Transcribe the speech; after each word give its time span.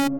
Welcome 0.00 0.16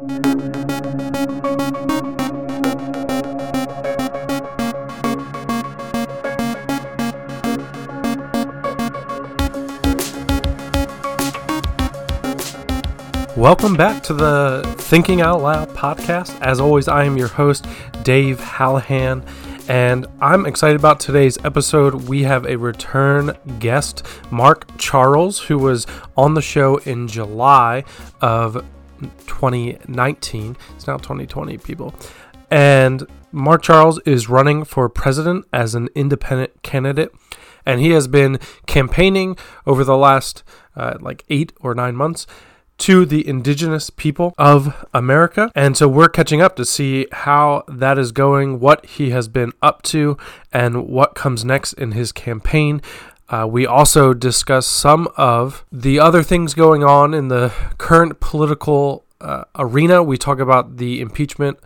back 13.74 14.03
to 14.03 14.12
the 14.12 14.62
Thinking 14.77 15.22
Out 15.22 15.40
Loud 15.40 15.71
podcast. 15.71 16.39
As 16.43 16.61
always, 16.61 16.87
I 16.87 17.05
am 17.05 17.17
your 17.17 17.29
host, 17.29 17.65
Dave 18.03 18.39
Hallahan, 18.39 19.27
and 19.67 20.07
I'm 20.21 20.45
excited 20.45 20.79
about 20.79 21.01
today's 21.01 21.43
episode. 21.43 22.07
We 22.07 22.25
have 22.25 22.45
a 22.45 22.59
return 22.59 23.35
guest, 23.59 24.07
Mark 24.31 24.77
Charles, 24.77 25.39
who 25.39 25.57
was 25.57 25.87
on 26.19 26.35
the 26.35 26.43
show 26.43 26.77
in 26.79 27.09
July 27.09 27.85
of 28.21 28.62
2019. 29.27 30.57
It's 30.77 30.87
now 30.87 30.96
2020, 30.96 31.59
people. 31.59 31.95
And 32.51 33.06
Mark 33.33 33.62
Charles 33.62 34.01
is 34.01 34.29
running 34.29 34.65
for 34.65 34.88
president 34.88 35.47
as 35.52 35.75
an 35.75 35.88
independent 35.95 36.62
candidate, 36.62 37.12
and 37.65 37.80
he 37.80 37.91
has 37.91 38.09
been 38.09 38.39
campaigning 38.66 39.37
over 39.66 39.84
the 39.84 39.97
last 39.97 40.42
uh, 40.75 40.98
like 41.01 41.25
eight 41.28 41.52
or 41.61 41.75
nine 41.75 41.95
months 41.95 42.27
to 42.80 43.05
the 43.05 43.27
indigenous 43.28 43.91
people 43.91 44.34
of 44.39 44.87
America. 44.95 45.53
And 45.55 45.77
so 45.77 45.87
we're 45.87 46.09
catching 46.09 46.41
up 46.41 46.56
to 46.56 46.64
see 46.64 47.06
how 47.12 47.62
that 47.69 47.98
is 47.98 48.11
going, 48.11 48.59
what 48.59 48.87
he 48.87 49.11
has 49.11 49.28
been 49.28 49.53
up 49.61 49.83
to, 49.83 50.17
and 50.51 50.89
what 50.89 51.14
comes 51.14 51.45
next 51.45 51.75
in 51.75 51.92
his 51.92 52.11
campaign. 52.11 52.80
Uh, 53.30 53.47
we 53.47 53.65
also 53.66 54.12
discuss 54.12 54.66
some 54.66 55.09
of 55.16 55.65
the 55.70 55.98
other 55.98 56.23
things 56.23 56.52
going 56.55 56.84
on 56.84 57.15
in 57.15 57.29
the 57.29 57.53
current 57.79 58.20
political 58.20 59.05
uh, 59.20 59.45
arena. 59.56 60.03
We 60.03 60.19
talk 60.19 60.41
about 60.41 60.79
the 60.79 61.01
impeachment 61.01 61.59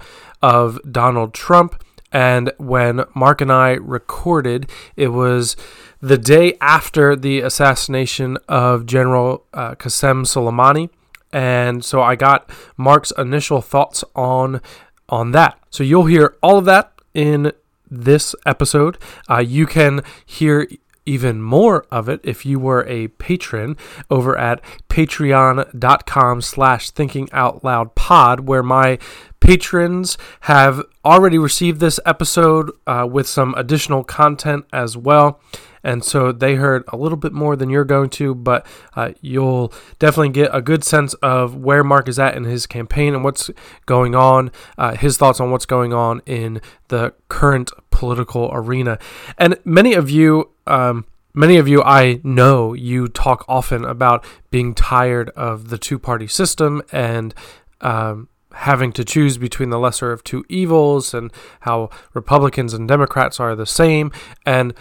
of 0.43 0.79
Donald 0.91 1.35
Trump. 1.35 1.83
And 2.13 2.53
when 2.59 3.05
Mark 3.15 3.41
and 3.41 3.51
I 3.51 3.71
recorded, 3.71 4.71
it 4.95 5.09
was 5.09 5.57
the 6.01 6.19
day 6.19 6.57
after 6.61 7.17
the 7.17 7.41
assassination 7.41 8.37
of 8.49 8.87
General 8.87 9.45
uh, 9.53 9.75
Qasem 9.75 10.25
Soleimani 10.25 10.91
and 11.35 11.85
so 11.85 12.01
I 12.01 12.15
got 12.15 12.49
Mark's 12.77 13.13
initial 13.19 13.61
thoughts 13.61 14.05
on 14.15 14.63
on 15.09 15.33
that. 15.33 15.59
So 15.69 15.83
you'll 15.83 16.07
hear 16.07 16.37
all 16.43 16.57
of 16.59 16.65
that 16.67 16.93
in 17.13 17.53
this 17.91 18.35
episode. 18.47 18.97
Uh, 19.29 19.41
you 19.41 19.67
can 19.67 20.01
hear 20.25 20.67
even 21.07 21.43
more 21.43 21.85
of 21.91 22.09
it 22.09 22.21
if 22.23 22.47
you 22.47 22.59
were 22.59 22.85
a 22.87 23.09
patron 23.09 23.77
over 24.11 24.37
at 24.39 24.61
patreon.com 24.89 26.41
slash 26.41 26.91
thinking 26.91 27.29
out 27.33 27.65
loud 27.65 27.95
pod 27.95 28.41
where 28.41 28.63
my 28.63 28.99
patrons 29.41 30.17
have 30.41 30.83
already 31.05 31.39
received 31.39 31.81
this 31.81 32.01
episode 32.07 32.71
uh, 32.87 33.07
with 33.11 33.27
some 33.27 33.55
additional 33.57 34.03
content 34.03 34.65
as 34.73 34.97
well 34.97 35.41
and 35.85 36.03
so 36.03 36.33
they 36.33 36.55
heard 36.55 36.83
a 36.89 36.97
little 36.97 37.19
bit 37.19 37.33
more 37.33 37.55
than 37.55 37.69
you're 37.69 37.85
going 37.85 38.09
to, 38.11 38.35
but 38.35 38.67
uh, 38.97 39.13
you'll 39.21 39.73
definitely 39.99 40.31
get 40.31 40.51
a 40.53 40.63
good 40.63 40.83
sense 40.83 41.13
of 41.15 41.55
where 41.55 41.85
Mark 41.85 42.09
is 42.09 42.19
at 42.19 42.35
in 42.35 42.45
his 42.45 42.67
campaign 42.67 43.15
and 43.15 43.23
what's 43.23 43.51
going 43.85 44.15
on, 44.15 44.51
uh, 44.79 44.97
his 44.97 45.19
thoughts 45.19 45.41
on 45.41 45.51
what's 45.51 45.67
going 45.67 45.93
on 45.93 46.23
in 46.25 46.61
the 46.89 47.13
current 47.29 47.71
political 47.91 48.51
arena. 48.53 48.99
And 49.37 49.59
many 49.65 49.93
of 49.93 50.09
you, 50.09 50.51
um, 50.67 51.05
many 51.35 51.59
of 51.59 51.69
you 51.69 51.83
I 51.83 52.21
know, 52.25 52.73
you 52.73 53.09
talk 53.09 53.45
often 53.47 53.85
about 53.85 54.25
being 54.51 54.75
tired 54.75 55.29
of 55.31 55.69
the 55.69 55.79
two 55.79 55.99
party 55.99 56.27
system 56.27 56.83
and 56.93 57.35
um, 57.83 58.29
having 58.55 58.93
to 58.93 59.05
choose 59.05 59.37
between 59.37 59.69
the 59.69 59.79
lesser 59.79 60.13
of 60.13 60.25
two 60.25 60.45
evils 60.49 61.13
and 61.13 61.31
how 61.61 61.91
Republicans 62.15 62.73
and 62.73 62.89
Democrats 62.89 63.39
are 63.39 63.55
the 63.55 63.67
same. 63.67 64.11
And 64.47 64.73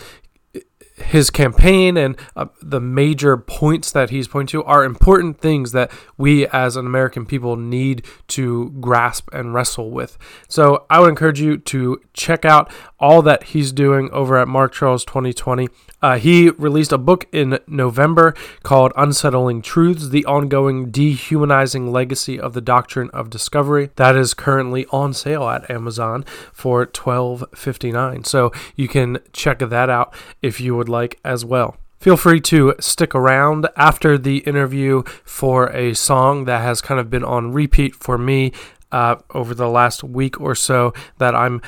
his 0.96 1.28
campaign 1.28 1.96
and 1.96 2.16
uh, 2.36 2.46
the 2.62 2.80
major 2.80 3.36
points 3.36 3.90
that 3.90 4.10
he's 4.10 4.28
pointing 4.28 4.60
to 4.60 4.64
are 4.64 4.84
important 4.84 5.40
things 5.40 5.72
that 5.72 5.90
we 6.16 6.46
as 6.48 6.76
an 6.76 6.86
American 6.86 7.26
people 7.26 7.56
need 7.56 8.04
to 8.28 8.70
grasp 8.80 9.28
and 9.32 9.52
wrestle 9.52 9.90
with. 9.90 10.16
So 10.48 10.86
I 10.88 11.00
would 11.00 11.08
encourage 11.08 11.40
you 11.40 11.58
to 11.58 12.00
check 12.12 12.44
out 12.44 12.72
all 13.00 13.22
that 13.22 13.44
he's 13.44 13.72
doing 13.72 14.08
over 14.12 14.36
at 14.36 14.46
Mark 14.46 14.72
Charles 14.72 15.04
2020. 15.04 15.68
Uh, 16.04 16.18
he 16.18 16.50
released 16.50 16.92
a 16.92 16.98
book 16.98 17.26
in 17.32 17.58
November 17.66 18.34
called 18.62 18.92
Unsettling 18.94 19.62
Truths 19.62 20.10
The 20.10 20.26
Ongoing 20.26 20.90
Dehumanizing 20.90 21.90
Legacy 21.90 22.38
of 22.38 22.52
the 22.52 22.60
Doctrine 22.60 23.08
of 23.14 23.30
Discovery. 23.30 23.88
That 23.96 24.14
is 24.14 24.34
currently 24.34 24.84
on 24.90 25.14
sale 25.14 25.48
at 25.48 25.70
Amazon 25.70 26.26
for 26.52 26.84
$12.59. 26.84 28.26
So 28.26 28.52
you 28.76 28.86
can 28.86 29.16
check 29.32 29.60
that 29.60 29.88
out 29.88 30.14
if 30.42 30.60
you 30.60 30.76
would 30.76 30.90
like 30.90 31.18
as 31.24 31.42
well. 31.42 31.78
Feel 32.00 32.18
free 32.18 32.42
to 32.42 32.74
stick 32.80 33.14
around 33.14 33.66
after 33.74 34.18
the 34.18 34.40
interview 34.40 35.04
for 35.24 35.70
a 35.70 35.94
song 35.94 36.44
that 36.44 36.60
has 36.60 36.82
kind 36.82 37.00
of 37.00 37.08
been 37.08 37.24
on 37.24 37.50
repeat 37.50 37.94
for 37.94 38.18
me 38.18 38.52
uh, 38.92 39.16
over 39.30 39.54
the 39.54 39.70
last 39.70 40.04
week 40.04 40.38
or 40.38 40.54
so 40.54 40.92
that 41.16 41.34
I'm 41.34 41.62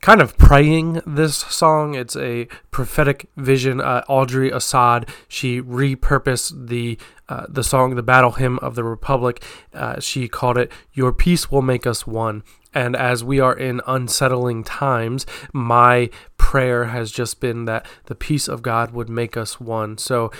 kind 0.00 0.20
of 0.20 0.36
praying 0.36 1.00
this 1.06 1.36
song. 1.36 1.94
It's 1.94 2.16
a 2.16 2.46
prophetic 2.70 3.28
vision. 3.36 3.80
Uh, 3.80 4.02
Audrey 4.08 4.50
Assad 4.50 5.08
she 5.28 5.60
repurposed 5.60 6.68
the 6.68 6.98
uh, 7.28 7.46
the 7.48 7.64
song, 7.64 7.94
the 7.94 8.02
battle 8.02 8.32
hymn 8.32 8.58
of 8.58 8.74
the 8.74 8.84
Republic. 8.84 9.42
Uh, 9.72 10.00
she 10.00 10.28
called 10.28 10.58
it 10.58 10.70
"Your 10.92 11.12
Peace 11.12 11.50
Will 11.50 11.62
Make 11.62 11.86
Us 11.86 12.06
One." 12.06 12.42
And 12.74 12.96
as 12.96 13.22
we 13.22 13.38
are 13.38 13.54
in 13.54 13.82
unsettling 13.86 14.64
times, 14.64 15.26
my 15.52 16.08
prayer 16.38 16.86
has 16.86 17.12
just 17.12 17.38
been 17.38 17.66
that 17.66 17.86
the 18.06 18.14
peace 18.14 18.48
of 18.48 18.62
God 18.62 18.92
would 18.92 19.10
make 19.10 19.36
us 19.36 19.60
one. 19.60 19.98
So 19.98 20.30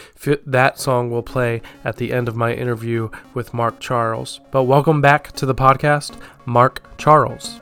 that 0.47 0.81
song 0.81 1.11
will 1.11 1.23
play 1.23 1.61
at 1.85 1.97
the 1.97 2.11
end 2.11 2.29
of 2.29 2.37
my 2.37 2.55
interview 2.55 3.11
with 3.35 3.53
Mark 3.53 3.81
Charles. 3.81 4.41
But 4.51 4.65
welcome 4.65 5.03
back 5.03 5.33
to 5.33 5.47
the 5.47 5.55
podcast, 5.55 6.19
Mark 6.47 6.97
Charles. 6.97 7.62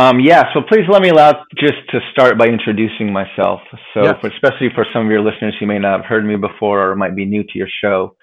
Um, 0.00 0.18
yeah, 0.18 0.44
so 0.54 0.62
please 0.66 0.86
let 0.88 1.02
me 1.02 1.10
allow 1.10 1.44
just 1.58 1.76
to 1.90 2.00
start 2.10 2.38
by 2.38 2.46
introducing 2.46 3.12
myself. 3.12 3.60
So, 3.92 4.02
yes. 4.02 4.14
for, 4.22 4.28
especially 4.28 4.68
for 4.74 4.86
some 4.94 5.04
of 5.04 5.10
your 5.10 5.20
listeners 5.20 5.54
who 5.60 5.66
may 5.66 5.78
not 5.78 6.00
have 6.00 6.06
heard 6.06 6.24
me 6.24 6.36
before 6.36 6.90
or 6.90 6.96
might 6.96 7.14
be 7.14 7.26
new 7.26 7.42
to 7.42 7.50
your 7.52 7.68
show. 7.82 8.16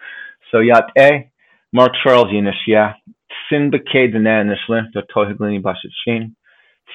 So, 0.51 0.57
yat 0.57 0.85
e, 1.00 1.29
Mark 1.71 1.91
Charles 2.03 2.33
Yinishya, 2.33 2.95
sin 3.47 3.69
beke 3.69 4.12
dene 4.12 4.50
nishle, 4.50 4.91
do 4.91 5.01
tohiglini 5.15 5.62
bashichin, 5.62 6.33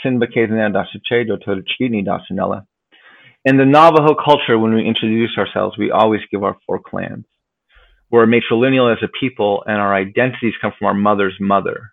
sin 0.02 0.18
beke 0.18 0.48
dene 0.48 0.72
dashiche, 0.72 1.28
do 1.28 1.36
tohichini 1.36 2.04
dashinella. 2.04 2.66
In 3.44 3.58
the 3.58 3.64
Navajo 3.64 4.16
culture, 4.16 4.58
when 4.58 4.74
we 4.74 4.84
introduce 4.84 5.38
ourselves, 5.38 5.78
we 5.78 5.92
always 5.92 6.22
give 6.32 6.42
our 6.42 6.56
four 6.66 6.80
clans. 6.80 7.26
We're 8.10 8.26
matrilineal 8.26 8.92
as 8.92 8.98
a 9.00 9.08
people, 9.20 9.62
and 9.64 9.76
our 9.76 9.94
identities 9.94 10.54
come 10.60 10.72
from 10.76 10.88
our 10.88 10.94
mother's 10.94 11.36
mother. 11.38 11.92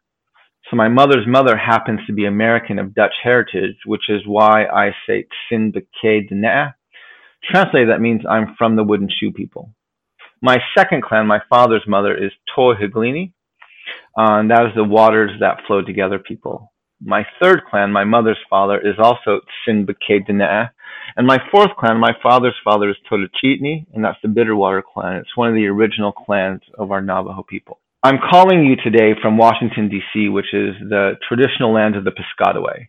So 0.70 0.76
my 0.76 0.88
mother's 0.88 1.26
mother 1.26 1.58
happens 1.58 2.00
to 2.06 2.14
be 2.14 2.26
American 2.26 2.78
of 2.78 2.94
Dutch 2.94 3.14
heritage, 3.24 3.78
which 3.86 4.08
is 4.08 4.22
why 4.28 4.66
I 4.66 4.92
say 5.08 5.26
Tsin 5.52 5.74
Beke 5.74 6.30
Dene. 6.30 6.74
Translated, 7.44 7.90
that 7.90 8.02
means 8.02 8.22
I'm 8.30 8.54
from 8.56 8.76
the 8.76 8.84
wooden 8.84 9.10
shoe 9.10 9.32
people. 9.32 9.74
My 10.42 10.58
second 10.78 11.02
clan, 11.04 11.26
my 11.26 11.40
father's 11.50 11.88
mother, 11.88 12.16
is 12.16 12.32
Tohiglini, 12.56 13.34
uh, 14.16 14.38
and 14.40 14.52
that 14.52 14.68
is 14.68 14.76
the 14.76 14.84
waters 14.84 15.32
that 15.40 15.62
flow 15.66 15.82
together 15.82 16.20
people. 16.20 16.72
My 17.02 17.26
third 17.42 17.64
clan, 17.70 17.92
my 17.92 18.04
mother's 18.04 18.38
father, 18.48 18.80
is 18.80 18.96
also 19.00 19.40
Tsin 19.66 19.88
And 21.18 21.26
my 21.26 21.40
fourth 21.50 21.72
clan, 21.80 21.98
my 21.98 22.14
father's 22.22 22.56
father 22.64 22.90
is 22.90 22.98
Totochitni, 23.10 23.88
and 23.94 24.04
that's 24.04 24.20
the 24.22 24.28
Bitterwater 24.28 24.84
clan. 24.84 25.16
It's 25.16 25.36
one 25.36 25.50
of 25.50 25.56
the 25.56 25.68
original 25.68 26.12
clans 26.12 26.62
of 26.78 26.92
our 26.92 27.02
Navajo 27.02 27.42
people. 27.42 27.80
I'm 28.02 28.20
calling 28.32 28.64
you 28.64 28.78
today 28.78 29.20
from 29.22 29.38
Washington, 29.38 29.90
D.C., 29.90 30.30
which 30.30 30.54
is 30.54 30.74
the 30.80 31.16
traditional 31.28 31.74
land 31.74 31.98
of 31.98 32.06
the 32.06 32.12
Piscataway. 32.12 32.88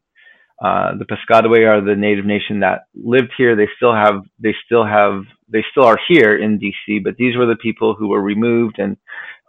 Uh, 0.62 0.99
the 0.99 1.05
Piscataway 1.05 1.67
are 1.67 1.85
the 1.85 1.97
native 1.97 2.25
nation 2.25 2.61
that 2.61 2.83
lived 2.95 3.33
here. 3.37 3.57
They 3.57 3.67
still 3.77 3.93
have, 3.93 4.23
they 4.39 4.55
still 4.65 4.87
have, 4.87 5.25
they 5.49 5.65
still 5.73 5.85
are 5.85 5.99
here 6.09 6.39
in 6.39 6.59
D.C., 6.59 7.01
but 7.01 7.17
these 7.17 7.37
were 7.37 7.47
the 7.47 7.57
people 7.57 7.97
who 7.99 8.09
were 8.09 8.23
removed 8.23 8.79
and 8.79 8.97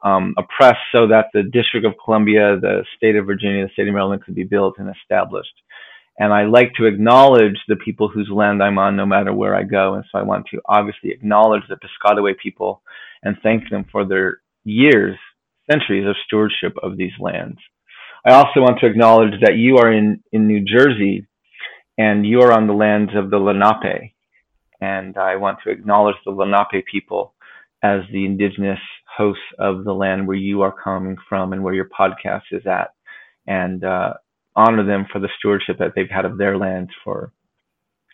um, 0.03 0.33
oppressed 0.35 0.81
so 0.91 1.07
that 1.09 1.27
the 1.31 1.43
District 1.43 1.85
of 1.85 1.93
Columbia, 2.03 2.57
the 2.59 2.83
state 2.97 3.15
of 3.15 3.27
Virginia, 3.27 3.67
the 3.67 3.73
state 3.73 3.87
of 3.87 3.93
Maryland 3.93 4.23
could 4.23 4.33
be 4.33 4.43
built 4.43 4.79
and 4.79 4.89
established. 4.89 5.53
And 6.17 6.33
I 6.33 6.45
like 6.45 6.73
to 6.77 6.85
acknowledge 6.85 7.57
the 7.67 7.75
people 7.75 8.07
whose 8.07 8.29
land 8.33 8.63
I'm 8.63 8.79
on 8.79 8.95
no 8.95 9.05
matter 9.05 9.31
where 9.31 9.55
I 9.55 9.61
go. 9.61 9.93
And 9.93 10.05
so 10.11 10.17
I 10.17 10.23
want 10.23 10.47
to 10.51 10.61
obviously 10.65 11.11
acknowledge 11.11 11.63
the 11.69 11.77
Piscataway 11.77 12.33
people 12.41 12.81
and 13.21 13.37
thank 13.43 13.69
them 13.69 13.85
for 13.91 14.05
their 14.05 14.39
years, 14.63 15.17
centuries 15.71 16.07
of 16.07 16.15
stewardship 16.25 16.75
of 16.83 16.97
these 16.97 17.13
lands. 17.19 17.57
I 18.25 18.33
also 18.33 18.59
want 18.61 18.79
to 18.81 18.87
acknowledge 18.87 19.39
that 19.41 19.55
you 19.55 19.77
are 19.77 19.91
in, 19.91 20.23
in 20.31 20.47
New 20.47 20.63
Jersey 20.63 21.27
and 21.97 22.25
you 22.25 22.41
are 22.41 22.51
on 22.51 22.67
the 22.67 22.73
lands 22.73 23.11
of 23.15 23.29
the 23.29 23.37
Lenape. 23.37 24.13
And 24.79 25.17
I 25.17 25.35
want 25.35 25.59
to 25.63 25.71
acknowledge 25.71 26.15
the 26.25 26.31
Lenape 26.31 26.85
people 26.91 27.33
as 27.83 28.01
the 28.11 28.25
indigenous 28.25 28.79
hosts 29.17 29.43
of 29.59 29.83
the 29.83 29.93
land 29.93 30.27
where 30.27 30.37
you 30.37 30.61
are 30.61 30.73
coming 30.83 31.17
from 31.27 31.53
and 31.53 31.63
where 31.63 31.73
your 31.73 31.89
podcast 31.89 32.43
is 32.51 32.65
at. 32.65 32.93
And 33.47 33.83
uh, 33.83 34.13
honor 34.55 34.85
them 34.85 35.07
for 35.11 35.19
the 35.19 35.29
stewardship 35.37 35.77
that 35.79 35.93
they've 35.95 36.09
had 36.09 36.25
of 36.25 36.37
their 36.37 36.57
lands 36.57 36.91
for, 37.03 37.31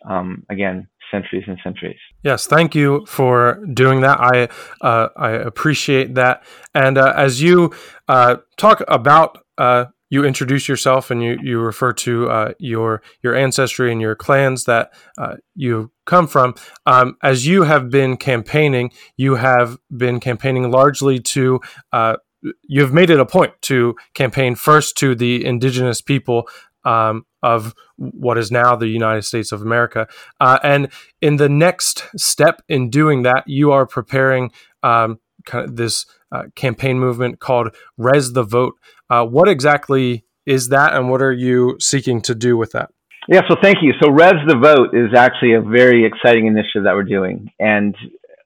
um, 0.06 0.44
again, 0.50 0.88
centuries 1.12 1.44
and 1.48 1.58
centuries. 1.64 1.98
Yes, 2.24 2.48
thank 2.48 2.76
you 2.76 3.06
for 3.08 3.64
doing 3.74 4.02
that. 4.02 4.20
I 4.20 4.50
uh, 4.86 5.10
I 5.16 5.32
appreciate 5.32 6.16
that. 6.16 6.44
And 6.74 6.98
uh, 6.98 7.14
as 7.16 7.42
you 7.42 7.74
uh, 8.08 8.38
talk 8.58 8.84
about 8.88 9.40
uh, 9.58 9.86
you 10.10 10.24
introduce 10.24 10.68
yourself 10.68 11.12
and 11.12 11.22
you, 11.22 11.38
you 11.42 11.60
refer 11.60 11.92
to 11.92 12.30
uh, 12.30 12.54
your 12.60 13.02
your 13.22 13.36
ancestry 13.36 13.92
and 13.92 14.02
your 14.02 14.16
clans 14.16 14.66
that 14.66 14.94
uh, 15.18 15.36
you 15.56 15.92
come 16.06 16.28
from. 16.28 16.56
Um, 16.86 17.18
as 17.22 17.46
you 17.46 17.64
have 17.64 17.90
been 17.90 18.18
campaigning, 18.18 18.92
you 19.18 19.36
have 19.36 19.78
been 19.96 20.20
campaigning 20.20 20.70
largely 20.72 21.20
to. 21.20 21.60
Uh, 21.92 22.18
you've 22.64 22.94
made 22.94 23.10
it 23.10 23.20
a 23.20 23.26
point 23.26 23.54
to 23.64 23.96
campaign 24.14 24.56
first 24.56 24.96
to 24.98 25.16
the 25.16 25.44
indigenous 25.44 26.02
people 26.02 26.48
um, 26.86 27.26
of 27.44 27.74
what 27.98 28.38
is 28.38 28.52
now 28.52 28.76
the 28.76 28.88
United 28.88 29.24
States 29.24 29.52
of 29.52 29.62
America, 29.62 30.08
uh, 30.40 30.60
and 30.64 30.90
in 31.22 31.38
the 31.38 31.50
next 31.50 32.06
step 32.18 32.62
in 32.68 32.90
doing 32.90 33.24
that, 33.24 33.44
you 33.48 33.72
are 33.72 33.86
preparing 33.86 34.52
um, 34.84 35.20
kind 35.46 35.66
of 35.66 35.76
this 35.76 36.06
uh, 36.32 36.44
campaign 36.56 37.00
movement 37.00 37.40
called 37.40 37.76
Res 37.98 38.34
the 38.34 38.44
Vote. 38.44 38.76
Uh, 39.10 39.26
what 39.26 39.48
exactly 39.48 40.26
is 40.46 40.70
that, 40.70 40.94
and 40.94 41.10
what 41.10 41.22
are 41.22 41.34
you 41.34 41.78
seeking 41.80 42.22
to 42.22 42.36
do 42.36 42.58
with 42.58 42.72
that? 42.72 42.90
Yeah, 43.30 43.42
so 43.50 43.56
thank 43.62 43.78
you. 43.82 43.94
So 44.02 44.10
Res 44.10 44.36
the 44.48 44.58
Vote 44.58 44.94
is 44.94 45.14
actually 45.16 45.54
a 45.54 45.62
very 45.62 46.06
exciting 46.06 46.48
initiative 46.48 46.84
that 46.84 46.96
we're 46.96 47.04
doing. 47.04 47.52
And 47.60 47.96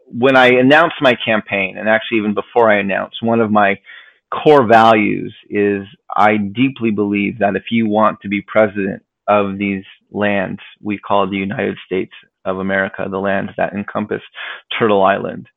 when 0.07 0.35
I 0.35 0.47
announced 0.47 0.95
my 1.01 1.13
campaign, 1.23 1.77
and 1.77 1.87
actually 1.87 2.17
even 2.17 2.33
before 2.33 2.71
I 2.71 2.79
announced, 2.79 3.17
one 3.21 3.39
of 3.39 3.51
my 3.51 3.79
core 4.31 4.65
values 4.67 5.35
is 5.49 5.83
I 6.15 6.37
deeply 6.37 6.91
believe 6.91 7.39
that 7.39 7.55
if 7.55 7.65
you 7.69 7.87
want 7.87 8.19
to 8.21 8.29
be 8.29 8.41
president 8.41 9.03
of 9.27 9.57
these 9.57 9.83
lands 10.11 10.59
we 10.81 10.97
call 10.97 11.29
the 11.29 11.37
United 11.37 11.77
States 11.85 12.11
of 12.43 12.57
America, 12.57 13.05
the 13.09 13.17
lands 13.19 13.51
that 13.57 13.73
encompass 13.73 14.21
Turtle 14.77 15.03
Island, 15.03 15.47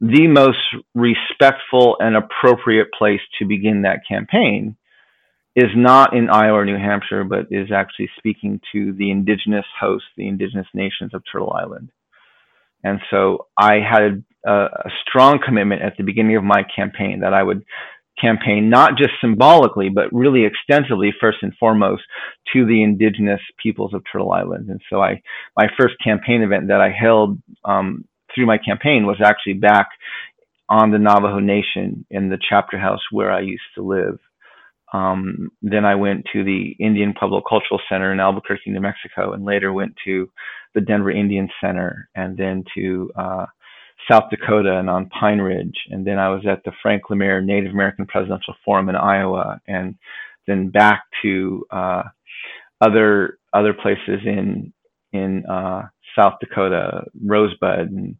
the 0.00 0.26
most 0.26 0.58
respectful 0.94 1.96
and 2.00 2.16
appropriate 2.16 2.88
place 2.96 3.20
to 3.38 3.46
begin 3.46 3.82
that 3.82 4.00
campaign 4.08 4.76
is 5.56 5.70
not 5.76 6.16
in 6.16 6.28
Iowa 6.28 6.58
or 6.58 6.64
New 6.64 6.76
Hampshire, 6.76 7.24
but 7.24 7.46
is 7.50 7.70
actually 7.72 8.10
speaking 8.18 8.60
to 8.72 8.92
the 8.92 9.10
indigenous 9.10 9.66
hosts, 9.80 10.08
the 10.16 10.26
indigenous 10.26 10.66
nations 10.74 11.14
of 11.14 11.22
Turtle 11.30 11.52
Island. 11.52 11.90
And 12.82 13.00
so 13.10 13.46
I 13.56 13.74
had 13.74 14.24
a, 14.44 14.52
a, 14.52 14.90
strong 15.06 15.38
commitment 15.44 15.80
at 15.80 15.96
the 15.96 16.02
beginning 16.02 16.36
of 16.36 16.44
my 16.44 16.64
campaign 16.76 17.20
that 17.20 17.32
I 17.32 17.42
would 17.42 17.64
campaign 18.20 18.70
not 18.70 18.96
just 18.96 19.12
symbolically, 19.20 19.88
but 19.88 20.12
really 20.12 20.44
extensively, 20.44 21.12
first 21.20 21.38
and 21.42 21.52
foremost, 21.58 22.02
to 22.52 22.66
the 22.66 22.82
indigenous 22.82 23.40
peoples 23.62 23.94
of 23.94 24.02
Turtle 24.10 24.32
Island. 24.32 24.68
And 24.70 24.80
so 24.90 25.02
I, 25.02 25.22
my 25.56 25.68
first 25.78 25.94
campaign 26.02 26.42
event 26.42 26.68
that 26.68 26.80
I 26.80 26.90
held 26.90 27.38
um, 27.64 28.04
through 28.34 28.46
my 28.46 28.58
campaign 28.58 29.06
was 29.06 29.20
actually 29.22 29.54
back 29.54 29.88
on 30.68 30.90
the 30.90 30.98
Navajo 30.98 31.40
Nation 31.40 32.06
in 32.10 32.28
the 32.28 32.38
chapter 32.48 32.78
house 32.78 33.02
where 33.10 33.30
I 33.30 33.40
used 33.40 33.62
to 33.76 33.82
live. 33.82 34.18
Um, 34.92 35.50
then 35.60 35.84
I 35.84 35.96
went 35.96 36.24
to 36.32 36.44
the 36.44 36.76
Indian 36.78 37.14
Pueblo 37.18 37.42
Cultural 37.46 37.80
Center 37.88 38.12
in 38.12 38.20
Albuquerque, 38.20 38.70
New 38.70 38.80
Mexico, 38.80 39.32
and 39.32 39.44
later 39.44 39.72
went 39.72 39.94
to 40.04 40.30
the 40.74 40.80
Denver 40.80 41.10
Indian 41.10 41.48
Center, 41.60 42.08
and 42.14 42.36
then 42.36 42.64
to 42.76 43.10
uh, 43.16 43.46
South 44.10 44.24
Dakota 44.30 44.78
and 44.78 44.90
on 44.90 45.08
Pine 45.08 45.38
Ridge. 45.38 45.76
And 45.90 46.06
then 46.06 46.18
I 46.18 46.28
was 46.28 46.44
at 46.46 46.62
the 46.64 46.72
Frank 46.82 47.04
LaMere 47.10 47.44
Native 47.44 47.72
American 47.72 48.06
Presidential 48.06 48.54
Forum 48.64 48.88
in 48.88 48.96
Iowa, 48.96 49.60
and 49.66 49.96
then 50.46 50.68
back 50.68 51.04
to 51.22 51.66
uh, 51.70 52.02
other 52.80 53.38
other 53.52 53.74
places 53.74 54.20
in 54.24 54.72
in 55.12 55.46
uh, 55.46 55.82
South 56.16 56.34
Dakota, 56.40 57.04
Rosebud, 57.24 57.90
and 57.90 58.16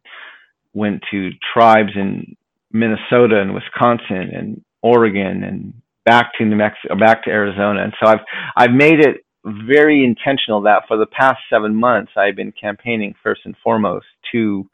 went 0.73 1.01
to 1.11 1.29
tribes 1.53 1.91
in 1.95 2.35
Minnesota 2.71 3.39
and 3.39 3.53
Wisconsin 3.53 4.29
and 4.33 4.61
Oregon 4.81 5.43
and 5.43 5.73
back 6.05 6.31
to 6.37 6.45
New 6.45 6.55
Mexico, 6.55 6.95
back 6.95 7.23
to 7.23 7.31
Arizona. 7.31 7.83
And 7.83 7.93
so 8.01 8.09
I've 8.09 8.19
I've 8.55 8.71
made 8.71 8.99
it 8.99 9.25
very 9.45 10.03
intentional 10.03 10.61
that 10.61 10.83
for 10.87 10.97
the 10.97 11.05
past 11.05 11.39
seven 11.49 11.75
months 11.75 12.11
I've 12.17 12.35
been 12.35 12.51
campaigning 12.51 13.13
first 13.23 13.41
and 13.45 13.55
foremost 13.63 14.07
to 14.31 14.67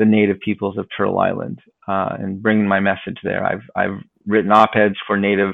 the 0.00 0.06
native 0.06 0.40
peoples 0.40 0.78
of 0.78 0.86
Turtle 0.96 1.18
Island 1.18 1.60
uh, 1.86 2.16
and 2.18 2.42
bringing 2.42 2.66
my 2.66 2.80
message 2.80 3.18
there. 3.22 3.44
I've 3.44 3.62
I've 3.76 4.00
written 4.26 4.50
op-eds 4.50 4.96
for 5.06 5.18
native 5.18 5.52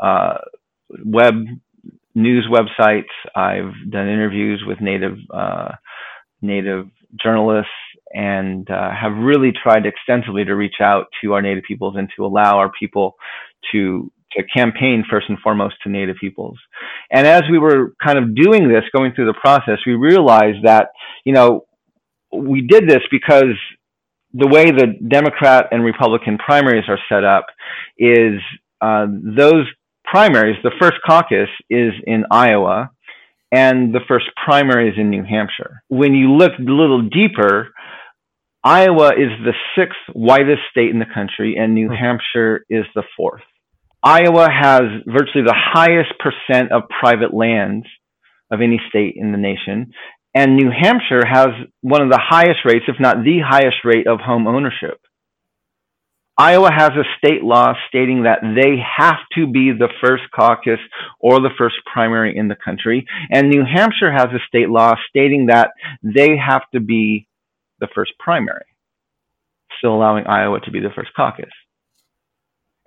uh, 0.00 0.38
web 1.04 1.34
news 2.14 2.46
websites. 2.50 3.14
I've 3.34 3.72
done 3.90 4.08
interviews 4.08 4.64
with 4.66 4.80
native 4.80 5.16
uh, 5.32 5.72
native 6.42 6.88
journalists 7.22 7.70
and 8.12 8.68
uh, 8.68 8.90
have 8.90 9.12
really 9.16 9.52
tried 9.52 9.86
extensively 9.86 10.44
to 10.44 10.54
reach 10.54 10.80
out 10.80 11.06
to 11.22 11.32
our 11.34 11.42
native 11.42 11.64
peoples 11.64 11.94
and 11.96 12.08
to 12.16 12.26
allow 12.26 12.58
our 12.58 12.70
people 12.78 13.14
to 13.72 14.10
to 14.32 14.42
campaign 14.52 15.04
first 15.08 15.26
and 15.28 15.38
foremost 15.38 15.76
to 15.84 15.88
native 15.88 16.16
peoples. 16.20 16.58
And 17.12 17.24
as 17.24 17.42
we 17.48 17.58
were 17.58 17.94
kind 18.04 18.18
of 18.18 18.34
doing 18.34 18.68
this, 18.68 18.82
going 18.92 19.12
through 19.14 19.26
the 19.26 19.40
process, 19.40 19.78
we 19.86 19.94
realized 19.94 20.64
that 20.64 20.88
you 21.24 21.32
know 21.32 21.66
we 22.32 22.62
did 22.62 22.88
this 22.88 23.02
because 23.10 23.54
the 24.34 24.48
way 24.48 24.66
the 24.66 24.98
Democrat 25.08 25.68
and 25.70 25.84
Republican 25.84 26.38
primaries 26.38 26.84
are 26.88 26.98
set 27.08 27.24
up 27.24 27.46
is 27.96 28.40
uh, 28.80 29.06
those 29.08 29.66
primaries, 30.04 30.56
the 30.62 30.72
first 30.80 30.96
caucus 31.06 31.48
is 31.70 31.92
in 32.06 32.24
Iowa, 32.30 32.90
and 33.52 33.94
the 33.94 34.00
first 34.08 34.26
primary 34.44 34.90
is 34.90 34.96
in 34.98 35.10
New 35.10 35.22
Hampshire. 35.22 35.82
When 35.88 36.14
you 36.14 36.32
look 36.32 36.52
a 36.58 36.62
little 36.62 37.02
deeper, 37.02 37.68
Iowa 38.64 39.10
is 39.10 39.30
the 39.44 39.54
sixth 39.78 40.00
whitest 40.12 40.62
state 40.70 40.90
in 40.90 40.98
the 40.98 41.06
country, 41.14 41.56
and 41.56 41.74
New 41.74 41.90
Hampshire 41.90 42.64
is 42.68 42.84
the 42.94 43.04
fourth. 43.16 43.42
Iowa 44.02 44.48
has 44.50 44.82
virtually 45.06 45.44
the 45.44 45.56
highest 45.56 46.12
percent 46.18 46.72
of 46.72 46.82
private 47.00 47.32
lands 47.32 47.86
of 48.50 48.60
any 48.60 48.80
state 48.88 49.14
in 49.16 49.32
the 49.32 49.38
nation, 49.38 49.92
and 50.34 50.56
New 50.56 50.70
Hampshire 50.70 51.24
has 51.24 51.48
one 51.80 52.02
of 52.02 52.10
the 52.10 52.20
highest 52.20 52.60
rates, 52.64 52.86
if 52.88 52.96
not 52.98 53.24
the 53.24 53.38
highest 53.46 53.78
rate, 53.84 54.06
of 54.06 54.20
home 54.20 54.46
ownership. 54.46 55.00
Iowa 56.36 56.70
has 56.72 56.90
a 56.90 57.04
state 57.16 57.44
law 57.44 57.74
stating 57.88 58.24
that 58.24 58.40
they 58.42 58.76
have 58.98 59.18
to 59.36 59.46
be 59.46 59.70
the 59.70 59.88
first 60.04 60.24
caucus 60.34 60.80
or 61.20 61.40
the 61.40 61.54
first 61.56 61.76
primary 61.90 62.36
in 62.36 62.48
the 62.48 62.56
country. 62.56 63.06
And 63.30 63.48
New 63.48 63.62
Hampshire 63.64 64.10
has 64.10 64.26
a 64.34 64.44
state 64.48 64.68
law 64.68 64.94
stating 65.08 65.46
that 65.46 65.70
they 66.02 66.36
have 66.36 66.62
to 66.72 66.80
be 66.80 67.28
the 67.78 67.86
first 67.94 68.12
primary, 68.18 68.64
still 69.78 69.94
allowing 69.94 70.26
Iowa 70.26 70.58
to 70.64 70.70
be 70.72 70.80
the 70.80 70.90
first 70.92 71.10
caucus. 71.14 71.52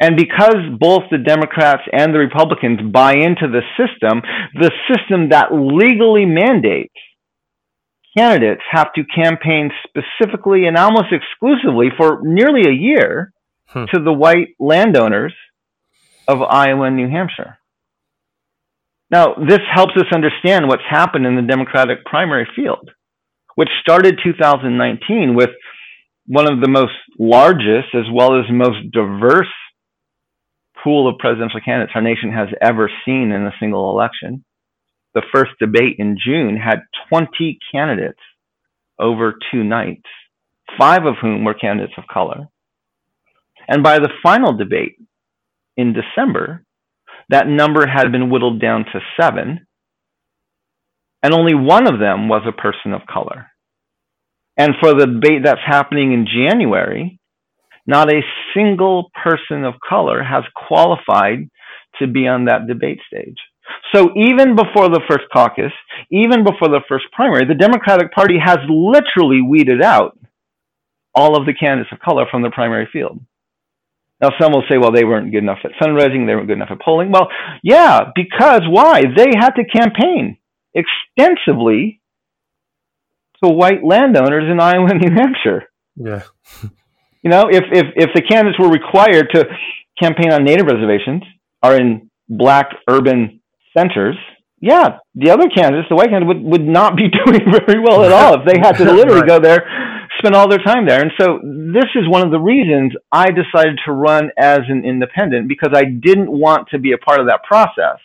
And 0.02 0.18
because 0.18 0.58
both 0.78 1.04
the 1.10 1.18
Democrats 1.18 1.84
and 1.94 2.14
the 2.14 2.20
Republicans 2.20 2.92
buy 2.92 3.14
into 3.14 3.48
the 3.48 3.62
system, 3.78 4.22
the 4.54 4.72
system 4.92 5.30
that 5.30 5.54
legally 5.54 6.26
mandates 6.26 6.94
candidates 8.18 8.62
have 8.72 8.92
to 8.94 9.04
campaign 9.04 9.70
specifically 9.88 10.66
and 10.66 10.78
almost 10.78 11.12
exclusively 11.12 11.90
for 11.96 12.22
nearly 12.24 12.68
a 12.68 12.74
year 12.74 13.32
hmm. 13.68 13.86
to 13.94 14.02
the 14.04 14.14
white 14.14 14.50
landowners 14.60 15.34
of 16.28 16.42
Iowa 16.42 16.88
and 16.88 16.96
New 16.96 17.10
Hampshire. 17.10 17.58
Now, 19.10 19.36
this 19.36 19.62
helps 19.74 19.94
us 19.96 20.14
understand 20.14 20.68
what's 20.68 20.84
happened 20.90 21.26
in 21.26 21.36
the 21.36 21.42
Democratic 21.42 22.04
primary 22.06 22.48
field. 22.56 22.90
which 23.56 23.70
started 23.82 24.20
2019 24.24 25.34
with 25.36 25.50
one 26.28 26.46
of 26.52 26.62
the 26.62 26.70
most 26.70 26.94
largest 27.18 27.96
as 27.96 28.04
well 28.14 28.38
as 28.38 28.46
most 28.52 28.78
diverse 28.92 29.48
pool 30.84 31.10
of 31.10 31.18
presidential 31.18 31.60
candidates 31.66 31.94
our 31.96 32.02
nation 32.02 32.32
has 32.32 32.50
ever 32.62 32.88
seen 33.04 33.32
in 33.32 33.48
a 33.48 33.54
single 33.60 33.90
election. 33.90 34.46
The 35.18 35.24
first 35.34 35.54
debate 35.60 35.96
in 35.98 36.16
June 36.24 36.58
had 36.58 36.82
20 37.10 37.58
candidates 37.72 38.20
over 39.00 39.34
two 39.52 39.64
nights, 39.64 40.06
five 40.78 41.06
of 41.06 41.16
whom 41.20 41.44
were 41.44 41.56
candidates 41.56 41.96
of 41.98 42.04
color. 42.06 42.50
And 43.68 43.82
by 43.82 43.98
the 43.98 44.12
final 44.22 44.56
debate 44.56 44.94
in 45.76 45.96
December, 45.96 46.64
that 47.30 47.48
number 47.48 47.88
had 47.88 48.12
been 48.12 48.30
whittled 48.30 48.62
down 48.62 48.86
to 48.94 49.00
seven, 49.20 49.66
and 51.24 51.34
only 51.34 51.56
one 51.56 51.92
of 51.92 52.00
them 52.00 52.30
was 52.30 52.44
a 52.48 52.52
person 52.52 52.94
of 52.94 53.08
color. 53.12 53.48
And 54.56 54.76
for 54.80 54.94
the 54.94 55.08
debate 55.08 55.42
that's 55.44 55.66
happening 55.66 56.14
in 56.14 56.28
January, 56.28 57.20
not 57.88 58.14
a 58.14 58.22
single 58.54 59.10
person 59.24 59.64
of 59.64 59.74
color 59.80 60.22
has 60.22 60.44
qualified 60.68 61.50
to 61.98 62.06
be 62.06 62.28
on 62.28 62.46
that 62.46 62.68
debate 62.68 63.00
stage. 63.08 63.38
So 63.94 64.10
even 64.16 64.56
before 64.56 64.90
the 64.90 65.02
first 65.10 65.26
caucus, 65.32 65.72
even 66.12 66.44
before 66.44 66.68
the 66.70 66.82
first 66.90 67.06
primary, 67.12 67.46
the 67.46 67.56
Democratic 67.56 68.12
Party 68.12 68.38
has 68.44 68.58
literally 68.68 69.42
weeded 69.42 69.82
out 69.82 70.18
all 71.16 71.38
of 71.38 71.46
the 71.46 71.54
candidates 71.54 71.92
of 71.92 72.00
color 72.00 72.26
from 72.30 72.42
the 72.42 72.50
primary 72.50 72.88
field. 72.92 73.20
Now, 74.22 74.30
some 74.40 74.52
will 74.52 74.64
say, 74.70 74.78
well, 74.78 74.92
they 74.92 75.06
weren't 75.06 75.32
good 75.32 75.44
enough 75.44 75.60
at 75.64 75.72
fundraising, 75.82 76.26
they 76.26 76.34
weren't 76.34 76.48
good 76.48 76.58
enough 76.58 76.72
at 76.72 76.82
polling. 76.82 77.12
Well, 77.12 77.30
yeah, 77.64 78.12
because 78.16 78.62
why? 78.68 79.04
They 79.16 79.32
had 79.40 79.52
to 79.52 79.64
campaign 79.64 80.38
extensively 80.74 82.02
to 83.44 83.50
white 83.50 83.84
landowners 83.84 84.50
in 84.50 84.60
Iowa 84.60 84.88
and 84.90 85.02
New 85.02 85.12
Hampshire. 85.12 85.70
Yeah. 85.96 86.24
you 87.24 87.30
know, 87.30 87.48
if, 87.50 87.64
if, 87.72 87.86
if 87.96 88.10
the 88.16 88.22
candidates 88.22 88.60
were 88.60 88.70
required 88.70 89.30
to 89.34 89.46
campaign 90.02 90.32
on 90.32 90.44
native 90.44 90.66
reservations 90.66 91.24
or 91.64 91.76
in 91.76 92.10
black 92.28 92.70
urban 92.90 93.37
centers, 93.78 94.18
yeah, 94.60 94.98
the 95.14 95.30
other 95.30 95.48
candidates, 95.54 95.88
the 95.90 95.96
white 95.96 96.10
candidates, 96.10 96.28
would, 96.28 96.44
would 96.44 96.68
not 96.68 96.96
be 96.96 97.08
doing 97.26 97.42
very 97.52 97.80
well 97.80 98.04
at 98.04 98.12
all 98.12 98.42
if 98.42 98.46
they 98.48 98.60
had 98.60 98.74
to 98.78 98.84
literally 98.94 99.22
right. 99.22 99.30
go 99.30 99.40
there, 99.40 99.68
spend 100.18 100.36
all 100.36 100.50
their 100.50 100.60
time 100.60 100.88
there. 100.88 101.02
And 101.02 101.12
so 101.20 101.40
this 101.44 101.86
is 101.96 102.10
one 102.10 102.24
of 102.26 102.32
the 102.32 102.40
reasons 102.40 102.94
I 103.12 103.28
decided 103.28 103.80
to 103.86 103.92
run 103.92 104.32
as 104.38 104.62
an 104.68 104.84
independent 104.84 105.48
because 105.48 105.72
I 105.74 105.84
didn't 105.86 106.32
want 106.32 106.70
to 106.70 106.80
be 106.80 106.94
a 106.94 106.98
part 106.98 107.20
of 107.20 107.28
that 107.28 107.44
process. 107.44 108.00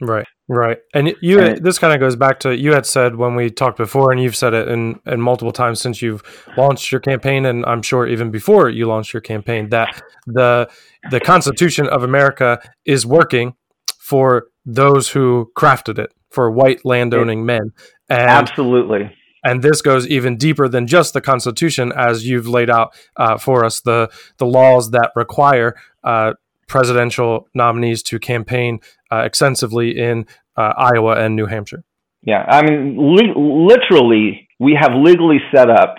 Right. 0.00 0.26
Right. 0.48 0.78
And 0.94 1.14
you, 1.20 1.38
and 1.40 1.64
this 1.64 1.78
kind 1.78 1.94
of 1.94 2.00
goes 2.00 2.16
back 2.16 2.40
to 2.40 2.56
you 2.56 2.72
had 2.72 2.84
said 2.84 3.14
when 3.14 3.36
we 3.36 3.50
talked 3.50 3.76
before, 3.76 4.10
and 4.10 4.20
you've 4.20 4.34
said 4.34 4.52
it 4.52 4.66
in, 4.66 4.98
in 5.06 5.20
multiple 5.20 5.52
times 5.52 5.80
since 5.80 6.02
you've 6.02 6.24
launched 6.56 6.90
your 6.90 7.00
campaign, 7.00 7.46
and 7.46 7.64
I'm 7.66 7.82
sure 7.82 8.08
even 8.08 8.32
before 8.32 8.68
you 8.68 8.86
launched 8.86 9.12
your 9.12 9.20
campaign, 9.20 9.68
that 9.68 10.02
the 10.26 10.68
the 11.12 11.20
Constitution 11.20 11.86
of 11.86 12.02
America 12.02 12.60
is 12.84 13.06
working 13.06 13.54
for 14.00 14.49
those 14.64 15.10
who 15.10 15.50
crafted 15.56 15.98
it, 15.98 16.12
for 16.30 16.50
white 16.50 16.84
landowning 16.84 17.44
men. 17.44 17.72
And, 18.08 18.20
Absolutely. 18.20 19.14
And 19.44 19.62
this 19.62 19.80
goes 19.82 20.06
even 20.06 20.36
deeper 20.36 20.68
than 20.68 20.86
just 20.86 21.14
the 21.14 21.20
Constitution, 21.20 21.92
as 21.96 22.26
you've 22.26 22.46
laid 22.46 22.70
out 22.70 22.94
uh, 23.16 23.38
for 23.38 23.64
us 23.64 23.80
the 23.80 24.10
the 24.38 24.46
laws 24.46 24.90
that 24.90 25.12
require 25.16 25.76
uh, 26.04 26.34
presidential 26.68 27.48
nominees 27.54 28.02
to 28.04 28.18
campaign 28.18 28.80
uh, 29.10 29.22
extensively 29.24 29.98
in 29.98 30.26
uh, 30.56 30.74
Iowa 30.76 31.16
and 31.16 31.36
New 31.36 31.46
Hampshire. 31.46 31.84
Yeah, 32.22 32.44
I 32.46 32.62
mean, 32.62 33.16
li- 33.16 33.32
literally, 33.34 34.46
we 34.58 34.76
have 34.78 34.90
legally 34.94 35.38
set 35.54 35.70
up 35.70 35.96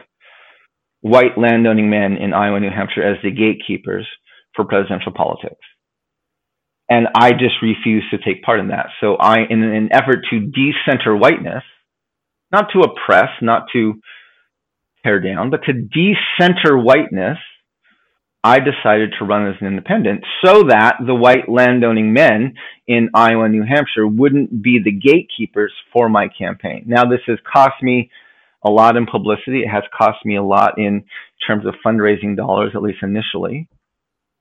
white 1.02 1.36
landowning 1.36 1.90
men 1.90 2.18
in 2.18 2.32
Iowa 2.32 2.58
and 2.58 2.66
New 2.66 2.72
Hampshire 2.72 3.02
as 3.02 3.18
the 3.24 3.32
gatekeepers 3.32 4.08
for 4.56 4.66
presidential 4.66 5.12
politics. 5.12 5.66
And 6.92 7.08
I 7.16 7.32
just 7.32 7.56
refuse 7.62 8.04
to 8.12 8.18
take 8.18 8.44
part 8.44 8.60
in 8.60 8.68
that. 8.68 8.88
So 9.00 9.16
I, 9.16 9.46
in 9.50 9.64
an 9.64 9.88
effort 9.94 10.26
to 10.30 10.40
decenter 10.42 11.16
whiteness, 11.16 11.64
not 12.52 12.66
to 12.74 12.82
oppress, 12.82 13.30
not 13.42 13.68
to 13.72 13.94
tear 15.02 15.22
down, 15.22 15.52
but 15.52 15.62
to 15.68 15.72
decenter 15.72 16.78
whiteness, 16.78 17.38
I 18.44 18.58
decided 18.60 19.14
to 19.18 19.26
run 19.26 19.48
as 19.48 19.56
an 19.62 19.68
independent 19.68 20.26
so 20.44 20.64
that 20.64 20.98
the 21.06 21.16
white 21.16 21.48
landowning 21.48 22.12
men 22.12 22.56
in 22.88 23.10
Iowa 23.14 23.48
New 23.48 23.64
Hampshire 23.64 24.06
wouldn't 24.06 24.62
be 24.62 24.82
the 24.84 24.92
gatekeepers 24.92 25.72
for 25.94 26.10
my 26.10 26.28
campaign. 26.28 26.84
Now, 26.88 27.06
this 27.06 27.22
has 27.28 27.40
cost 27.50 27.82
me 27.82 28.12
a 28.66 28.70
lot 28.70 28.98
in 28.98 29.06
publicity. 29.06 29.62
It 29.62 29.70
has 29.70 29.84
cost 29.98 30.26
me 30.26 30.36
a 30.36 30.44
lot 30.44 30.78
in 30.78 31.06
terms 31.48 31.66
of 31.66 31.76
fundraising 31.86 32.36
dollars, 32.36 32.72
at 32.76 32.82
least 32.82 33.00
initially. 33.02 33.70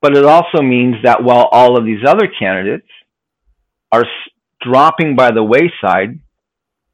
But 0.02 0.16
it 0.16 0.25
also 0.25 0.62
means 0.62 0.97
that 1.04 1.23
while 1.23 1.49
all 1.52 1.78
of 1.78 1.85
these 1.85 2.04
other 2.07 2.26
candidates 2.38 2.88
are 3.92 4.04
dropping 4.61 5.16
by 5.16 5.30
the 5.30 5.42
wayside 5.42 6.21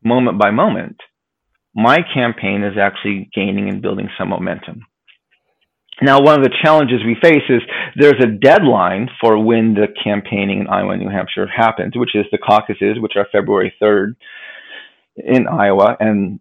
moment 0.03 0.39
by 0.39 0.51
moment, 0.51 0.97
my 1.75 1.99
campaign 2.15 2.63
is 2.63 2.79
actually 2.79 3.29
gaining 3.35 3.69
and 3.69 3.83
building 3.83 4.09
some 4.19 4.31
momentum. 4.31 4.87
Now, 6.03 6.21
one 6.21 6.39
of 6.39 6.45
the 6.45 6.55
challenges 6.63 7.01
we 7.05 7.17
face 7.23 7.43
is 7.49 7.63
there's 7.97 8.23
a 8.23 8.27
deadline 8.27 9.09
for 9.21 9.43
when 9.43 9.75
the 9.75 9.89
campaigning 10.03 10.61
in 10.61 10.67
Iowa 10.67 10.93
and 10.93 11.03
New 11.03 11.09
Hampshire 11.09 11.47
happens, 11.47 11.97
which 11.97 12.15
is 12.15 12.27
the 12.31 12.39
caucuses, 12.39 12.99
which 12.99 13.15
are 13.17 13.27
February 13.33 13.73
3rd 13.81 14.17
in 15.17 15.47
Iowa, 15.47 15.97
and 15.99 16.39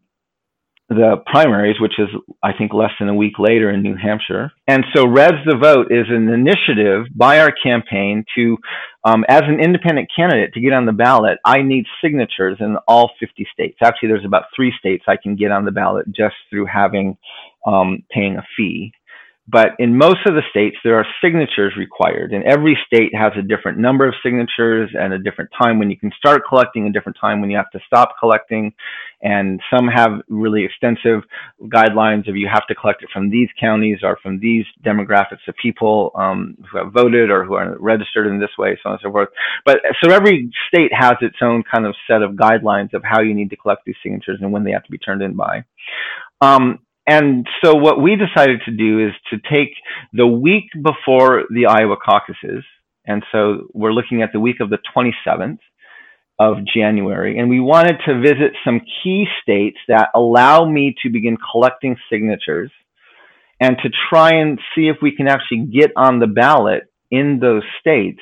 the 0.89 1.17
primaries, 1.25 1.77
which 1.79 1.97
is, 1.97 2.07
I 2.43 2.51
think, 2.53 2.73
less 2.73 2.91
than 2.99 3.09
a 3.09 3.15
week 3.15 3.39
later 3.39 3.71
in 3.71 3.81
New 3.81 3.95
Hampshire. 3.95 4.51
And 4.67 4.83
so, 4.95 5.05
Res 5.05 5.33
the 5.45 5.57
Vote 5.57 5.87
is 5.91 6.05
an 6.09 6.29
initiative 6.29 7.05
by 7.15 7.39
our 7.39 7.51
campaign 7.51 8.23
to, 8.35 8.57
um, 9.03 9.25
as 9.27 9.41
an 9.45 9.59
independent 9.59 10.09
candidate, 10.15 10.53
to 10.53 10.61
get 10.61 10.73
on 10.73 10.85
the 10.85 10.91
ballot. 10.91 11.39
I 11.43 11.63
need 11.63 11.85
signatures 12.03 12.57
in 12.59 12.77
all 12.87 13.11
50 13.19 13.47
states. 13.51 13.77
Actually, 13.81 14.09
there's 14.09 14.25
about 14.25 14.43
three 14.55 14.73
states 14.77 15.05
I 15.07 15.17
can 15.21 15.35
get 15.35 15.51
on 15.51 15.65
the 15.65 15.71
ballot 15.71 16.05
just 16.15 16.35
through 16.49 16.67
having 16.67 17.17
um, 17.65 18.03
paying 18.11 18.37
a 18.37 18.43
fee. 18.55 18.91
But 19.47 19.69
in 19.77 19.95
most 19.95 20.25
of 20.25 20.33
the 20.33 20.41
states, 20.49 20.75
there 20.83 20.95
are 20.95 21.05
signatures 21.23 21.73
required, 21.77 22.33
and 22.33 22.43
every 22.45 22.75
state 22.87 23.13
has 23.13 23.31
a 23.37 23.43
different 23.43 23.77
number 23.77 24.07
of 24.07 24.15
signatures 24.23 24.89
and 24.99 25.13
a 25.13 25.19
different 25.19 25.51
time 25.61 25.77
when 25.77 25.91
you 25.91 25.97
can 25.97 26.11
start 26.17 26.41
collecting, 26.49 26.87
a 26.87 26.91
different 26.91 27.17
time 27.21 27.41
when 27.41 27.51
you 27.51 27.57
have 27.57 27.69
to 27.71 27.79
stop 27.85 28.15
collecting. 28.19 28.73
And 29.21 29.61
some 29.71 29.87
have 29.87 30.21
really 30.29 30.65
extensive 30.65 31.21
guidelines 31.61 32.27
of 32.27 32.35
you 32.35 32.49
have 32.51 32.65
to 32.67 32.75
collect 32.75 33.03
it 33.03 33.09
from 33.13 33.29
these 33.29 33.49
counties 33.59 33.99
or 34.01 34.17
from 34.21 34.39
these 34.39 34.65
demographics 34.83 35.47
of 35.47 35.55
people 35.61 36.11
um, 36.15 36.57
who 36.71 36.79
have 36.79 36.91
voted 36.91 37.29
or 37.29 37.45
who 37.45 37.53
are 37.53 37.77
registered 37.79 38.25
in 38.25 38.39
this 38.39 38.49
way, 38.57 38.77
so 38.81 38.89
on 38.89 38.93
and 38.93 39.01
so 39.03 39.11
forth. 39.11 39.29
But 39.63 39.81
so 40.03 40.11
every 40.11 40.49
state 40.73 40.91
has 40.91 41.13
its 41.21 41.37
own 41.43 41.63
kind 41.71 41.85
of 41.85 41.95
set 42.09 42.23
of 42.23 42.31
guidelines 42.31 42.93
of 42.93 43.03
how 43.03 43.21
you 43.21 43.35
need 43.35 43.51
to 43.51 43.57
collect 43.57 43.85
these 43.85 43.95
signatures 44.01 44.39
and 44.41 44.51
when 44.51 44.63
they 44.63 44.71
have 44.71 44.83
to 44.85 44.91
be 44.91 44.97
turned 44.97 45.21
in 45.21 45.35
by. 45.35 45.65
Um, 46.41 46.79
and 47.07 47.47
so 47.63 47.75
what 47.75 48.01
we 48.01 48.15
decided 48.15 48.61
to 48.65 48.71
do 48.71 49.05
is 49.05 49.13
to 49.31 49.37
take 49.51 49.73
the 50.13 50.27
week 50.27 50.65
before 50.73 51.43
the 51.49 51.67
Iowa 51.67 51.97
caucuses, 52.03 52.63
and 53.05 53.23
so 53.31 53.67
we're 53.73 53.93
looking 53.93 54.21
at 54.21 54.31
the 54.33 54.39
week 54.39 54.59
of 54.59 54.69
the 54.69 54.79
27th 54.95 55.59
of 56.39 56.57
January, 56.73 57.37
and 57.37 57.49
we 57.49 57.59
wanted 57.59 57.97
to 58.07 58.19
visit 58.19 58.53
some 58.63 58.81
key 59.03 59.25
states 59.41 59.77
that 59.87 60.09
allow 60.15 60.65
me 60.65 60.95
to 61.03 61.09
begin 61.09 61.37
collecting 61.51 61.95
signatures 62.11 62.71
and 63.59 63.77
to 63.83 63.89
try 64.09 64.35
and 64.35 64.59
see 64.75 64.87
if 64.87 64.97
we 65.01 65.15
can 65.15 65.27
actually 65.27 65.65
get 65.65 65.91
on 65.95 66.19
the 66.19 66.27
ballot 66.27 66.83
in 67.09 67.39
those 67.39 67.63
states 67.79 68.19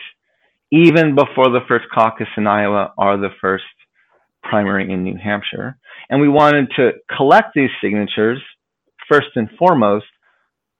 even 0.71 1.15
before 1.15 1.49
the 1.49 1.61
first 1.67 1.85
caucus 1.93 2.27
in 2.35 2.47
Iowa 2.47 2.93
or 2.97 3.17
the 3.17 3.29
first 3.39 3.63
primary 4.41 4.91
in 4.91 5.03
New 5.03 5.17
Hampshire. 5.17 5.77
And 6.09 6.19
we 6.19 6.27
wanted 6.27 6.71
to 6.75 6.91
collect 7.15 7.53
these 7.55 7.69
signatures 7.81 8.41
first 9.09 9.27
and 9.35 9.49
foremost 9.57 10.05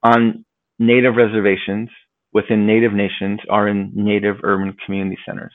on 0.03 0.46
native 0.80 1.15
reservations 1.15 1.89
within 2.34 2.65
native 2.65 2.94
nations 2.94 3.39
are 3.50 3.68
in 3.68 3.92
native 3.94 4.38
urban 4.44 4.75
community 4.86 5.18
centers, 5.25 5.53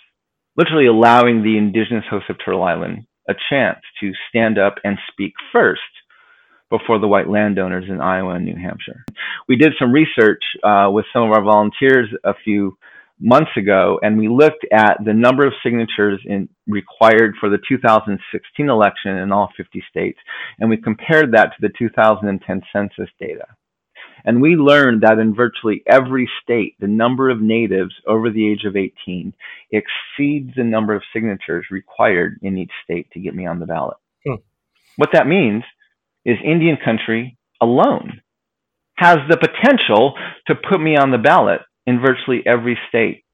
literally 0.57 0.87
allowing 0.87 1.43
the 1.43 1.59
indigenous 1.59 2.05
hosts 2.09 2.31
of 2.31 2.37
Turtle 2.45 2.63
Island 2.63 3.07
a 3.29 3.35
chance 3.51 3.81
to 4.01 4.13
stand 4.29 4.59
up 4.59 4.77
and 4.85 4.97
speak 5.13 5.33
first 5.53 5.81
before 6.71 6.99
the 6.99 7.09
white 7.09 7.29
landowners 7.29 7.85
in 7.89 8.01
Iowa 8.01 8.35
and 8.35 8.45
New 8.45 8.57
Hampshire. 8.57 9.05
We 9.49 9.57
did 9.57 9.73
some 9.79 9.93
research 9.93 10.43
uh, 10.63 10.89
with 10.91 11.07
some 11.13 11.23
of 11.23 11.33
our 11.33 11.43
volunteers 11.43 12.09
a 12.25 12.35
few 12.45 12.77
months 13.21 13.51
ago, 13.57 13.99
and 14.03 14.19
we 14.19 14.29
looked 14.29 14.65
at 14.73 14.99
the 15.05 15.15
number 15.15 15.47
of 15.47 15.53
signatures 15.63 16.21
in, 16.25 16.49
required 16.67 17.35
for 17.41 17.49
the 17.49 17.59
2016 17.69 18.69
election 18.69 19.17
in 19.17 19.33
all 19.33 19.51
50 19.57 19.83
states, 19.91 20.19
and 20.59 20.71
we 20.71 20.77
compared 20.77 21.33
that 21.33 21.53
to 21.53 21.57
the 21.61 21.73
2010 21.79 22.63
census 22.73 23.11
data. 23.21 23.47
And 24.25 24.43
we 24.43 24.57
learned 24.57 25.03
that 25.03 25.19
in 25.19 25.35
virtually 25.35 25.83
every 25.87 26.29
state, 26.43 26.75
the 26.81 26.89
number 26.89 27.31
of 27.31 27.41
natives 27.41 27.95
over 28.07 28.31
the 28.31 28.51
age 28.51 28.65
of 28.65 28.77
18 28.77 29.33
exceeds 29.71 30.55
the 30.57 30.65
number 30.65 30.95
of 30.95 31.03
signatures 31.13 31.67
required 31.71 32.39
in 32.43 32.59
each 32.59 32.73
state 32.85 33.09
to 33.13 33.21
get 33.21 33.35
me 33.35 33.47
on 33.47 33.61
the 33.61 33.67
ballot. 33.67 33.97
Hmm. 34.27 34.35
What 34.97 35.11
that 35.13 35.27
means 35.27 35.63
is 36.25 36.37
Indian 36.45 36.77
country 36.85 37.39
alone 37.61 38.21
has 38.97 39.19
the 39.29 39.37
potential 39.37 40.15
to 40.49 40.55
put 40.57 40.81
me 40.81 40.97
on 40.97 41.13
the 41.13 41.19
ballot 41.19 41.61
in 41.88 42.00
virtually 42.00 42.42
every 42.45 42.78
state 42.90 43.25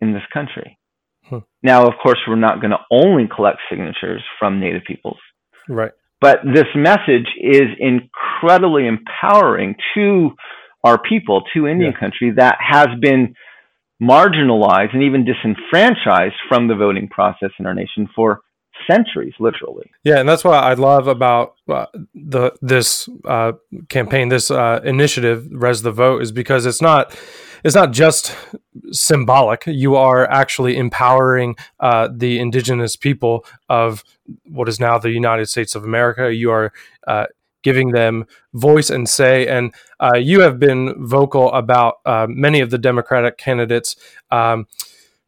in 0.00 0.14
this 0.14 0.22
country. 0.32 0.78
Hmm. 1.28 1.40
Now, 1.62 1.86
of 1.86 1.94
course, 2.02 2.18
we're 2.26 2.36
not 2.36 2.60
going 2.62 2.70
to 2.70 2.78
only 2.90 3.28
collect 3.34 3.58
signatures 3.68 4.22
from 4.38 4.58
Native 4.58 4.82
peoples. 4.86 5.18
Right. 5.68 5.92
But 6.18 6.38
this 6.44 6.66
message 6.74 7.28
is 7.38 7.68
incredibly 7.78 8.86
empowering 8.86 9.74
to 9.94 10.30
our 10.82 10.98
people, 10.98 11.42
to 11.52 11.66
Indian 11.66 11.92
yeah. 11.92 12.00
country 12.00 12.32
that 12.36 12.56
has 12.58 12.88
been 13.00 13.34
marginalized 14.02 14.94
and 14.94 15.02
even 15.02 15.26
disenfranchised 15.26 16.36
from 16.48 16.68
the 16.68 16.74
voting 16.74 17.06
process 17.08 17.50
in 17.58 17.66
our 17.66 17.74
nation 17.74 18.08
for 18.16 18.40
centuries, 18.90 19.34
literally. 19.38 19.90
Yeah, 20.04 20.20
and 20.20 20.26
that's 20.28 20.42
what 20.42 20.54
I 20.54 20.72
love 20.72 21.06
about 21.06 21.56
uh, 21.68 21.84
the 22.14 22.52
this 22.62 23.10
uh, 23.26 23.52
campaign, 23.90 24.30
this 24.30 24.50
uh, 24.50 24.80
initiative, 24.84 25.48
Res 25.50 25.82
the 25.82 25.92
Vote, 25.92 26.22
is 26.22 26.32
because 26.32 26.64
it's 26.64 26.80
not 26.80 27.14
it's 27.64 27.74
not 27.74 27.92
just 27.92 28.36
symbolic. 28.92 29.64
You 29.66 29.96
are 29.96 30.28
actually 30.30 30.76
empowering 30.76 31.56
uh, 31.80 32.08
the 32.14 32.38
indigenous 32.38 32.96
people 32.96 33.44
of 33.68 34.04
what 34.44 34.68
is 34.68 34.80
now 34.80 34.98
the 34.98 35.10
United 35.10 35.46
States 35.46 35.74
of 35.74 35.84
America. 35.84 36.34
You 36.34 36.50
are 36.50 36.72
uh, 37.06 37.26
giving 37.62 37.92
them 37.92 38.26
voice 38.54 38.90
and 38.90 39.08
say. 39.08 39.46
And 39.46 39.74
uh, 39.98 40.16
you 40.16 40.40
have 40.40 40.58
been 40.58 40.94
vocal 41.06 41.52
about 41.52 41.96
many 42.28 42.60
of 42.60 42.70
the 42.70 42.78
Democratic 42.78 43.36
candidates 43.38 43.96
um, 44.30 44.66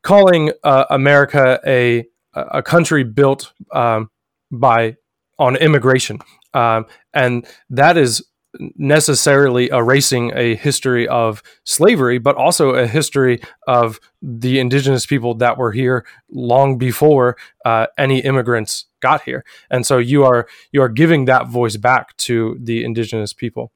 calling 0.03 0.53
America 0.65 1.61
a 1.67 2.07
a 2.35 2.63
country 2.63 3.05
built 3.05 3.53
um, 3.73 4.11
by 4.51 4.97
on 5.39 5.57
immigration, 5.57 6.19
um, 6.55 6.87
and 7.13 7.47
that 7.71 7.97
is 7.97 8.25
necessarily 8.59 9.71
erasing 9.71 10.33
a 10.35 10.55
history 10.57 11.09
of 11.09 11.43
slavery, 11.65 12.19
but 12.19 12.37
also 12.37 12.71
a 12.71 12.87
history 12.87 13.41
of 13.67 13.99
the 14.21 14.59
indigenous 14.59 15.07
people 15.07 15.35
that 15.35 15.57
were 15.57 15.73
here 15.73 16.05
long 16.31 16.79
before 16.79 17.37
uh, 17.65 17.87
any 17.97 18.21
immigrants 18.21 18.87
got 19.01 19.23
here. 19.23 19.45
And 19.71 19.87
so 19.87 19.99
you 19.99 20.25
are 20.25 20.47
you 20.71 20.83
are 20.83 20.89
giving 20.89 21.25
that 21.27 21.49
voice 21.49 21.77
back 21.77 22.17
to 22.19 22.59
the 22.61 22.85
indigenous 22.85 23.33
people. 23.33 23.73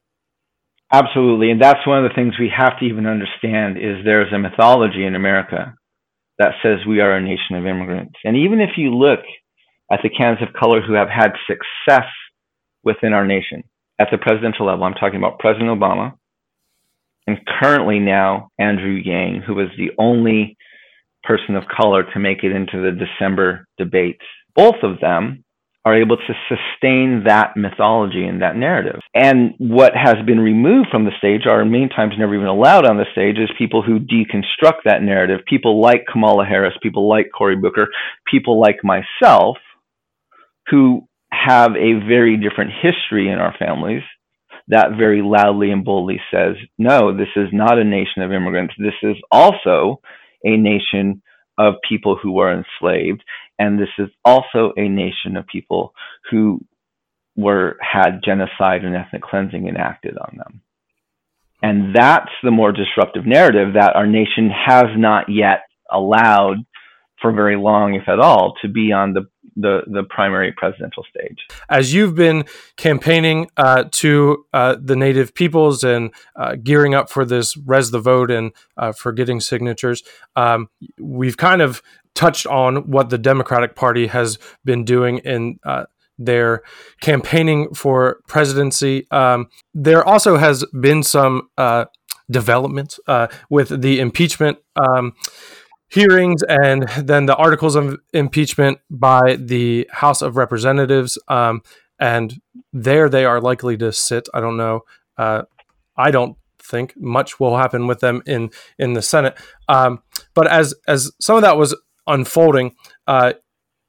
Absolutely, 0.93 1.51
and 1.51 1.61
that's 1.61 1.87
one 1.87 2.05
of 2.05 2.09
the 2.09 2.15
things 2.15 2.35
we 2.39 2.53
have 2.57 2.79
to 2.79 2.85
even 2.85 3.07
understand 3.07 3.77
is 3.77 4.05
there's 4.05 4.33
a 4.33 4.39
mythology 4.39 5.05
in 5.05 5.17
America 5.17 5.75
that 6.39 6.53
says 6.63 6.87
we 6.87 7.01
are 7.01 7.17
a 7.17 7.21
nation 7.21 7.57
of 7.57 7.67
immigrants. 7.67 8.15
And 8.25 8.37
even 8.37 8.61
if 8.61 8.71
you 8.77 8.95
look 8.95 9.21
at 9.91 10.01
the 10.03 10.11
candidates 10.11 10.49
of 10.49 10.61
color 10.61 10.83
who 10.83 10.93
have 10.93 11.09
had 11.09 11.33
success 11.49 12.09
within 12.85 13.13
our 13.13 13.27
nation 13.27 13.65
at 13.99 14.09
the 14.11 14.19
presidential 14.19 14.67
level, 14.67 14.85
I'm 14.85 14.95
talking 14.95 15.17
about 15.19 15.39
President 15.39 15.71
Obama 15.71 16.15
and 17.27 17.39
currently 17.61 17.99
now 17.99 18.51
Andrew 18.59 18.93
Yang, 18.93 19.43
who 19.47 19.55
was 19.55 19.69
the 19.77 19.91
only 19.99 20.57
person 21.25 21.57
of 21.57 21.65
color 21.67 22.05
to 22.15 22.21
make 22.21 22.45
it 22.45 22.53
into 22.53 22.81
the 22.81 22.93
December 22.93 23.67
debates. 23.79 24.23
Both 24.55 24.77
of 24.83 25.01
them 25.01 25.45
are 25.85 25.95
able 25.95 26.17
to 26.17 26.35
sustain 26.49 27.25
that 27.27 27.57
mythology 27.57 28.25
and 28.25 28.43
that 28.43 28.57
narrative. 28.57 29.01
And 29.15 29.55
what 29.59 29.93
has 29.95 30.17
been 30.27 30.41
removed 30.41 30.89
from 30.91 31.05
the 31.05 31.13
stage, 31.17 31.43
or 31.47 31.65
many 31.65 31.89
times 31.89 32.15
never 32.19 32.35
even 32.35 32.49
allowed 32.49 32.85
on 32.87 32.97
the 32.97 33.05
stage, 33.13 33.39
is 33.39 33.49
people 33.57 33.83
who 33.83 34.01
deconstruct 34.01 34.83
that 34.85 35.03
narrative. 35.03 35.41
People 35.47 35.81
like 35.81 36.05
Kamala 36.11 36.45
Harris, 36.45 36.75
people 36.83 37.09
like 37.09 37.27
Cory 37.37 37.55
Booker, 37.55 37.87
people 38.29 38.61
like 38.61 38.79
myself, 38.83 39.59
who 40.69 41.07
have 41.47 41.73
a 41.73 42.07
very 42.07 42.37
different 42.37 42.73
history 42.83 43.29
in 43.29 43.39
our 43.39 43.55
families 43.59 44.03
that 44.69 44.97
very 44.99 45.23
loudly 45.23 45.71
and 45.71 45.85
boldly 45.85 46.21
says, 46.33 46.57
no, 46.77 47.17
this 47.17 47.29
is 47.37 47.49
not 47.53 47.79
a 47.79 47.85
nation 47.85 48.23
of 48.23 48.33
immigrants. 48.33 48.75
This 48.79 48.95
is 49.03 49.17
also 49.31 50.01
a 50.45 50.57
nation 50.57 51.23
of 51.57 51.75
people 51.89 52.19
who 52.21 52.33
were 52.33 52.53
enslaved 52.53 53.23
and 53.59 53.79
this 53.79 53.89
is 53.99 54.09
also 54.25 54.73
a 54.77 54.89
nation 54.89 55.37
of 55.37 55.47
people 55.47 55.95
who 56.31 56.61
were 57.37 57.77
had 57.81 58.21
genocide 58.25 58.85
and 58.85 58.95
ethnic 58.95 59.23
cleansing 59.23 59.69
enacted 59.69 60.17
on 60.19 60.37
them. 60.37 60.61
And 61.63 61.95
that's 61.95 62.31
the 62.43 62.51
more 62.51 62.73
disruptive 62.73 63.27
narrative 63.27 63.75
that 63.75 63.97
our 63.97 64.07
nation 64.07 64.51
has 64.51 64.87
not 64.97 65.27
yet 65.29 65.63
allowed 65.91 66.57
for 67.21 67.33
very 67.33 67.57
long, 67.57 67.95
if 67.95 68.09
at 68.09 68.21
all, 68.21 68.55
to 68.63 68.69
be 68.69 68.93
on 68.93 69.15
the 69.15 69.27
the, 69.57 69.83
the 69.87 70.03
primary 70.05 70.53
presidential 70.53 71.05
stage. 71.11 71.39
As 71.69 71.93
you've 71.93 72.15
been 72.15 72.45
campaigning 72.77 73.51
uh, 73.57 73.85
to 73.93 74.45
uh, 74.53 74.77
the 74.81 74.97
native 74.97 75.35
peoples 75.35 75.83
and 75.83 76.11
uh, 76.37 76.57
gearing 76.63 76.95
up 76.95 77.11
for 77.11 77.25
this 77.25 77.57
res 77.57 77.91
the 77.91 77.99
vote 77.99 78.31
and 78.31 78.53
uh, 78.77 78.93
for 78.93 79.13
getting 79.13 79.41
signatures, 79.41 80.03
um, 80.37 80.69
we've 81.01 81.37
kind 81.37 81.63
of 81.63 81.83
touched 82.15 82.47
on 82.47 82.91
what 82.91 83.11
the 83.11 83.19
Democratic 83.19 83.75
Party 83.75 84.07
has 84.07 84.39
been 84.65 84.85
doing 84.85 85.19
in 85.19 85.59
uh, 85.65 85.85
their 86.19 86.63
campaigning 87.01 87.75
for 87.75 88.21
presidency. 88.27 89.07
Um, 89.11 89.49
there 89.75 90.05
also 90.05 90.37
has 90.37 90.65
been 90.81 91.03
some 91.03 91.49
uh, 91.59 91.87
development 92.31 92.99
uh, 93.07 93.29
with 93.51 93.83
the 93.83 94.01
impeachment 94.01 94.59
um, 94.77 95.13
hearings 95.89 96.43
and 96.43 96.89
then 96.99 97.27
the 97.27 97.37
articles 97.37 97.77
of 97.77 97.97
impeachment 98.13 98.79
by 98.91 99.37
the 99.39 99.89
House 99.93 100.23
of 100.23 100.37
Representatives. 100.37 101.19
Um, 101.29 101.63
and 101.99 102.41
there 102.73 103.09
they 103.09 103.25
are 103.25 103.41
likely 103.41 103.77
to 103.79 103.93
sit. 103.93 104.29
I 104.35 104.41
don't 104.41 104.57
know. 104.57 104.81
Uh, 105.17 105.43
I 105.97 106.11
don't 106.11 106.37
think 106.59 106.95
much 106.97 107.39
will 107.41 107.57
happen 107.57 107.87
with 107.87 108.01
them 108.01 108.23
in 108.27 108.51
in 108.79 108.93
the 108.93 109.03
Senate. 109.03 109.39
Um, 109.69 110.03
but 110.35 110.47
as 110.47 110.75
as 110.87 111.13
some 111.21 111.37
of 111.37 111.43
that 111.43 111.57
was 111.57 111.75
unfolding, 112.07 112.75
uh, 113.07 113.35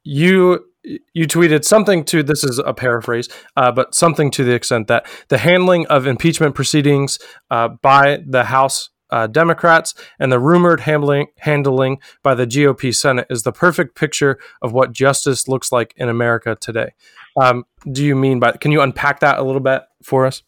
you 0.04 0.64
you 1.12 1.26
tweeted 1.26 1.64
something 1.64 2.04
to 2.04 2.22
this 2.22 2.44
is 2.44 2.58
a 2.58 2.72
paraphrase, 2.72 3.28
uh, 3.56 3.72
but 3.72 3.94
something 3.94 4.30
to 4.30 4.44
the 4.44 4.54
extent 4.54 4.86
that 4.88 5.06
the 5.28 5.38
handling 5.38 5.86
of 5.88 6.06
impeachment 6.06 6.54
proceedings 6.54 7.18
uh, 7.50 7.68
by 7.68 8.22
the 8.26 8.44
House 8.44 8.90
uh, 9.10 9.26
Democrats 9.26 9.94
and 10.18 10.30
the 10.30 10.38
rumored 10.38 10.80
handling 10.80 11.28
handling 11.38 11.98
by 12.22 12.34
the 12.34 12.46
GOP 12.46 12.94
Senate 12.94 13.26
is 13.30 13.42
the 13.42 13.52
perfect 13.52 13.94
picture 13.94 14.38
of 14.62 14.72
what 14.72 14.92
justice 14.92 15.48
looks 15.48 15.72
like 15.72 15.94
in 15.96 16.08
America 16.08 16.56
today. 16.60 16.92
Um, 17.40 17.64
do 17.90 18.04
you 18.04 18.16
mean 18.16 18.40
by? 18.40 18.52
Can 18.52 18.72
you 18.72 18.80
unpack 18.80 19.20
that 19.20 19.38
a 19.38 19.42
little 19.42 19.60
bit 19.60 19.82
for 20.02 20.26
us? 20.26 20.42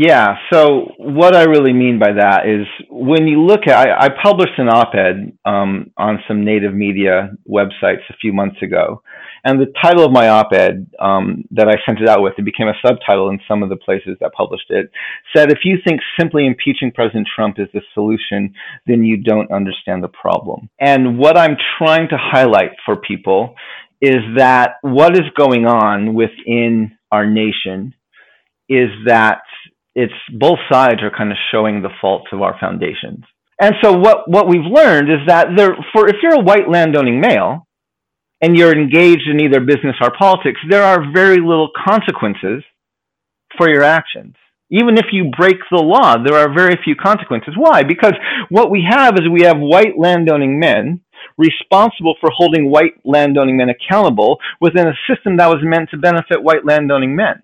Yeah. 0.00 0.36
So 0.52 0.92
what 0.98 1.34
I 1.34 1.42
really 1.42 1.72
mean 1.72 1.98
by 1.98 2.12
that 2.12 2.46
is 2.46 2.68
when 2.88 3.26
you 3.26 3.42
look 3.44 3.66
at, 3.66 3.74
I, 3.74 4.06
I 4.06 4.08
published 4.22 4.56
an 4.56 4.68
op-ed 4.68 5.36
um, 5.44 5.90
on 5.96 6.20
some 6.28 6.44
native 6.44 6.72
media 6.72 7.32
websites 7.50 8.06
a 8.08 8.16
few 8.20 8.32
months 8.32 8.62
ago, 8.62 9.02
and 9.42 9.60
the 9.60 9.72
title 9.82 10.04
of 10.04 10.12
my 10.12 10.28
op-ed 10.28 10.88
um, 11.00 11.42
that 11.50 11.66
I 11.66 11.74
sent 11.84 12.00
it 12.00 12.08
out 12.08 12.22
with, 12.22 12.34
it 12.38 12.44
became 12.44 12.68
a 12.68 12.78
subtitle 12.80 13.30
in 13.30 13.40
some 13.48 13.64
of 13.64 13.70
the 13.70 13.76
places 13.76 14.16
that 14.20 14.30
published 14.34 14.66
it, 14.68 14.88
said, 15.34 15.50
if 15.50 15.64
you 15.64 15.78
think 15.84 15.98
simply 16.16 16.46
impeaching 16.46 16.92
President 16.94 17.26
Trump 17.34 17.58
is 17.58 17.66
the 17.74 17.82
solution, 17.92 18.54
then 18.86 19.02
you 19.02 19.16
don't 19.16 19.50
understand 19.50 20.04
the 20.04 20.14
problem. 20.22 20.70
And 20.78 21.18
what 21.18 21.36
I'm 21.36 21.56
trying 21.76 22.08
to 22.10 22.16
highlight 22.16 22.70
for 22.86 22.94
people 22.94 23.56
is 24.00 24.22
that 24.36 24.74
what 24.82 25.16
is 25.16 25.24
going 25.36 25.66
on 25.66 26.14
within 26.14 26.92
our 27.10 27.26
nation 27.26 27.94
is 28.68 28.90
that 29.06 29.40
it's 29.98 30.14
both 30.32 30.60
sides 30.70 31.02
are 31.02 31.10
kind 31.10 31.32
of 31.32 31.38
showing 31.50 31.82
the 31.82 31.90
faults 32.00 32.28
of 32.32 32.40
our 32.40 32.56
foundations. 32.60 33.24
And 33.60 33.74
so 33.82 33.92
what, 33.98 34.30
what 34.30 34.46
we've 34.46 34.60
learned 34.60 35.10
is 35.10 35.26
that 35.26 35.48
there, 35.56 35.76
for 35.92 36.08
if 36.08 36.16
you're 36.22 36.40
a 36.40 36.44
white 36.44 36.70
landowning 36.70 37.20
male 37.20 37.66
and 38.40 38.56
you're 38.56 38.72
engaged 38.72 39.26
in 39.28 39.40
either 39.40 39.58
business 39.58 39.96
or 40.00 40.12
politics, 40.16 40.60
there 40.70 40.84
are 40.84 41.12
very 41.12 41.38
little 41.38 41.70
consequences 41.84 42.62
for 43.56 43.68
your 43.68 43.82
actions. 43.82 44.36
Even 44.70 44.98
if 44.98 45.06
you 45.10 45.32
break 45.36 45.56
the 45.72 45.82
law, 45.82 46.14
there 46.22 46.38
are 46.38 46.54
very 46.54 46.78
few 46.84 46.94
consequences. 46.94 47.54
Why? 47.56 47.82
Because 47.82 48.12
what 48.50 48.70
we 48.70 48.86
have 48.88 49.14
is 49.14 49.22
we 49.28 49.42
have 49.42 49.58
white 49.58 49.98
landowning 49.98 50.60
men 50.60 51.00
responsible 51.36 52.14
for 52.20 52.30
holding 52.32 52.70
white 52.70 52.94
landowning 53.04 53.56
men 53.56 53.70
accountable 53.70 54.38
within 54.60 54.86
a 54.86 55.12
system 55.12 55.38
that 55.38 55.48
was 55.48 55.58
meant 55.62 55.90
to 55.90 55.96
benefit 55.96 56.40
white 56.40 56.64
landowning 56.64 57.16
men. 57.16 57.42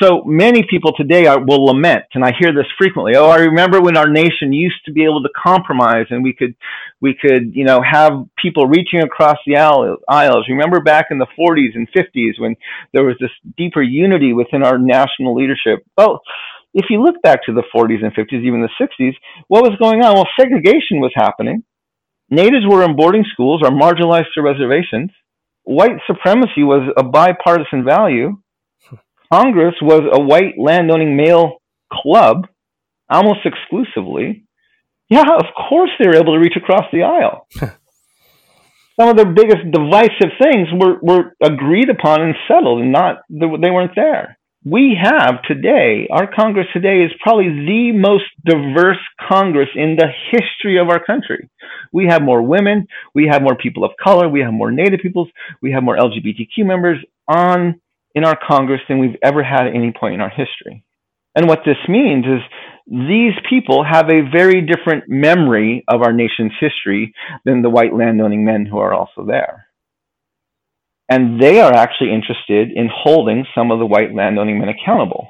So 0.00 0.22
many 0.24 0.62
people 0.70 0.92
today 0.96 1.26
are, 1.26 1.44
will 1.44 1.66
lament, 1.66 2.04
and 2.14 2.24
I 2.24 2.32
hear 2.38 2.54
this 2.54 2.66
frequently. 2.78 3.16
Oh, 3.16 3.28
I 3.28 3.38
remember 3.38 3.80
when 3.82 3.96
our 3.96 4.08
nation 4.08 4.52
used 4.52 4.82
to 4.86 4.92
be 4.92 5.04
able 5.04 5.22
to 5.22 5.28
compromise, 5.36 6.06
and 6.10 6.22
we 6.22 6.32
could, 6.32 6.54
we 7.00 7.14
could, 7.20 7.54
you 7.54 7.64
know, 7.64 7.82
have 7.82 8.12
people 8.40 8.66
reaching 8.66 9.02
across 9.02 9.36
the 9.46 9.56
aisles. 9.56 10.46
Remember 10.48 10.80
back 10.80 11.06
in 11.10 11.18
the 11.18 11.26
40s 11.38 11.74
and 11.74 11.88
50s 11.92 12.38
when 12.38 12.54
there 12.94 13.04
was 13.04 13.16
this 13.20 13.30
deeper 13.58 13.82
unity 13.82 14.32
within 14.32 14.62
our 14.62 14.78
national 14.78 15.34
leadership. 15.34 15.84
Well, 15.98 16.20
if 16.72 16.86
you 16.88 17.02
look 17.02 17.20
back 17.22 17.44
to 17.46 17.52
the 17.52 17.64
40s 17.74 18.02
and 18.04 18.14
50s, 18.14 18.44
even 18.44 18.62
the 18.62 18.70
60s, 18.80 19.14
what 19.48 19.64
was 19.64 19.76
going 19.80 20.02
on? 20.02 20.14
Well, 20.14 20.28
segregation 20.38 21.00
was 21.00 21.12
happening. 21.14 21.64
Natives 22.30 22.64
were 22.66 22.84
in 22.84 22.94
boarding 22.94 23.24
schools 23.32 23.60
or 23.64 23.70
marginalized 23.70 24.32
to 24.34 24.42
reservations. 24.42 25.10
White 25.64 25.98
supremacy 26.06 26.62
was 26.62 26.90
a 26.96 27.02
bipartisan 27.02 27.84
value 27.84 28.38
Congress 29.32 29.74
was 29.80 30.02
a 30.12 30.20
white 30.20 30.54
landowning 30.58 31.16
male 31.16 31.58
club 31.92 32.46
almost 33.08 33.40
exclusively, 33.44 34.44
yeah, 35.10 35.22
of 35.22 35.46
course 35.68 35.90
they 35.98 36.06
were 36.06 36.16
able 36.16 36.34
to 36.34 36.38
reach 36.38 36.56
across 36.56 36.84
the 36.92 37.02
aisle. 37.02 37.46
Some 38.98 39.08
of 39.08 39.16
their 39.16 39.32
biggest 39.32 39.70
divisive 39.72 40.30
things 40.40 40.68
were, 40.72 40.98
were 41.02 41.32
agreed 41.42 41.90
upon 41.90 42.22
and 42.22 42.34
settled, 42.46 42.82
and 42.82 42.92
not 42.92 43.18
they 43.28 43.70
weren't 43.70 43.96
there. 43.96 44.38
We 44.64 44.94
have 45.02 45.42
today, 45.48 46.06
our 46.12 46.30
Congress 46.30 46.66
today 46.74 47.02
is 47.02 47.10
probably 47.22 47.48
the 47.48 47.92
most 47.92 48.24
diverse 48.44 48.98
Congress 49.26 49.70
in 49.74 49.96
the 49.96 50.08
history 50.30 50.78
of 50.78 50.90
our 50.90 51.02
country. 51.02 51.48
We 51.92 52.06
have 52.08 52.20
more 52.20 52.42
women, 52.42 52.86
we 53.14 53.26
have 53.26 53.42
more 53.42 53.56
people 53.56 53.84
of 53.84 53.92
color, 54.02 54.28
we 54.28 54.40
have 54.40 54.52
more 54.52 54.70
Native 54.70 55.00
peoples, 55.00 55.28
we 55.62 55.72
have 55.72 55.82
more 55.82 55.96
LGBTQ 55.96 56.66
members 56.66 56.98
on 57.26 57.80
in 58.14 58.24
our 58.24 58.38
Congress 58.48 58.80
than 58.88 58.98
we've 58.98 59.16
ever 59.22 59.42
had 59.42 59.66
at 59.66 59.74
any 59.74 59.92
point 59.98 60.14
in 60.14 60.20
our 60.20 60.30
history. 60.30 60.84
And 61.34 61.48
what 61.48 61.60
this 61.64 61.76
means 61.88 62.24
is 62.26 62.40
these 62.86 63.34
people 63.48 63.84
have 63.84 64.10
a 64.10 64.28
very 64.32 64.62
different 64.62 65.04
memory 65.06 65.84
of 65.86 66.02
our 66.02 66.12
nation's 66.12 66.52
history 66.58 67.14
than 67.44 67.62
the 67.62 67.70
white 67.70 67.94
landowning 67.94 68.44
men 68.44 68.66
who 68.66 68.78
are 68.78 68.92
also 68.92 69.24
there. 69.24 69.66
And 71.08 71.40
they 71.40 71.60
are 71.60 71.72
actually 71.72 72.12
interested 72.12 72.70
in 72.74 72.88
holding 72.92 73.44
some 73.54 73.70
of 73.70 73.78
the 73.78 73.86
white 73.86 74.14
landowning 74.14 74.58
men 74.58 74.68
accountable. 74.68 75.28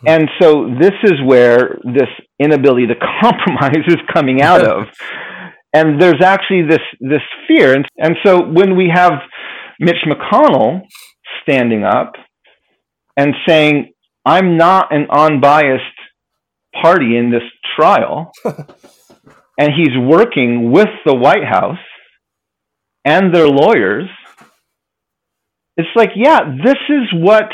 Hmm. 0.00 0.08
And 0.08 0.30
so 0.40 0.74
this 0.78 0.92
is 1.04 1.14
where 1.24 1.78
this 1.84 2.08
inability 2.38 2.86
to 2.88 2.94
compromise 3.22 3.84
is 3.86 3.96
coming 4.12 4.42
out 4.42 4.66
of. 4.66 4.84
And 5.74 5.98
there's 5.98 6.20
actually 6.22 6.64
this, 6.68 6.82
this 7.00 7.22
fear. 7.48 7.72
And, 7.72 7.86
and 7.96 8.14
so 8.26 8.42
when 8.42 8.76
we 8.76 8.90
have 8.94 9.12
Mitch 9.80 10.04
McConnell 10.06 10.82
standing 11.42 11.84
up 11.84 12.12
and 13.16 13.34
saying, 13.46 13.92
I'm 14.24 14.56
not 14.56 14.94
an 14.94 15.06
unbiased 15.10 15.82
party 16.80 17.16
in 17.16 17.30
this 17.30 17.42
trial, 17.76 18.32
and 19.58 19.70
he's 19.76 19.96
working 19.98 20.70
with 20.70 20.88
the 21.04 21.14
White 21.14 21.44
House 21.44 21.78
and 23.04 23.34
their 23.34 23.48
lawyers. 23.48 24.08
It's 25.76 25.88
like, 25.96 26.10
yeah, 26.14 26.40
this 26.64 26.78
is 26.88 27.08
what 27.14 27.50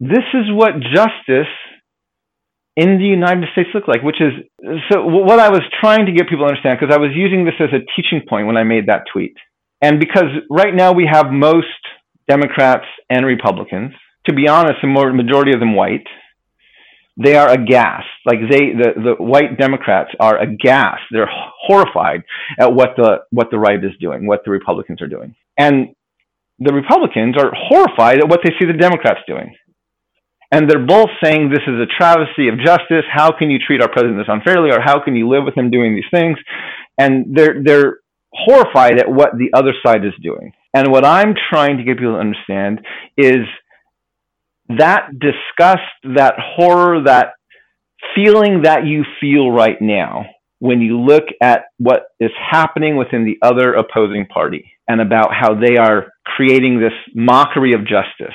this 0.00 0.24
is 0.34 0.44
what 0.50 0.74
justice 0.94 1.52
in 2.76 2.98
the 2.98 3.04
United 3.04 3.48
States 3.52 3.68
look 3.74 3.86
like, 3.86 4.02
which 4.02 4.20
is 4.20 4.32
so 4.90 5.04
what 5.06 5.38
I 5.38 5.48
was 5.48 5.62
trying 5.80 6.06
to 6.06 6.12
get 6.12 6.28
people 6.28 6.46
to 6.46 6.50
understand 6.50 6.78
because 6.80 6.94
I 6.94 6.98
was 6.98 7.10
using 7.14 7.44
this 7.44 7.54
as 7.60 7.68
a 7.72 7.84
teaching 7.94 8.26
point 8.28 8.46
when 8.46 8.56
I 8.56 8.64
made 8.64 8.86
that 8.88 9.04
tweet. 9.12 9.36
And 9.80 10.00
because 10.00 10.30
right 10.50 10.74
now 10.74 10.92
we 10.92 11.06
have 11.10 11.26
most 11.30 11.66
Democrats 12.28 12.86
and 13.10 13.26
Republicans, 13.26 13.92
to 14.26 14.34
be 14.34 14.48
honest, 14.48 14.76
the 14.82 14.88
majority 14.88 15.52
of 15.52 15.60
them 15.60 15.76
white, 15.76 16.06
they 17.22 17.36
are 17.36 17.50
aghast. 17.50 18.06
Like 18.26 18.38
they, 18.50 18.72
the, 18.72 19.16
the 19.16 19.22
white 19.22 19.58
Democrats 19.58 20.10
are 20.18 20.38
aghast. 20.38 21.02
They're 21.10 21.30
horrified 21.30 22.22
at 22.58 22.74
what 22.74 22.90
the 22.96 23.18
what 23.30 23.48
the 23.50 23.58
right 23.58 23.82
is 23.82 23.92
doing, 24.00 24.26
what 24.26 24.40
the 24.44 24.50
Republicans 24.50 25.00
are 25.00 25.08
doing, 25.08 25.34
and 25.56 25.94
the 26.58 26.72
Republicans 26.72 27.36
are 27.38 27.52
horrified 27.54 28.18
at 28.18 28.28
what 28.28 28.40
they 28.42 28.50
see 28.58 28.66
the 28.66 28.78
Democrats 28.78 29.20
doing. 29.26 29.54
And 30.50 30.70
they're 30.70 30.86
both 30.86 31.10
saying 31.22 31.50
this 31.50 31.66
is 31.66 31.80
a 31.80 31.90
travesty 31.98 32.48
of 32.48 32.58
justice. 32.64 33.04
How 33.12 33.36
can 33.36 33.50
you 33.50 33.58
treat 33.58 33.82
our 33.82 33.90
president 33.90 34.18
this 34.18 34.28
unfairly, 34.28 34.70
or 34.70 34.80
how 34.80 35.02
can 35.02 35.16
you 35.16 35.28
live 35.28 35.44
with 35.44 35.56
him 35.56 35.70
doing 35.70 35.94
these 35.94 36.10
things? 36.12 36.38
And 36.98 37.36
they're 37.36 37.62
they're 37.62 37.98
horrified 38.32 38.98
at 38.98 39.10
what 39.10 39.30
the 39.36 39.50
other 39.56 39.72
side 39.84 40.04
is 40.04 40.12
doing. 40.22 40.52
And 40.74 40.90
what 40.90 41.04
I'm 41.04 41.34
trying 41.50 41.78
to 41.78 41.84
get 41.84 41.98
people 41.98 42.14
to 42.14 42.18
understand 42.18 42.84
is 43.16 43.46
that 44.68 45.08
disgust, 45.12 45.82
that 46.16 46.34
horror, 46.36 47.04
that 47.04 47.34
feeling 48.14 48.62
that 48.62 48.84
you 48.84 49.04
feel 49.20 49.50
right 49.50 49.80
now 49.80 50.26
when 50.58 50.80
you 50.80 50.98
look 51.00 51.24
at 51.40 51.66
what 51.78 52.06
is 52.18 52.30
happening 52.50 52.96
within 52.96 53.24
the 53.24 53.38
other 53.40 53.74
opposing 53.74 54.26
party 54.26 54.72
and 54.88 55.00
about 55.00 55.32
how 55.32 55.54
they 55.54 55.76
are 55.76 56.12
creating 56.24 56.80
this 56.80 56.92
mockery 57.14 57.72
of 57.72 57.82
justice. 57.82 58.34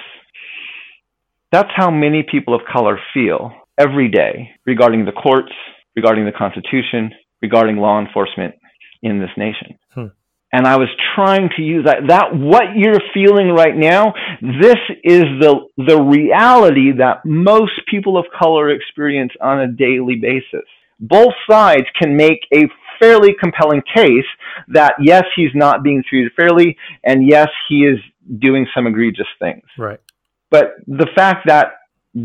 That's 1.52 1.72
how 1.76 1.92
many 1.92 2.24
people 2.24 2.54
of 2.54 2.62
color 2.72 3.00
feel 3.14 3.52
every 3.78 4.10
day 4.10 4.52
regarding 4.66 5.06
the 5.06 5.12
courts, 5.12 5.52
regarding 5.96 6.26
the 6.26 6.32
Constitution, 6.32 7.12
regarding 7.42 7.78
law 7.78 8.00
enforcement 8.00 8.56
in 9.02 9.20
this 9.20 9.32
nation. 9.36 9.78
Hmm 9.92 10.08
and 10.52 10.66
I 10.66 10.78
was 10.78 10.90
trying 11.16 11.50
to 11.58 11.62
use 11.62 11.86
that. 11.86 12.08
That 12.08 12.36
what 12.36 12.76
you're 12.76 13.02
feeling 13.14 13.50
right 13.50 13.76
now, 13.76 14.14
this 14.42 14.78
is 15.04 15.24
the 15.40 15.68
the 15.78 16.02
reality 16.02 16.92
that 16.98 17.26
most 17.26 17.74
people 17.90 18.18
of 18.18 18.26
color 18.38 18.70
experience 18.70 19.32
on 19.42 19.60
a 19.60 19.68
daily 19.68 20.16
basis. 20.16 20.68
Both 21.00 21.34
sides 21.50 21.86
can 22.02 22.16
make 22.16 22.40
a 22.54 22.66
fairly 23.00 23.34
compelling 23.40 23.82
case 23.96 24.26
that 24.70 24.96
yes, 25.02 25.24
he's 25.36 25.52
not 25.54 25.84
being 25.84 26.04
treated 26.08 26.32
fairly, 26.36 26.78
and 27.04 27.28
yes, 27.28 27.48
he 27.70 27.86
is 27.86 28.00
doing 28.40 28.68
some 28.76 28.88
egregious 28.88 29.28
things. 29.40 29.64
Right. 29.78 30.00
But 30.52 30.76
the 30.88 31.08
fact 31.16 31.48
that 31.48 31.74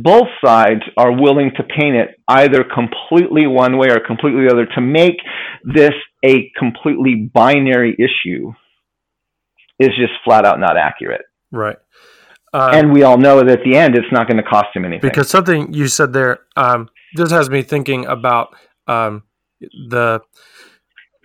both 0.02 0.28
sides 0.44 0.83
are 0.96 1.12
willing 1.12 1.50
to 1.57 1.62
paint 1.62 1.96
it 1.96 2.20
either 2.28 2.64
completely 2.64 3.46
one 3.46 3.76
way 3.78 3.88
or 3.90 4.00
completely 4.00 4.46
the 4.46 4.52
other 4.52 4.66
to 4.66 4.80
make 4.80 5.16
this 5.62 5.92
a 6.24 6.50
completely 6.59 7.30
binary 7.33 7.94
issue 7.98 8.52
is 9.78 9.90
just 9.96 10.12
flat 10.24 10.44
out 10.44 10.59
not 10.61 10.76
accurate. 10.76 11.22
Right. 11.50 11.76
And 12.54 12.92
we 12.92 13.02
all 13.02 13.18
know 13.18 13.38
that 13.38 13.48
at 13.48 13.64
the 13.64 13.76
end, 13.76 13.96
it's 13.96 14.12
not 14.12 14.28
going 14.28 14.37
to 14.37 14.48
cost 14.48 14.68
him 14.74 14.85
anything. 14.85 15.11
Because 15.11 15.28
something 15.28 15.72
you 15.74 15.88
said 15.88 16.12
there 16.12 16.40
um, 16.57 16.88
just 17.16 17.33
has 17.33 17.50
me 17.50 17.62
thinking 17.62 18.07
about 18.07 18.54
um, 18.87 19.24
the 19.61 20.20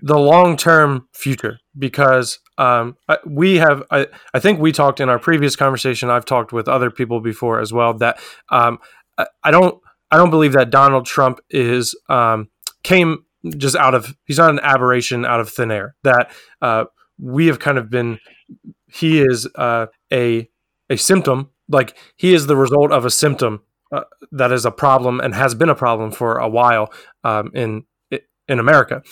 the 0.01 0.17
long 0.17 0.57
term 0.57 1.07
future. 1.13 1.59
Because 1.79 2.39
um, 2.57 2.97
we 3.25 3.55
have, 3.55 3.83
I, 3.89 4.07
I, 4.33 4.39
think 4.39 4.59
we 4.59 4.73
talked 4.73 4.99
in 4.99 5.07
our 5.07 5.17
previous 5.17 5.55
conversation. 5.55 6.09
I've 6.09 6.25
talked 6.25 6.51
with 6.51 6.67
other 6.67 6.91
people 6.91 7.21
before 7.21 7.61
as 7.61 7.71
well 7.71 7.93
that 7.95 8.19
um, 8.49 8.79
I, 9.17 9.27
I, 9.45 9.51
don't, 9.51 9.81
I 10.11 10.17
don't 10.17 10.29
believe 10.29 10.51
that 10.53 10.69
Donald 10.69 11.05
Trump 11.05 11.39
is 11.49 11.95
um, 12.09 12.49
came 12.83 13.23
just 13.57 13.75
out 13.75 13.95
of. 13.95 14.15
He's 14.25 14.37
not 14.37 14.49
an 14.49 14.59
aberration 14.61 15.25
out 15.25 15.39
of 15.39 15.49
thin 15.49 15.71
air. 15.71 15.95
That 16.03 16.31
uh, 16.61 16.85
we 17.17 17.47
have 17.47 17.59
kind 17.59 17.77
of 17.77 17.89
been. 17.89 18.19
He 18.87 19.21
is 19.21 19.47
uh, 19.55 19.87
a 20.11 20.49
a 20.89 20.97
symptom. 20.97 21.49
Like 21.67 21.95
he 22.15 22.33
is 22.33 22.47
the 22.47 22.55
result 22.55 22.91
of 22.91 23.05
a 23.05 23.11
symptom 23.11 23.61
uh, 23.91 24.03
that 24.31 24.51
is 24.51 24.65
a 24.65 24.71
problem 24.71 25.19
and 25.19 25.35
has 25.35 25.53
been 25.55 25.69
a 25.69 25.75
problem 25.75 26.11
for 26.11 26.37
a 26.37 26.49
while 26.49 26.91
um, 27.23 27.51
in 27.53 27.85
in 28.47 28.59
America. 28.59 29.03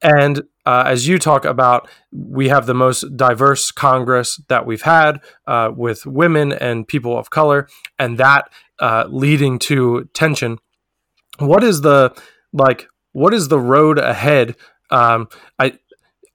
And 0.00 0.42
uh, 0.68 0.84
as 0.86 1.08
you 1.08 1.18
talk 1.18 1.46
about, 1.46 1.88
we 2.12 2.48
have 2.48 2.66
the 2.66 2.74
most 2.74 3.16
diverse 3.16 3.70
Congress 3.70 4.38
that 4.48 4.66
we've 4.66 4.82
had 4.82 5.22
uh, 5.46 5.70
with 5.74 6.04
women 6.04 6.52
and 6.52 6.86
people 6.86 7.16
of 7.16 7.30
color, 7.30 7.66
and 7.98 8.18
that 8.18 8.50
uh, 8.78 9.06
leading 9.08 9.58
to 9.58 10.10
tension. 10.12 10.58
What 11.38 11.64
is 11.64 11.80
the 11.80 12.14
like? 12.52 12.86
What 13.12 13.32
is 13.32 13.48
the 13.48 13.58
road 13.58 13.98
ahead? 13.98 14.56
Um, 14.90 15.28
I 15.58 15.72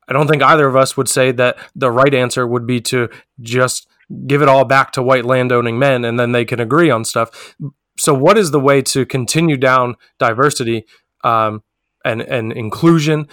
I 0.07 0.13
don't 0.13 0.27
think 0.27 0.41
either 0.41 0.65
of 0.65 0.75
us 0.75 0.97
would 0.97 1.09
say 1.09 1.31
that 1.33 1.59
the 1.75 1.91
right 1.91 2.15
answer 2.15 2.47
would 2.47 2.65
be 2.65 2.81
to 2.81 3.09
just 3.39 3.87
give 4.25 4.41
it 4.41 4.49
all 4.49 4.65
back 4.65 4.93
to 4.93 5.03
white 5.03 5.25
landowning 5.25 5.77
men, 5.77 6.03
and 6.03 6.19
then 6.19 6.31
they 6.31 6.43
can 6.43 6.59
agree 6.59 6.89
on 6.89 7.05
stuff. 7.05 7.55
So, 7.99 8.15
what 8.15 8.39
is 8.39 8.49
the 8.49 8.59
way 8.59 8.81
to 8.81 9.05
continue 9.05 9.57
down 9.57 9.95
diversity? 10.17 10.85
Um, 11.23 11.61
and, 12.05 12.21
and 12.21 12.51
inclusion 12.51 13.27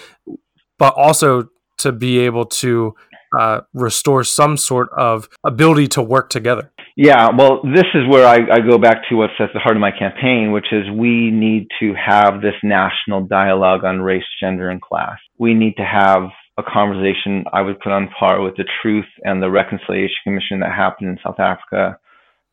but 0.80 0.94
also 0.96 1.48
to 1.78 1.92
be 1.92 2.18
able 2.18 2.46
to 2.46 2.94
uh, 3.38 3.60
restore 3.72 4.24
some 4.24 4.56
sort 4.56 4.90
of 4.96 5.28
ability 5.44 5.86
to 5.86 6.02
work 6.02 6.30
together. 6.30 6.72
Yeah, 6.96 7.28
well, 7.36 7.60
this 7.62 7.86
is 7.94 8.08
where 8.08 8.26
I, 8.26 8.56
I, 8.56 8.60
go 8.60 8.76
back 8.76 9.02
to 9.08 9.14
what's 9.14 9.34
at 9.38 9.50
the 9.54 9.60
heart 9.60 9.76
of 9.76 9.80
my 9.80 9.92
campaign, 9.92 10.50
which 10.50 10.66
is 10.72 10.90
we 10.90 11.30
need 11.30 11.68
to 11.78 11.94
have 11.94 12.42
this 12.42 12.56
national 12.64 13.26
dialogue 13.26 13.84
on 13.84 14.00
race, 14.00 14.24
gender, 14.40 14.68
and 14.68 14.82
class. 14.82 15.18
We 15.38 15.54
need 15.54 15.76
to 15.76 15.84
have 15.84 16.24
a 16.58 16.62
conversation 16.62 17.44
I 17.52 17.62
would 17.62 17.78
put 17.78 17.92
on 17.92 18.10
par 18.18 18.42
with 18.42 18.56
the 18.56 18.64
Truth 18.82 19.06
and 19.22 19.40
the 19.40 19.50
Reconciliation 19.50 20.16
Commission 20.24 20.60
that 20.60 20.72
happened 20.72 21.10
in 21.10 21.18
South 21.24 21.38
Africa, 21.38 21.98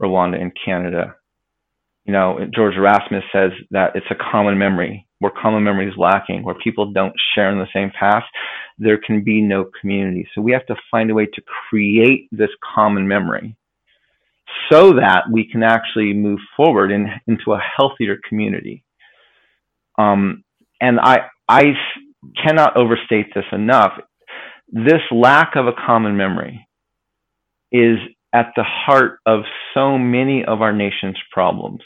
Rwanda, 0.01 0.39
and 0.39 0.51
Canada. 0.63 1.15
You 2.05 2.13
know, 2.13 2.39
George 2.53 2.75
Erasmus 2.75 3.23
says 3.33 3.51
that 3.71 3.95
it's 3.95 4.05
a 4.11 4.31
common 4.31 4.57
memory 4.59 5.06
where 5.19 5.32
common 5.32 5.63
memory 5.63 5.88
is 5.88 5.97
lacking, 5.97 6.43
where 6.43 6.56
people 6.56 6.91
don't 6.91 7.13
share 7.34 7.51
in 7.51 7.58
the 7.58 7.67
same 7.73 7.91
past, 7.97 8.25
there 8.77 8.99
can 8.99 9.23
be 9.23 9.41
no 9.41 9.65
community. 9.80 10.27
So 10.34 10.41
we 10.41 10.51
have 10.51 10.65
to 10.67 10.75
find 10.91 11.10
a 11.10 11.15
way 11.15 11.25
to 11.25 11.41
create 11.69 12.27
this 12.32 12.51
common 12.75 13.08
memory 13.08 13.56
so 14.71 14.93
that 14.93 15.23
we 15.32 15.49
can 15.49 15.63
actually 15.63 16.13
move 16.13 16.39
forward 16.56 16.91
in, 16.91 17.08
into 17.27 17.53
a 17.53 17.60
healthier 17.77 18.17
community. 18.27 18.84
Um, 19.97 20.43
and 20.80 20.99
I, 20.99 21.27
I 21.49 21.73
cannot 22.43 22.77
overstate 22.77 23.34
this 23.34 23.45
enough. 23.51 23.93
This 24.69 25.01
lack 25.12 25.56
of 25.56 25.67
a 25.67 25.73
common 25.73 26.17
memory 26.17 26.67
is 27.71 27.97
at 28.34 28.51
the 28.56 28.63
heart 28.63 29.19
of 29.25 29.41
so 29.73 29.97
many 29.97 30.45
of 30.45 30.62
our 30.62 30.73
nation's 30.73 31.17
problems. 31.32 31.82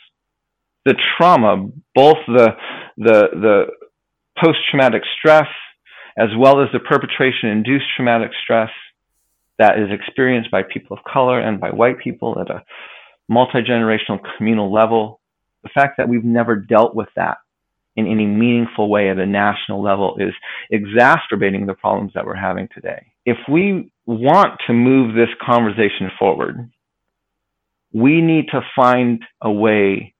The 0.86 0.96
trauma, 1.18 1.70
both 1.94 2.18
the, 2.28 2.56
the, 2.98 3.28
the 3.34 3.66
post 4.42 4.60
traumatic 4.70 5.04
stress 5.18 5.48
as 6.18 6.30
well 6.38 6.62
as 6.62 6.70
the 6.74 6.80
perpetration 6.80 7.50
induced 7.50 7.86
traumatic 7.96 8.32
stress 8.44 8.70
that 9.60 9.78
is 9.78 9.90
experienced 9.92 10.52
by 10.52 10.64
people 10.64 10.98
of 10.98 11.04
color 11.04 11.40
and 11.40 11.60
by 11.60 11.70
white 11.70 12.00
people 12.00 12.38
at 12.40 12.50
a 12.50 12.64
multi 13.30 13.62
generational 13.62 14.20
communal 14.38 14.74
level. 14.74 15.20
The 15.64 15.70
fact 15.70 15.98
that 15.98 16.10
we've 16.10 16.26
never 16.26 16.56
dealt 16.56 16.96
with 16.96 17.10
that 17.16 17.38
in 17.96 18.08
any 18.08 18.26
meaningful 18.26 18.90
way 18.90 19.10
at 19.10 19.20
a 19.20 19.26
national 19.26 19.84
level 19.84 20.18
is 20.20 20.34
exacerbating 20.70 21.66
the 21.66 21.74
problems 21.74 22.12
that 22.16 22.26
we're 22.26 22.36
having 22.36 22.68
today. 22.74 23.06
If 23.26 23.38
we 23.50 23.92
want 24.06 24.60
to 24.68 24.74
move 24.74 25.14
this 25.14 25.30
conversation 25.42 26.10
forward, 26.18 26.72
we 27.94 28.22
need 28.22 28.46
to 28.52 28.62
find 28.76 29.22
a 29.42 29.52
way 29.52 30.14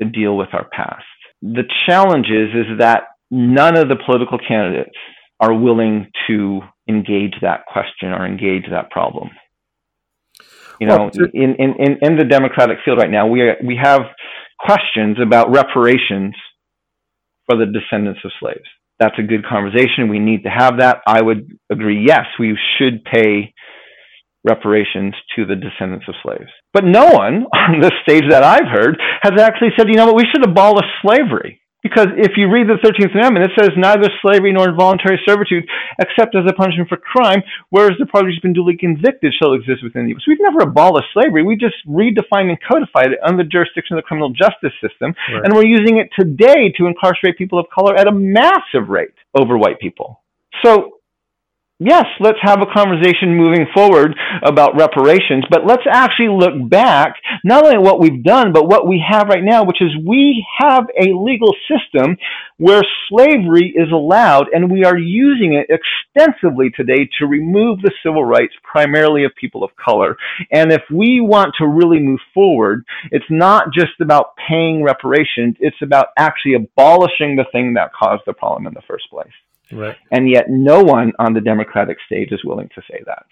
to 0.00 0.08
deal 0.08 0.36
with 0.36 0.48
our 0.52 0.68
past. 0.70 1.04
The 1.42 1.64
challenge 1.86 2.26
is, 2.26 2.50
is 2.54 2.78
that 2.78 3.04
none 3.30 3.76
of 3.76 3.88
the 3.88 3.96
political 3.96 4.38
candidates 4.38 4.96
are 5.38 5.54
willing 5.54 6.10
to 6.26 6.60
engage 6.88 7.34
that 7.40 7.64
question 7.66 8.10
or 8.10 8.26
engage 8.26 8.64
that 8.70 8.90
problem. 8.90 9.30
You 10.80 10.86
know, 10.86 10.96
well, 10.96 11.10
to- 11.10 11.30
in, 11.32 11.54
in, 11.56 11.98
in 12.00 12.16
the 12.16 12.24
Democratic 12.24 12.78
field 12.84 12.98
right 12.98 13.10
now, 13.10 13.26
we, 13.26 13.42
are, 13.42 13.56
we 13.64 13.78
have 13.82 14.02
questions 14.58 15.18
about 15.22 15.50
reparations 15.50 16.34
for 17.46 17.56
the 17.56 17.66
descendants 17.66 18.20
of 18.24 18.32
slaves. 18.40 18.68
That's 18.98 19.18
a 19.18 19.22
good 19.22 19.46
conversation. 19.46 20.08
We 20.10 20.18
need 20.18 20.42
to 20.42 20.50
have 20.50 20.78
that. 20.78 20.98
I 21.06 21.22
would 21.22 21.50
agree. 21.70 22.04
Yes, 22.06 22.26
we 22.38 22.58
should 22.78 23.02
pay 23.04 23.54
reparations 24.44 25.14
to 25.36 25.44
the 25.44 25.56
descendants 25.56 26.06
of 26.08 26.14
slaves. 26.22 26.50
But 26.72 26.84
no 26.84 27.06
one 27.06 27.46
on 27.52 27.80
the 27.80 27.92
stage 28.02 28.24
that 28.30 28.42
I've 28.42 28.68
heard 28.70 28.98
has 29.22 29.40
actually 29.40 29.70
said, 29.76 29.88
you 29.88 29.96
know 29.96 30.06
what, 30.06 30.16
we 30.16 30.26
should 30.30 30.46
abolish 30.46 30.86
slavery. 31.02 31.60
Because 31.82 32.08
if 32.20 32.36
you 32.36 32.52
read 32.52 32.68
the 32.68 32.76
13th 32.84 33.16
Amendment, 33.16 33.48
it 33.48 33.56
says 33.56 33.70
neither 33.76 34.12
slavery 34.20 34.52
nor 34.52 34.68
involuntary 34.68 35.18
servitude, 35.26 35.64
except 35.98 36.36
as 36.36 36.44
a 36.46 36.52
punishment 36.52 36.90
for 36.90 36.98
crime, 36.98 37.40
whereas 37.70 37.96
the 37.98 38.04
party 38.04 38.28
has 38.32 38.40
been 38.40 38.52
duly 38.52 38.76
convicted 38.76 39.32
shall 39.32 39.54
exist 39.54 39.80
within 39.82 40.04
the 40.04 40.12
U.S. 40.12 40.28
We've 40.28 40.44
never 40.44 40.68
abolished 40.68 41.08
slavery. 41.14 41.42
We 41.42 41.56
just 41.56 41.80
redefined 41.88 42.52
and 42.52 42.60
codified 42.60 43.16
it 43.16 43.18
under 43.24 43.42
the 43.42 43.48
jurisdiction 43.48 43.96
of 43.96 44.04
the 44.04 44.06
criminal 44.06 44.28
justice 44.28 44.76
system, 44.84 45.16
right. 45.32 45.40
and 45.44 45.54
we're 45.54 45.64
using 45.64 45.96
it 45.96 46.12
today 46.12 46.68
to 46.76 46.84
incarcerate 46.84 47.38
people 47.38 47.58
of 47.58 47.64
color 47.72 47.96
at 47.96 48.06
a 48.06 48.12
massive 48.12 48.92
rate 48.92 49.16
over 49.32 49.56
white 49.56 49.80
people. 49.80 50.20
So 50.62 50.99
yes, 51.80 52.04
let's 52.20 52.38
have 52.42 52.60
a 52.62 52.72
conversation 52.72 53.36
moving 53.36 53.66
forward 53.74 54.14
about 54.42 54.76
reparations, 54.76 55.44
but 55.50 55.66
let's 55.66 55.82
actually 55.90 56.28
look 56.28 56.68
back 56.68 57.14
not 57.42 57.64
only 57.64 57.76
at 57.76 57.82
what 57.82 57.98
we've 57.98 58.22
done, 58.22 58.52
but 58.52 58.68
what 58.68 58.86
we 58.86 59.02
have 59.06 59.28
right 59.28 59.42
now, 59.42 59.64
which 59.64 59.80
is 59.82 59.90
we 60.06 60.46
have 60.58 60.84
a 60.96 61.12
legal 61.14 61.54
system 61.66 62.16
where 62.58 62.82
slavery 63.08 63.72
is 63.74 63.90
allowed, 63.90 64.48
and 64.52 64.70
we 64.70 64.84
are 64.84 64.98
using 64.98 65.54
it 65.54 65.66
extensively 65.70 66.70
today 66.70 67.08
to 67.18 67.26
remove 67.26 67.80
the 67.80 67.92
civil 68.02 68.24
rights 68.24 68.52
primarily 68.62 69.24
of 69.24 69.32
people 69.40 69.64
of 69.64 69.70
color. 69.82 70.16
And 70.52 70.70
if 70.70 70.82
we 70.90 71.20
want 71.20 71.54
to 71.58 71.66
really 71.66 71.98
move 71.98 72.20
forward, 72.34 72.84
it's 73.10 73.24
not 73.30 73.72
just 73.72 74.00
about 74.00 74.34
paying 74.48 74.82
reparations, 74.82 75.56
it's 75.58 75.80
about 75.82 76.08
actually 76.18 76.54
abolishing 76.54 77.36
the 77.36 77.46
thing 77.50 77.74
that 77.74 77.92
caused 77.98 78.22
the 78.26 78.34
problem 78.34 78.66
in 78.66 78.74
the 78.74 78.82
first 78.86 79.08
place. 79.10 79.32
Right. 79.72 79.96
And 80.10 80.28
yet, 80.28 80.46
no 80.48 80.82
one 80.82 81.12
on 81.18 81.32
the 81.32 81.40
Democratic 81.40 81.98
stage 82.06 82.32
is 82.32 82.44
willing 82.44 82.68
to 82.74 82.82
say 82.90 83.00
that. 83.06 83.24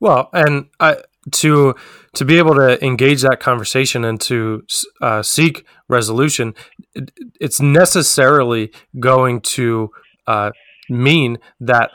Well, 0.00 0.30
and 0.32 0.66
I, 0.78 0.98
to 1.32 1.74
to 2.14 2.24
be 2.24 2.38
able 2.38 2.54
to 2.54 2.84
engage 2.84 3.22
that 3.22 3.40
conversation 3.40 4.04
and 4.04 4.20
to 4.22 4.64
uh, 5.00 5.22
seek 5.22 5.66
resolution, 5.88 6.54
it, 6.94 7.12
it's 7.40 7.60
necessarily 7.60 8.72
going 8.98 9.40
to 9.40 9.90
uh, 10.26 10.50
mean 10.88 11.38
that 11.60 11.90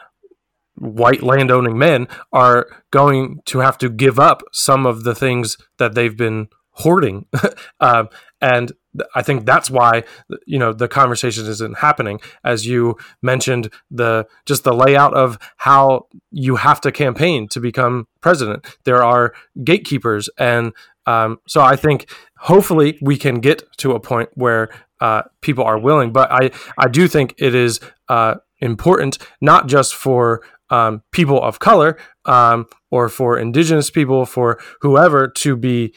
white 0.76 1.24
landowning 1.24 1.78
men 1.78 2.08
are 2.32 2.68
going 2.92 3.40
to 3.46 3.60
have 3.60 3.78
to 3.78 3.90
give 3.90 4.20
up 4.20 4.44
some 4.52 4.86
of 4.86 5.04
the 5.04 5.16
things 5.16 5.58
that 5.78 5.94
they've 5.94 6.18
been 6.18 6.48
hoarding, 6.72 7.26
um, 7.80 8.10
and 8.42 8.74
I 9.16 9.22
think 9.22 9.46
that's 9.46 9.70
why 9.70 10.04
you 10.46 10.60
know 10.60 10.74
the 10.74 10.88
conversation 10.88 11.46
isn't 11.46 11.80
happening. 11.80 12.20
As 12.44 12.66
you 12.66 12.98
mentioned, 13.22 13.72
the 13.90 14.28
just 14.46 14.64
the 14.64 14.74
layout 14.74 15.14
of 15.14 15.38
how 15.58 16.08
you 16.32 16.58
have 16.58 16.82
to 16.82 16.92
campaign 16.92 17.48
to 17.50 17.60
become 17.60 18.08
president. 18.22 18.66
There 18.84 19.04
are 19.04 19.34
gatekeepers, 19.64 20.30
and 20.38 20.74
um, 21.06 21.40
so 21.48 21.62
I 21.62 21.76
think 21.76 22.10
hopefully 22.38 22.98
we 23.02 23.18
can 23.18 23.40
get 23.40 23.64
to 23.78 23.94
a 23.94 24.00
point 24.00 24.30
where 24.36 24.70
uh, 25.00 25.24
people 25.42 25.64
are 25.64 25.80
willing. 25.80 26.12
But 26.12 26.32
I 26.32 26.52
I 26.78 26.88
do 26.88 27.08
think 27.08 27.36
it 27.38 27.56
is 27.56 27.80
uh, 28.10 28.36
important 28.60 29.18
not 29.42 29.68
just 29.68 29.96
for 29.96 30.42
um, 30.70 31.04
people 31.12 31.42
of 31.42 31.60
color 31.60 31.98
um, 32.26 32.66
or 32.90 33.10
for 33.10 33.38
indigenous 33.38 33.90
people, 33.90 34.26
for 34.26 34.60
whoever 34.82 35.28
to 35.28 35.56
be 35.56 35.94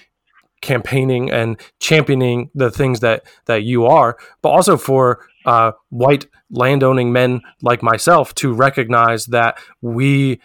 campaigning 0.67 1.31
and 1.31 1.59
championing 1.81 2.51
the 2.55 2.71
things 2.71 3.01
that 3.01 3.25
that 3.47 3.63
you 3.63 3.87
are, 3.87 4.19
but 4.43 4.51
also 4.51 4.77
for 4.77 5.27
uh, 5.47 5.73
white 5.91 6.27
landowning 6.51 7.13
men 7.13 7.41
like 7.63 7.83
myself 7.83 8.35
to 8.35 8.53
recognize 8.53 9.27
that 9.27 9.59
we 9.81 10.41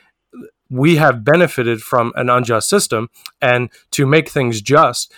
we 0.70 0.96
have 0.96 1.26
benefited 1.26 1.82
from 1.82 2.14
an 2.16 2.30
unjust 2.30 2.70
system, 2.70 3.10
and 3.42 3.70
to 3.92 4.06
make 4.06 4.30
things 4.30 4.62
just 4.62 5.14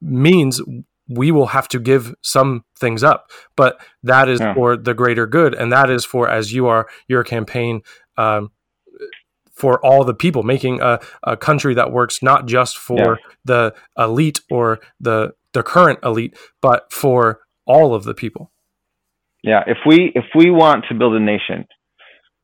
means 0.00 0.60
we 1.08 1.30
will 1.30 1.48
have 1.48 1.68
to 1.68 1.78
give 1.78 2.14
some 2.22 2.64
things 2.78 3.02
up, 3.02 3.30
but 3.56 3.80
that 4.02 4.28
is 4.28 4.40
yeah. 4.40 4.54
for 4.54 4.76
the 4.76 4.94
greater 4.94 5.26
good, 5.26 5.54
and 5.54 5.72
that 5.72 5.90
is 5.90 6.04
for 6.04 6.28
as 6.28 6.52
you 6.52 6.66
are 6.66 6.86
your 7.08 7.24
campaign 7.24 7.82
um, 8.16 8.50
for 9.54 9.84
all 9.84 10.04
the 10.04 10.14
people, 10.14 10.42
making 10.42 10.80
a, 10.80 11.00
a 11.22 11.36
country 11.36 11.74
that 11.74 11.92
works 11.92 12.22
not 12.22 12.46
just 12.46 12.76
for 12.76 12.98
yeah. 12.98 13.14
the 13.44 13.74
elite 13.96 14.40
or 14.50 14.80
the 15.00 15.32
the 15.52 15.62
current 15.62 16.00
elite, 16.02 16.36
but 16.60 16.92
for 16.92 17.40
all 17.64 17.94
of 17.94 18.04
the 18.04 18.14
people. 18.14 18.50
Yeah, 19.42 19.62
if 19.66 19.78
we 19.86 20.12
if 20.14 20.24
we 20.34 20.50
want 20.50 20.86
to 20.88 20.94
build 20.94 21.14
a 21.14 21.20
nation 21.20 21.66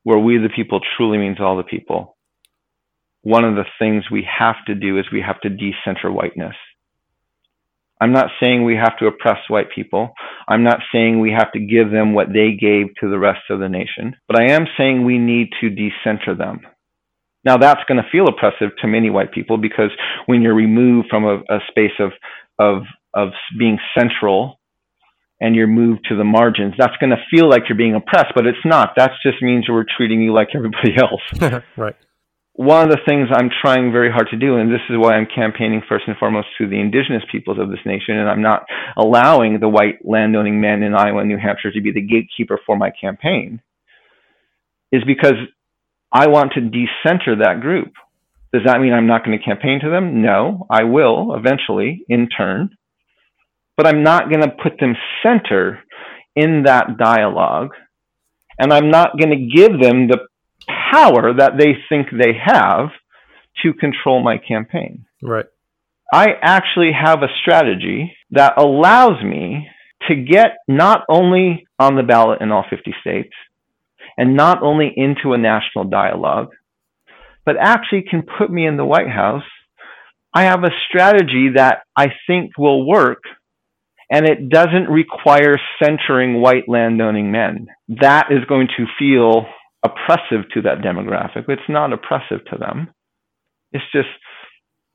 where 0.04 0.18
we 0.18 0.38
the 0.38 0.48
people 0.54 0.80
truly 0.96 1.18
means 1.18 1.38
all 1.40 1.56
the 1.56 1.62
people, 1.62 2.16
one 3.22 3.44
of 3.44 3.54
the 3.54 3.64
things 3.78 4.04
we 4.10 4.26
have 4.38 4.56
to 4.66 4.74
do 4.74 4.98
is 4.98 5.06
we 5.12 5.20
have 5.20 5.40
to 5.40 5.48
decenter 5.50 6.10
whiteness. 6.10 6.54
I'm 8.00 8.12
not 8.12 8.30
saying 8.40 8.64
we 8.64 8.76
have 8.76 8.96
to 8.98 9.06
oppress 9.06 9.38
white 9.48 9.70
people. 9.74 10.14
I'm 10.48 10.62
not 10.62 10.80
saying 10.92 11.20
we 11.20 11.32
have 11.32 11.52
to 11.52 11.60
give 11.60 11.90
them 11.90 12.14
what 12.14 12.28
they 12.32 12.52
gave 12.58 12.94
to 13.00 13.10
the 13.10 13.18
rest 13.18 13.42
of 13.50 13.60
the 13.60 13.68
nation. 13.68 14.16
But 14.26 14.40
I 14.40 14.52
am 14.52 14.64
saying 14.78 15.04
we 15.04 15.18
need 15.18 15.50
to 15.60 15.68
decenter 15.68 16.34
them. 16.34 16.60
Now 17.44 17.56
that's 17.56 17.80
going 17.88 18.02
to 18.02 18.08
feel 18.10 18.26
oppressive 18.26 18.76
to 18.80 18.86
many 18.86 19.10
white 19.10 19.32
people 19.32 19.56
because 19.56 19.90
when 20.26 20.42
you're 20.42 20.54
removed 20.54 21.08
from 21.08 21.24
a, 21.24 21.36
a 21.48 21.58
space 21.68 21.98
of 21.98 22.12
of 22.58 22.82
of 23.14 23.30
being 23.58 23.78
central 23.98 24.60
and 25.40 25.56
you're 25.56 25.66
moved 25.66 26.06
to 26.08 26.16
the 26.16 26.24
margins, 26.24 26.74
that's 26.78 26.96
going 26.98 27.10
to 27.10 27.16
feel 27.34 27.48
like 27.48 27.62
you're 27.68 27.78
being 27.78 27.94
oppressed, 27.94 28.32
but 28.34 28.46
it's 28.46 28.58
not. 28.64 28.90
That 28.96 29.12
just 29.22 29.42
means 29.42 29.64
we're 29.68 29.86
treating 29.96 30.20
you 30.20 30.34
like 30.34 30.48
everybody 30.54 30.94
else. 30.98 31.62
right. 31.76 31.96
One 32.52 32.84
of 32.84 32.90
the 32.90 33.00
things 33.08 33.28
I'm 33.32 33.48
trying 33.62 33.90
very 33.90 34.12
hard 34.12 34.28
to 34.32 34.36
do, 34.36 34.56
and 34.56 34.70
this 34.70 34.82
is 34.90 34.98
why 34.98 35.14
I'm 35.14 35.26
campaigning 35.34 35.80
first 35.88 36.04
and 36.06 36.16
foremost 36.18 36.48
to 36.58 36.68
the 36.68 36.78
indigenous 36.78 37.22
peoples 37.32 37.58
of 37.58 37.70
this 37.70 37.78
nation, 37.86 38.18
and 38.18 38.28
I'm 38.28 38.42
not 38.42 38.66
allowing 38.98 39.60
the 39.60 39.68
white 39.68 40.04
landowning 40.04 40.60
men 40.60 40.82
in 40.82 40.94
Iowa 40.94 41.20
and 41.20 41.28
New 41.28 41.38
Hampshire 41.38 41.72
to 41.72 41.80
be 41.80 41.90
the 41.90 42.02
gatekeeper 42.02 42.60
for 42.66 42.76
my 42.76 42.90
campaign, 43.00 43.62
is 44.92 45.02
because 45.06 45.36
I 46.12 46.28
want 46.28 46.52
to 46.54 46.60
decenter 46.60 47.36
that 47.36 47.60
group. 47.60 47.92
Does 48.52 48.62
that 48.64 48.80
mean 48.80 48.92
I'm 48.92 49.06
not 49.06 49.24
going 49.24 49.38
to 49.38 49.44
campaign 49.44 49.80
to 49.80 49.90
them? 49.90 50.22
No, 50.22 50.66
I 50.68 50.84
will 50.84 51.34
eventually 51.34 52.04
in 52.08 52.28
turn, 52.28 52.70
but 53.76 53.86
I'm 53.86 54.02
not 54.02 54.28
going 54.28 54.42
to 54.42 54.50
put 54.62 54.80
them 54.80 54.96
center 55.22 55.80
in 56.34 56.64
that 56.64 56.98
dialogue. 56.98 57.70
And 58.58 58.72
I'm 58.72 58.90
not 58.90 59.16
going 59.18 59.30
to 59.30 59.56
give 59.56 59.80
them 59.80 60.08
the 60.08 60.18
power 60.92 61.32
that 61.32 61.52
they 61.58 61.76
think 61.88 62.08
they 62.10 62.34
have 62.44 62.88
to 63.62 63.72
control 63.72 64.22
my 64.22 64.36
campaign. 64.36 65.06
Right. 65.22 65.46
I 66.12 66.34
actually 66.42 66.90
have 66.92 67.22
a 67.22 67.34
strategy 67.40 68.16
that 68.32 68.54
allows 68.58 69.22
me 69.22 69.68
to 70.08 70.16
get 70.16 70.58
not 70.66 71.04
only 71.08 71.66
on 71.78 71.94
the 71.94 72.02
ballot 72.02 72.40
in 72.40 72.50
all 72.50 72.64
50 72.68 72.94
states, 73.00 73.32
and 74.16 74.36
not 74.36 74.62
only 74.62 74.92
into 74.94 75.32
a 75.32 75.38
national 75.38 75.84
dialogue, 75.84 76.48
but 77.44 77.56
actually 77.58 78.04
can 78.08 78.22
put 78.22 78.50
me 78.50 78.66
in 78.66 78.76
the 78.76 78.84
White 78.84 79.08
House. 79.08 79.44
I 80.34 80.44
have 80.44 80.62
a 80.62 80.70
strategy 80.88 81.50
that 81.56 81.82
I 81.96 82.08
think 82.26 82.56
will 82.56 82.86
work, 82.86 83.22
and 84.10 84.26
it 84.26 84.48
doesn't 84.48 84.88
require 84.88 85.56
centering 85.82 86.40
white 86.40 86.68
landowning 86.68 87.32
men. 87.32 87.66
That 87.88 88.26
is 88.30 88.44
going 88.48 88.68
to 88.76 88.86
feel 88.98 89.46
oppressive 89.82 90.48
to 90.54 90.62
that 90.62 90.78
demographic. 90.78 91.48
It's 91.48 91.62
not 91.68 91.92
oppressive 91.92 92.44
to 92.52 92.58
them. 92.58 92.88
It's 93.72 93.84
just 93.92 94.08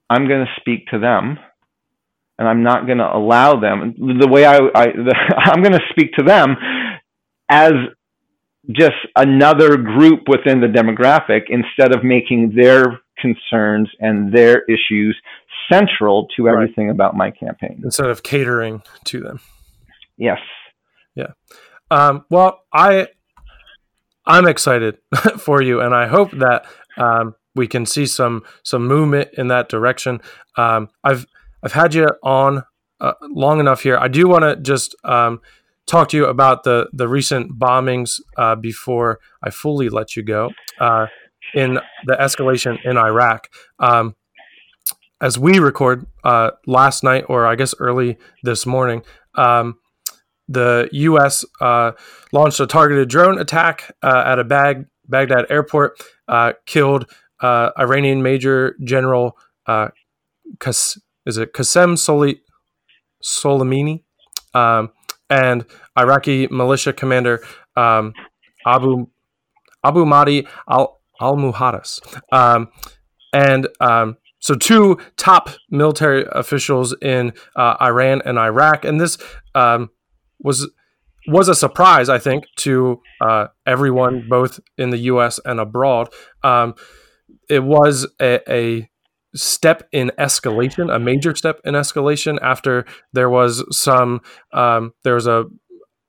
I'm 0.10 0.28
going 0.28 0.46
to 0.46 0.62
speak 0.62 0.88
to 0.88 1.00
them 1.00 1.40
and 2.38 2.48
I'm 2.48 2.64
not 2.64 2.86
going 2.86 2.98
to 2.98 3.16
allow 3.16 3.60
them 3.60 3.96
the 3.98 4.28
way 4.28 4.46
I, 4.46 4.58
I 4.58 4.86
the, 4.88 5.16
I'm 5.38 5.62
going 5.62 5.74
to 5.74 5.86
speak 5.90 6.14
to 6.18 6.24
them 6.24 6.56
as 7.50 7.74
just 8.72 8.96
another 9.16 9.78
group 9.78 10.22
within 10.28 10.62
the 10.62 10.68
demographic 10.68 11.44
instead 11.50 11.96
of 11.96 12.04
making 12.04 12.54
their 12.56 13.00
concerns 13.20 13.90
and 14.00 14.34
their 14.34 14.64
issues 14.64 15.18
central 15.72 16.28
to 16.36 16.48
everything 16.48 16.88
right. 16.88 16.94
about 16.94 17.16
my 17.16 17.32
campaign 17.32 17.82
instead 17.84 18.10
of 18.10 18.24
catering 18.24 18.82
to 19.06 19.20
them. 19.20 19.40
Yes. 20.18 20.40
Yeah. 21.16 21.32
Um, 21.92 22.26
well, 22.30 22.62
I 22.74 23.08
I'm 24.26 24.48
excited 24.48 24.98
for 25.38 25.62
you, 25.62 25.82
and 25.82 25.94
I 25.94 26.08
hope 26.08 26.32
that 26.32 26.66
um, 26.98 27.36
we 27.56 27.68
can 27.68 27.86
see 27.86 28.06
some 28.06 28.44
some 28.64 28.88
movement 28.88 29.30
in 29.38 29.48
that 29.48 29.70
direction. 29.70 30.22
Um, 30.58 30.90
I've 31.04 31.26
I've 31.64 31.74
had 31.74 31.94
you 31.94 32.08
on 32.24 32.64
uh, 33.00 33.14
long 33.22 33.60
enough 33.60 33.82
here. 33.82 33.98
I 33.98 34.08
do 34.08 34.28
want 34.28 34.44
to 34.44 34.56
just 34.56 34.96
um, 35.04 35.42
talk 35.88 36.10
to 36.10 36.18
you 36.18 36.26
about 36.26 36.64
the 36.64 36.88
the 36.94 37.08
recent 37.08 37.58
bombings 37.58 38.20
uh, 38.38 38.56
before 38.56 39.20
I 39.44 39.50
fully 39.50 39.90
let 39.90 40.16
you 40.16 40.24
go. 40.24 40.52
Uh, 40.80 41.08
in 41.54 41.80
the 42.06 42.14
escalation 42.16 42.84
in 42.84 42.98
Iraq, 42.98 43.50
um, 43.80 44.16
as 45.22 45.38
we 45.38 45.60
record 45.60 46.08
uh, 46.24 46.52
last 46.66 47.04
night, 47.04 47.26
or 47.30 47.46
I 47.46 47.56
guess 47.56 47.76
early 47.80 48.18
this 48.42 48.66
morning, 48.66 49.04
um, 49.36 49.78
the 50.48 50.90
U.S. 50.92 51.46
Uh, 51.62 51.92
launched 52.32 52.60
a 52.60 52.68
targeted 52.68 53.10
drone 53.10 53.38
attack 53.40 53.96
uh, 54.02 54.24
at 54.26 54.40
a 54.40 54.44
Bag- 54.44 54.86
Baghdad 55.08 55.46
airport, 55.50 56.02
killed 56.66 57.10
Iranian 57.44 58.24
Major 58.24 58.76
General 58.84 59.38
Kas- 60.60 60.98
is 61.26 61.38
it 61.38 61.54
Qasem 61.54 61.98
Soli- 61.98 62.42
Soleimani 63.24 64.04
um, 64.54 64.92
and 65.30 65.66
Iraqi 65.98 66.48
militia 66.48 66.94
commander 66.94 67.44
um, 67.76 68.14
Abu 68.66 69.08
Abu 69.84 70.06
Mahdi 70.06 70.48
al 70.70 71.00
al 71.20 71.36
Muhandis, 71.36 72.00
um, 72.32 72.70
and 73.34 73.68
um, 73.80 74.18
so 74.40 74.56
two 74.56 74.98
top 75.18 75.50
military 75.70 76.26
officials 76.32 76.96
in 77.02 77.34
uh, 77.56 77.76
Iran 77.82 78.22
and 78.26 78.38
Iraq, 78.38 78.86
and 78.86 79.00
this 79.00 79.18
um, 79.54 79.90
was 80.40 80.70
was 81.28 81.50
a 81.50 81.56
surprise, 81.56 82.10
I 82.10 82.20
think, 82.20 82.46
to 82.58 83.02
uh, 83.22 83.48
everyone, 83.66 84.28
both 84.30 84.60
in 84.78 84.92
the 84.92 84.98
U.S. 84.98 85.40
and 85.44 85.60
abroad. 85.60 86.10
Um, 86.44 86.76
it 87.50 87.64
was 87.64 88.08
a, 88.22 88.40
a 88.48 88.90
step 89.36 89.88
in 89.92 90.12
escalation, 90.18 90.94
a 90.94 91.00
major 91.00 91.36
step 91.36 91.60
in 91.64 91.74
escalation 91.74 92.38
after 92.42 92.86
there 93.14 93.30
was 93.30 93.64
some 93.76 94.22
um, 94.54 94.94
there 95.04 95.16
was 95.16 95.28
a, 95.28 95.46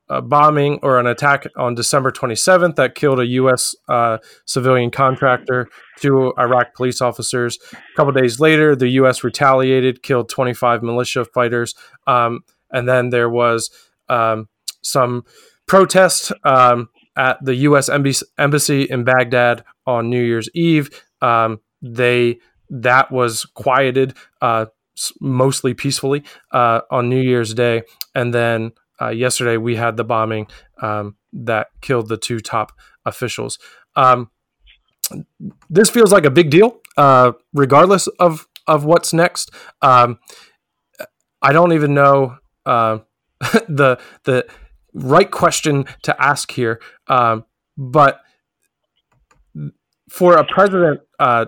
a, 0.08 0.22
bombing 0.22 0.78
or 0.82 0.98
an 0.98 1.06
attack 1.06 1.46
on 1.56 1.74
December 1.74 2.10
27th 2.10 2.76
that 2.76 2.94
killed 2.94 3.18
a 3.18 3.26
U.S. 3.26 3.74
Uh, 3.88 4.18
civilian 4.44 4.90
contractor, 4.90 5.68
two 5.98 6.32
Iraq 6.38 6.74
police 6.74 7.00
officers. 7.00 7.58
A 7.72 7.96
couple 7.96 8.12
days 8.12 8.40
later, 8.40 8.76
the 8.76 8.88
U.S. 8.90 9.24
retaliated, 9.24 10.02
killed 10.02 10.28
25 10.28 10.82
militia 10.82 11.24
fighters, 11.24 11.74
um, 12.06 12.40
and 12.70 12.88
then 12.88 13.10
there 13.10 13.30
was 13.30 13.70
um, 14.08 14.48
some 14.82 15.24
protest 15.66 16.32
um, 16.44 16.88
at 17.16 17.38
the 17.44 17.54
U.S. 17.56 17.88
embassy 18.38 18.82
in 18.82 19.04
Baghdad 19.04 19.64
on 19.86 20.10
New 20.10 20.22
Year's 20.22 20.48
Eve. 20.54 20.90
Um, 21.20 21.60
they 21.82 22.38
that 22.70 23.10
was 23.10 23.44
quieted 23.54 24.14
uh, 24.40 24.66
mostly 25.20 25.74
peacefully 25.74 26.24
uh, 26.52 26.80
on 26.90 27.08
New 27.08 27.20
Year's 27.20 27.54
Day, 27.54 27.82
and 28.14 28.32
then 28.32 28.72
uh, 29.00 29.08
yesterday 29.08 29.56
we 29.56 29.76
had 29.76 29.96
the 29.96 30.04
bombing 30.04 30.46
um, 30.80 31.16
that 31.32 31.68
killed 31.80 32.08
the 32.08 32.16
two 32.16 32.40
top 32.40 32.72
officials. 33.04 33.58
Um, 33.94 34.30
this 35.70 35.90
feels 35.90 36.12
like 36.12 36.24
a 36.24 36.30
big 36.30 36.50
deal, 36.50 36.80
uh, 36.96 37.32
regardless 37.52 38.06
of 38.18 38.46
of 38.66 38.84
what's 38.84 39.12
next. 39.12 39.50
Um, 39.82 40.18
I 41.40 41.52
don't 41.52 41.72
even 41.72 41.94
know 41.94 42.38
uh, 42.64 42.98
the 43.68 43.98
the 44.24 44.46
right 44.92 45.30
question 45.30 45.84
to 46.02 46.22
ask 46.22 46.50
here, 46.50 46.80
um, 47.08 47.44
but 47.76 48.20
for 50.08 50.36
a 50.36 50.44
president 50.44 51.00
uh, 51.18 51.46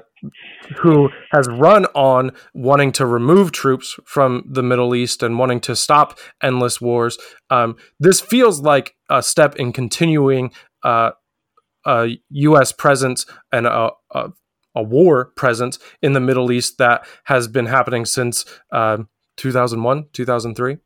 who 0.79 1.09
has 1.33 1.49
run 1.49 1.85
on 1.95 2.33
wanting 2.55 2.93
to 2.93 3.07
remove 3.07 3.53
troops 3.53 3.97
from 4.05 4.45
the 4.51 4.63
Middle 4.63 4.95
East 4.95 5.23
and 5.23 5.39
wanting 5.39 5.61
to 5.61 5.77
stop 5.77 6.19
endless 6.43 6.81
wars. 6.81 7.19
Um, 7.51 7.77
this 8.01 8.21
feels 8.21 8.61
like 8.61 8.97
a 9.09 9.23
step 9.23 9.57
in 9.57 9.73
continuing 9.73 10.53
uh, 10.83 11.13
a 11.87 12.19
U.S. 12.31 12.73
presence 12.73 13.27
and 13.53 13.67
a, 13.67 13.91
a, 14.13 14.31
a, 14.75 14.83
war 14.83 15.27
presence 15.37 15.79
in 16.03 16.13
the 16.13 16.21
Middle 16.21 16.51
East 16.51 16.79
that 16.79 17.07
has 17.25 17.49
been 17.49 17.67
happening 17.67 18.05
since 18.05 18.45
uh, 18.73 18.99
2001, 19.37 20.07
2003. 20.13 20.79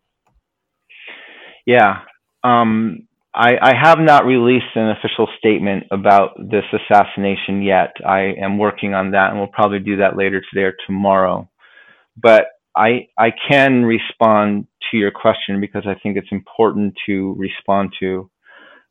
Yeah. 1.66 2.00
Um, 2.44 3.08
I, 3.35 3.53
I, 3.61 3.73
have 3.75 3.99
not 3.99 4.27
released 4.27 4.75
an 4.75 4.90
official 4.90 5.27
statement 5.38 5.85
about 5.90 6.37
this 6.38 6.64
assassination 6.73 7.62
yet. 7.62 7.95
I 8.07 8.35
am 8.40 8.59
working 8.59 8.92
on 8.92 9.12
that 9.12 9.31
and 9.31 9.38
we'll 9.38 9.49
probably 9.49 9.79
do 9.79 9.97
that 9.99 10.16
later 10.16 10.42
today 10.51 10.64
or 10.64 10.75
tomorrow. 10.87 11.49
But 12.16 12.47
I, 12.77 13.09
I 13.18 13.31
can 13.49 13.85
respond 13.85 14.66
to 14.90 14.99
your 14.99 15.11
question 15.11 15.61
because 15.61 15.85
I 15.87 15.95
think 16.03 16.16
it's 16.18 16.29
important 16.31 16.95
to 17.07 17.35
respond 17.38 17.95
to. 18.01 18.31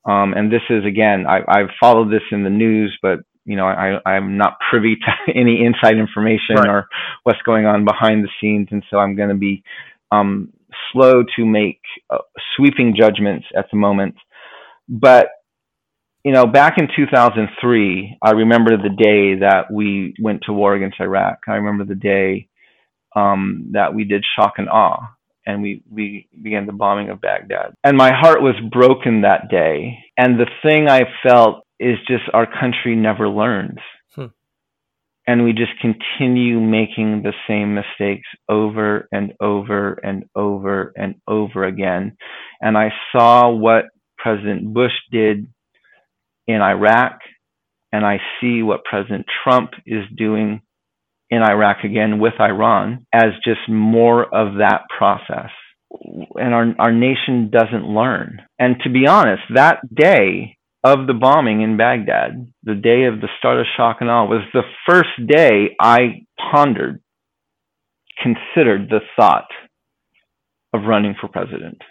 Um, 0.06 0.34
and 0.34 0.52
this 0.52 0.62
is, 0.72 0.86
again, 0.86 1.26
I, 1.28 1.42
I've 1.48 1.70
followed 1.80 2.12
this 2.12 2.24
in 2.32 2.44
the 2.44 2.50
news, 2.50 2.98
but 3.02 3.20
you 3.46 3.56
know, 3.56 3.66
I, 3.66 4.00
I'm 4.08 4.38
not 4.38 4.58
privy 4.70 4.96
to 5.28 5.34
any 5.36 5.64
inside 5.64 5.98
information 5.98 6.56
right. 6.56 6.68
or 6.68 6.88
what's 7.24 7.42
going 7.44 7.66
on 7.66 7.86
behind 7.86 8.24
the 8.24 8.30
scenes. 8.40 8.70
And 8.72 8.84
so 8.90 8.98
I'm 8.98 9.16
going 9.16 9.30
to 9.30 9.36
be 9.36 9.64
um, 10.12 10.52
slow 10.92 11.24
to 11.36 11.46
make 11.46 11.82
uh, 12.10 12.20
sweeping 12.56 12.96
judgments 12.98 13.46
at 13.56 13.66
the 13.72 13.78
moment. 13.78 14.16
But 14.92 15.30
you 16.24 16.32
know, 16.32 16.46
back 16.46 16.78
in 16.78 16.88
2003, 16.96 18.18
I 18.22 18.32
remember 18.32 18.78
the 18.78 18.90
day 18.90 19.40
that 19.40 19.72
we 19.72 20.14
went 20.22 20.44
to 20.44 20.54
war 20.54 20.76
against 20.76 21.00
Iraq. 21.00 21.40
I 21.48 21.54
remember 21.54 21.84
the 21.84 21.96
day 21.96 22.48
um, 23.16 23.70
that 23.72 23.96
we 23.96 24.04
did 24.04 24.24
shock 24.36 24.54
and 24.58 24.70
awe, 24.70 25.16
and 25.48 25.64
we 25.64 25.82
we 25.90 26.28
began 26.40 26.68
the 26.68 26.74
bombing 26.74 27.10
of 27.10 27.22
Baghdad. 27.22 27.74
And 27.84 27.98
my 27.98 28.12
heart 28.14 28.42
was 28.42 28.56
broken 28.72 29.22
that 29.22 29.50
day. 29.50 29.98
And 30.18 30.40
the 30.40 30.50
thing 30.62 30.88
I 30.88 31.04
felt 31.26 31.66
is 31.80 31.98
just 32.08 32.24
our 32.34 32.46
country 32.46 32.96
never 32.96 33.28
learns. 33.28 33.80
Hmm. 34.14 34.28
And 35.26 35.44
we 35.44 35.54
just 35.54 35.72
continue 35.82 36.60
making 36.60 37.24
the 37.24 37.34
same 37.48 37.74
mistakes 37.74 38.28
over 38.48 39.08
and 39.12 39.34
over 39.40 39.94
and 39.94 40.26
over 40.36 40.94
and 40.96 41.16
over 41.28 41.64
again. 41.64 42.16
And 42.62 42.78
I 42.78 42.92
saw 43.12 43.50
what 43.50 43.86
President 44.22 44.74
Bush 44.74 44.92
did 45.12 45.48
in 46.48 46.62
Iraq, 46.62 47.20
and 47.92 48.06
I 48.06 48.20
see 48.40 48.62
what 48.62 48.84
President 48.84 49.26
Trump 49.44 49.72
is 49.86 50.04
doing 50.16 50.62
in 51.30 51.42
Iraq 51.42 51.84
again 51.84 52.20
with 52.20 52.34
Iran 52.40 53.06
as 53.14 53.32
just 53.44 53.62
more 53.70 54.24
of 54.24 54.56
that 54.56 54.82
process. 54.96 55.50
And 56.36 56.54
our, 56.54 56.74
our 56.80 56.92
nation 56.92 57.50
doesn't 57.52 57.86
learn. 57.86 58.42
And 58.60 58.76
to 58.84 58.90
be 58.90 59.08
honest, 59.08 59.44
that 59.54 59.80
day 59.94 60.58
of 60.84 61.08
the 61.08 61.14
bombing 61.14 61.62
in 61.62 61.78
Baghdad, 61.78 62.48
the 62.64 62.76
day 62.76 63.06
of 63.06 63.22
the 63.22 63.30
start 63.38 63.60
of 63.60 63.66
shock 63.78 63.98
and 64.02 64.10
awe, 64.10 64.26
was 64.26 64.44
the 64.54 64.64
first 64.88 65.10
day 65.28 65.76
I 65.80 66.26
pondered, 66.52 67.02
considered 68.22 68.90
the 68.90 69.02
thought 69.16 69.48
of 70.74 70.84
running 70.84 71.16
for 71.20 71.28
president. 71.28 71.82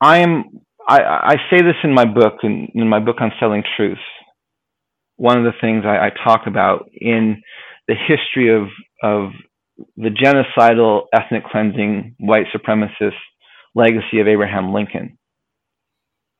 I 0.00 0.18
am 0.18 0.44
I, 0.88 1.00
I 1.00 1.34
say 1.50 1.62
this 1.62 1.76
in 1.82 1.92
my 1.94 2.04
book 2.04 2.34
in, 2.42 2.68
in 2.74 2.88
my 2.88 3.00
book 3.00 3.16
on 3.20 3.32
selling 3.40 3.64
truth. 3.76 3.98
One 5.16 5.38
of 5.38 5.44
the 5.44 5.58
things 5.60 5.84
I, 5.84 6.06
I 6.06 6.10
talk 6.24 6.42
about 6.46 6.90
in 6.94 7.42
the 7.88 7.94
history 7.94 8.54
of 8.54 8.68
of 9.02 9.32
the 9.96 10.08
genocidal, 10.10 11.04
ethnic 11.12 11.44
cleansing, 11.44 12.16
white 12.18 12.46
supremacist 12.54 13.16
legacy 13.74 14.20
of 14.20 14.28
Abraham 14.28 14.72
Lincoln, 14.72 15.18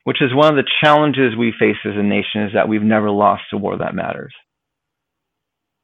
which 0.04 0.22
is 0.22 0.34
one 0.34 0.57
of 0.57 0.62
the 0.62 0.70
challenges 0.82 1.36
we 1.38 1.52
face 1.59 1.76
as 1.84 1.96
a 1.96 2.02
nation, 2.02 2.44
is 2.44 2.52
that 2.54 2.68
we've 2.68 2.82
never 2.82 3.11
lost 3.11 3.42
a 3.52 3.59
war 3.59 3.76
that 3.78 3.94
matters. 3.94 4.32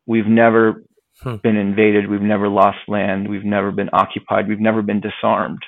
We've 0.06 0.26
never 0.26 0.82
hmm. 1.20 1.36
been 1.36 1.56
invaded. 1.56 2.08
We've 2.08 2.22
never 2.22 2.48
lost 2.48 2.78
land. 2.88 3.28
We've 3.28 3.44
never 3.44 3.70
been 3.70 3.90
occupied. 3.92 4.48
We've 4.48 4.60
never 4.60 4.82
been 4.82 5.00
disarmed 5.00 5.62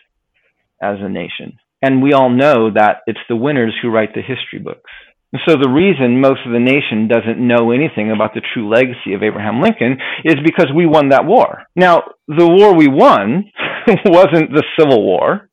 as 0.82 0.98
a 1.00 1.09
nation. 1.09 1.59
And 1.85 2.03
we 2.03 2.14
all 2.14 2.30
know 2.30 2.70
that 2.72 3.03
it's 3.07 3.20
the 3.28 3.37
winners 3.37 3.74
who 3.82 3.91
write 3.91 4.14
the 4.14 4.22
history 4.22 4.59
books. 4.59 4.91
And 5.35 5.43
so 5.47 5.57
the 5.61 5.68
reason 5.68 6.18
most 6.18 6.41
of 6.47 6.53
the 6.53 6.59
nation 6.59 7.09
doesn't 7.09 7.45
know 7.45 7.72
anything 7.72 8.11
about 8.11 8.32
the 8.32 8.41
true 8.41 8.70
legacy 8.70 9.12
of 9.12 9.22
Abraham 9.22 9.61
Lincoln 9.61 9.99
is 10.24 10.37
because 10.43 10.68
we 10.74 10.87
won 10.87 11.11
that 11.11 11.26
war. 11.26 11.64
Now, 11.76 12.05
the 12.26 12.49
war 12.49 12.74
we 12.74 12.89
won 12.89 13.51
wasn't 14.07 14.55
the 14.55 14.64
Civil 14.78 15.05
War. 15.05 15.51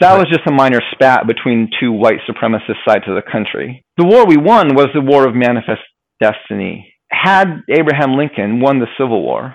That 0.00 0.16
was 0.16 0.26
just 0.28 0.46
a 0.48 0.52
minor 0.52 0.80
spat 0.92 1.28
between 1.28 1.70
two 1.78 1.92
white 1.92 2.18
supremacist 2.28 2.82
sides 2.86 3.04
of 3.06 3.14
the 3.14 3.30
country. 3.30 3.84
The 3.96 4.06
war 4.06 4.26
we 4.26 4.38
won 4.38 4.74
was 4.74 4.88
the 4.92 5.00
War 5.00 5.28
of 5.28 5.36
Manifest 5.36 5.82
Destiny. 6.20 6.94
Had 7.10 7.62
Abraham 7.68 8.16
Lincoln 8.16 8.60
won 8.60 8.80
the 8.80 8.86
Civil 8.98 9.22
War, 9.22 9.54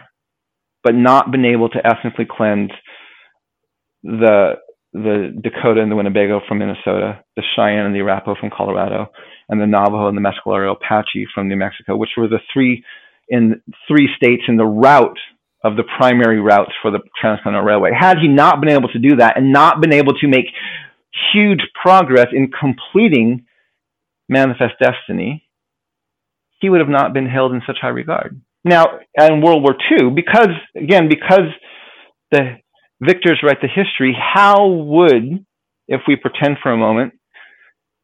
but 0.81 0.95
not 0.95 1.31
been 1.31 1.45
able 1.45 1.69
to 1.69 1.85
ethnically 1.85 2.27
cleanse 2.29 2.71
the 4.03 4.57
the 4.93 5.33
Dakota 5.41 5.81
and 5.81 5.91
the 5.91 5.95
Winnebago 5.95 6.41
from 6.47 6.59
Minnesota, 6.59 7.23
the 7.35 7.43
Cheyenne 7.55 7.85
and 7.85 7.95
the 7.95 7.99
Arapaho 7.99 8.35
from 8.39 8.51
Colorado, 8.55 9.07
and 9.49 9.59
the 9.59 9.65
Navajo 9.65 10.07
and 10.07 10.17
the 10.17 10.21
Mescalero 10.21 10.75
Apache 10.75 11.27
from 11.33 11.49
New 11.49 11.55
Mexico, 11.55 11.97
which 11.97 12.11
were 12.15 12.27
the 12.27 12.39
three 12.53 12.83
in 13.27 13.61
three 13.87 14.09
states 14.15 14.43
in 14.47 14.57
the 14.57 14.65
route 14.65 15.17
of 15.63 15.77
the 15.77 15.83
primary 15.97 16.39
routes 16.39 16.73
for 16.81 16.91
the 16.91 16.99
Transcontinental 17.19 17.65
Railway. 17.65 17.91
Had 17.97 18.17
he 18.19 18.27
not 18.27 18.59
been 18.59 18.69
able 18.69 18.89
to 18.89 18.99
do 18.99 19.15
that 19.17 19.37
and 19.37 19.51
not 19.51 19.81
been 19.81 19.93
able 19.93 20.13
to 20.13 20.27
make 20.27 20.45
huge 21.33 21.61
progress 21.81 22.27
in 22.33 22.51
completing 22.51 23.45
Manifest 24.27 24.73
Destiny, 24.81 25.47
he 26.59 26.69
would 26.69 26.81
have 26.81 26.89
not 26.89 27.13
been 27.13 27.27
held 27.27 27.53
in 27.53 27.61
such 27.65 27.77
high 27.81 27.89
regard. 27.89 28.41
Now, 28.65 28.99
in 29.17 29.41
World 29.41 29.63
War 29.63 29.75
II, 29.91 30.11
because, 30.11 30.49
again, 30.75 31.09
because 31.09 31.49
the 32.31 32.57
victors 33.05 33.41
write 33.43 33.61
the 33.61 33.67
history, 33.67 34.15
how 34.17 34.67
would, 34.67 35.45
if 35.87 36.01
we 36.07 36.15
pretend 36.15 36.57
for 36.61 36.71
a 36.71 36.77
moment 36.77 37.13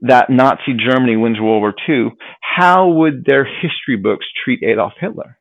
that 0.01 0.29
Nazi 0.29 0.73
Germany 0.77 1.17
wins 1.17 1.39
World 1.39 1.61
War 1.61 1.73
II, 1.87 2.11
how 2.41 2.87
would 2.87 3.25
their 3.25 3.45
history 3.45 3.97
books 4.01 4.25
treat 4.43 4.63
Adolf 4.63 4.93
Hitler? 4.99 5.37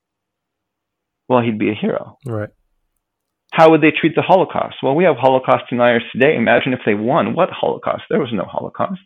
Well, 1.28 1.42
he'd 1.42 1.59
be 1.59 1.70
a 1.70 1.74
hero. 1.74 2.18
Right. 2.26 2.48
How 3.52 3.70
would 3.70 3.80
they 3.80 3.92
treat 3.98 4.14
the 4.14 4.22
Holocaust? 4.22 4.76
Well, 4.82 4.94
we 4.94 5.04
have 5.04 5.16
Holocaust 5.16 5.64
deniers 5.70 6.04
today. 6.12 6.36
Imagine 6.36 6.72
if 6.72 6.80
they 6.84 6.94
won. 6.94 7.34
What 7.34 7.50
Holocaust? 7.50 8.04
There 8.11 8.20
was 8.20 8.32
no 8.32 8.44
Holocaust. 8.44 9.00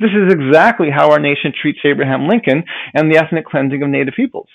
This 0.00 0.10
is 0.10 0.32
exactly 0.32 0.88
how 0.94 1.10
our 1.10 1.18
nation 1.18 1.52
treats 1.60 1.80
Abraham 1.84 2.28
Lincoln 2.28 2.64
and 2.94 3.10
the 3.10 3.18
ethnic 3.18 3.46
cleansing 3.46 3.82
of 3.82 3.88
Native 3.88 4.14
peoples. 4.14 4.48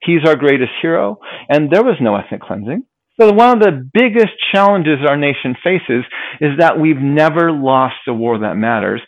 He's 0.00 0.26
our 0.26 0.36
greatest 0.36 0.72
hero, 0.80 1.18
and 1.48 1.70
there 1.70 1.84
was 1.84 1.96
no 2.00 2.16
ethnic 2.16 2.40
cleansing. 2.40 2.84
So, 3.20 3.30
one 3.32 3.58
of 3.58 3.60
the 3.60 3.88
biggest 3.92 4.32
challenges 4.52 4.98
our 5.06 5.16
nation 5.16 5.54
faces 5.62 6.04
is 6.40 6.58
that 6.58 6.80
we've 6.80 7.00
never 7.00 7.52
lost 7.52 7.96
a 8.08 8.14
war 8.14 8.38
that 8.38 8.56
matters. 8.56 9.02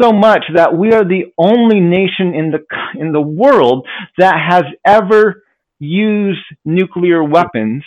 So 0.00 0.10
much 0.10 0.44
that 0.54 0.74
we 0.74 0.92
are 0.92 1.04
the 1.04 1.32
only 1.36 1.78
nation 1.80 2.34
in 2.34 2.50
the, 2.50 2.60
in 2.98 3.12
the 3.12 3.20
world 3.20 3.86
that 4.16 4.34
has 4.48 4.64
ever 4.86 5.42
used 5.78 6.40
nuclear 6.64 7.22
weapons, 7.22 7.84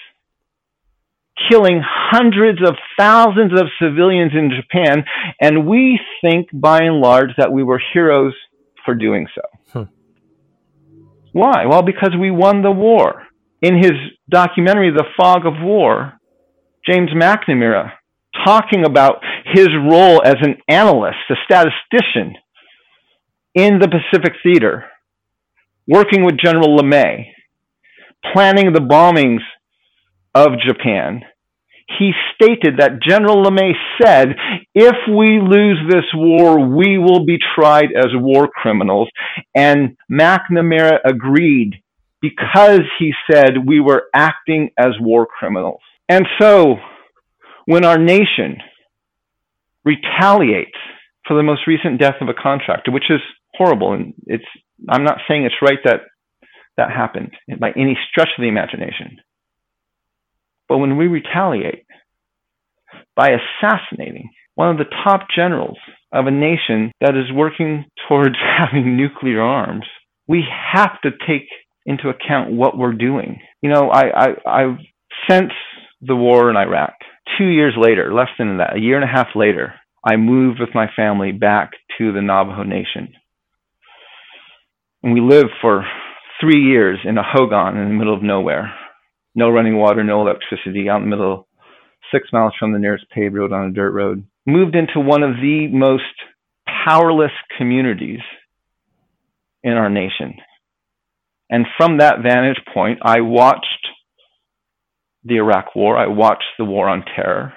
killing 1.49 1.81
hundreds 1.83 2.59
of 2.61 2.75
thousands 2.97 3.59
of 3.59 3.67
civilians 3.81 4.33
in 4.35 4.51
Japan. 4.51 5.03
And 5.41 5.65
we 5.65 5.99
think, 6.21 6.49
by 6.53 6.83
and 6.83 7.01
large, 7.01 7.31
that 7.37 7.51
we 7.51 7.63
were 7.63 7.81
heroes 7.91 8.33
for 8.85 8.93
doing 8.93 9.27
so. 9.33 9.41
Hmm. 9.73 9.91
Why? 11.31 11.65
Well, 11.65 11.81
because 11.81 12.11
we 12.19 12.29
won 12.29 12.61
the 12.61 12.71
war 12.71 13.24
in 13.61 13.77
his 13.77 13.93
documentary, 14.29 14.91
The 14.91 15.05
Fog 15.17 15.45
of 15.45 15.53
War, 15.61 16.13
James 16.85 17.09
McNamara, 17.11 17.91
talking 18.45 18.85
about 18.85 19.23
his 19.45 19.69
role 19.89 20.21
as 20.23 20.35
an 20.41 20.57
analyst, 20.69 21.17
a 21.29 21.35
statistician 21.45 22.35
in 23.53 23.79
the 23.79 23.87
Pacific 23.87 24.33
Theater, 24.43 24.85
working 25.87 26.25
with 26.25 26.37
General 26.37 26.77
LeMay, 26.77 27.27
planning 28.33 28.73
the 28.73 28.79
bombings 28.79 29.41
of 30.33 30.59
Japan. 30.59 31.21
He 31.99 32.11
stated 32.33 32.77
that 32.79 33.01
General 33.01 33.43
LeMay 33.45 33.71
said, 34.01 34.35
if 34.73 34.95
we 35.07 35.39
lose 35.39 35.77
this 35.89 36.05
war, 36.13 36.59
we 36.75 36.97
will 36.97 37.25
be 37.25 37.37
tried 37.55 37.89
as 37.95 38.07
war 38.13 38.47
criminals. 38.47 39.07
And 39.55 39.95
McNamara 40.11 40.99
agreed 41.05 41.75
because 42.21 42.81
he 42.99 43.13
said 43.29 43.67
we 43.67 43.79
were 43.79 44.05
acting 44.13 44.71
as 44.77 44.93
war 44.99 45.25
criminals. 45.25 45.81
And 46.09 46.25
so, 46.39 46.75
when 47.65 47.85
our 47.85 47.97
nation 47.97 48.57
retaliates 49.83 50.77
for 51.27 51.35
the 51.35 51.43
most 51.43 51.67
recent 51.67 51.99
death 51.99 52.15
of 52.21 52.29
a 52.29 52.33
contractor, 52.33 52.91
which 52.91 53.09
is 53.09 53.21
horrible, 53.53 53.93
and 53.93 54.13
it's 54.25 54.45
I'm 54.89 55.03
not 55.03 55.19
saying 55.27 55.45
it's 55.45 55.55
right 55.61 55.79
that 55.85 56.01
that 56.77 56.91
happened 56.91 57.31
by 57.59 57.71
any 57.71 57.97
stretch 58.09 58.29
of 58.37 58.41
the 58.41 58.49
imagination. 58.49 59.17
But 60.67 60.79
when 60.79 60.97
we 60.97 61.07
retaliate 61.07 61.85
by 63.15 63.29
assassinating 63.29 64.29
one 64.55 64.69
of 64.69 64.77
the 64.77 64.93
top 65.03 65.27
generals 65.33 65.77
of 66.11 66.27
a 66.27 66.31
nation 66.31 66.91
that 67.01 67.15
is 67.15 67.31
working 67.33 67.85
towards 68.07 68.35
having 68.57 68.97
nuclear 68.97 69.41
arms, 69.41 69.85
we 70.27 70.43
have 70.73 70.99
to 71.01 71.11
take 71.27 71.47
into 71.85 72.09
account 72.09 72.51
what 72.51 72.77
we're 72.77 72.93
doing. 72.93 73.39
You 73.61 73.69
know, 73.69 73.89
I, 73.89 74.25
I, 74.25 74.27
I've 74.45 74.77
since 75.29 75.51
the 76.01 76.15
war 76.15 76.49
in 76.49 76.57
Iraq, 76.57 76.93
two 77.37 77.47
years 77.47 77.73
later, 77.77 78.13
less 78.13 78.29
than 78.37 78.57
that, 78.57 78.75
a 78.75 78.79
year 78.79 78.95
and 78.95 79.03
a 79.03 79.13
half 79.13 79.29
later, 79.35 79.73
I 80.03 80.17
moved 80.17 80.59
with 80.59 80.69
my 80.75 80.87
family 80.95 81.31
back 81.31 81.71
to 81.97 82.11
the 82.11 82.21
Navajo 82.21 82.63
Nation. 82.63 83.13
And 85.01 85.13
we 85.13 85.21
lived 85.21 85.51
for 85.61 85.85
three 86.39 86.61
years 86.61 86.99
in 87.03 87.17
a 87.17 87.23
hogan 87.23 87.77
in 87.77 87.89
the 87.89 87.95
middle 87.95 88.13
of 88.13 88.23
nowhere. 88.23 88.73
No 89.33 89.49
running 89.49 89.77
water, 89.77 90.03
no 90.03 90.21
electricity, 90.21 90.89
out 90.89 91.01
in 91.01 91.09
the 91.09 91.15
middle, 91.15 91.47
six 92.11 92.29
miles 92.31 92.53
from 92.59 92.71
the 92.71 92.79
nearest 92.79 93.05
paved 93.09 93.35
road 93.35 93.51
on 93.51 93.69
a 93.69 93.73
dirt 93.73 93.91
road. 93.91 94.25
Moved 94.45 94.75
into 94.75 94.99
one 94.99 95.23
of 95.23 95.35
the 95.35 95.67
most 95.71 96.03
powerless 96.85 97.31
communities 97.57 98.19
in 99.63 99.73
our 99.73 99.89
nation. 99.89 100.35
And 101.49 101.65
from 101.77 101.97
that 101.97 102.21
vantage 102.23 102.59
point, 102.73 102.99
I 103.03 103.21
watched 103.21 103.87
the 105.23 105.35
Iraq 105.37 105.75
War. 105.75 105.97
I 105.97 106.07
watched 106.07 106.43
the 106.57 106.65
War 106.65 106.87
on 106.89 107.03
Terror. 107.15 107.53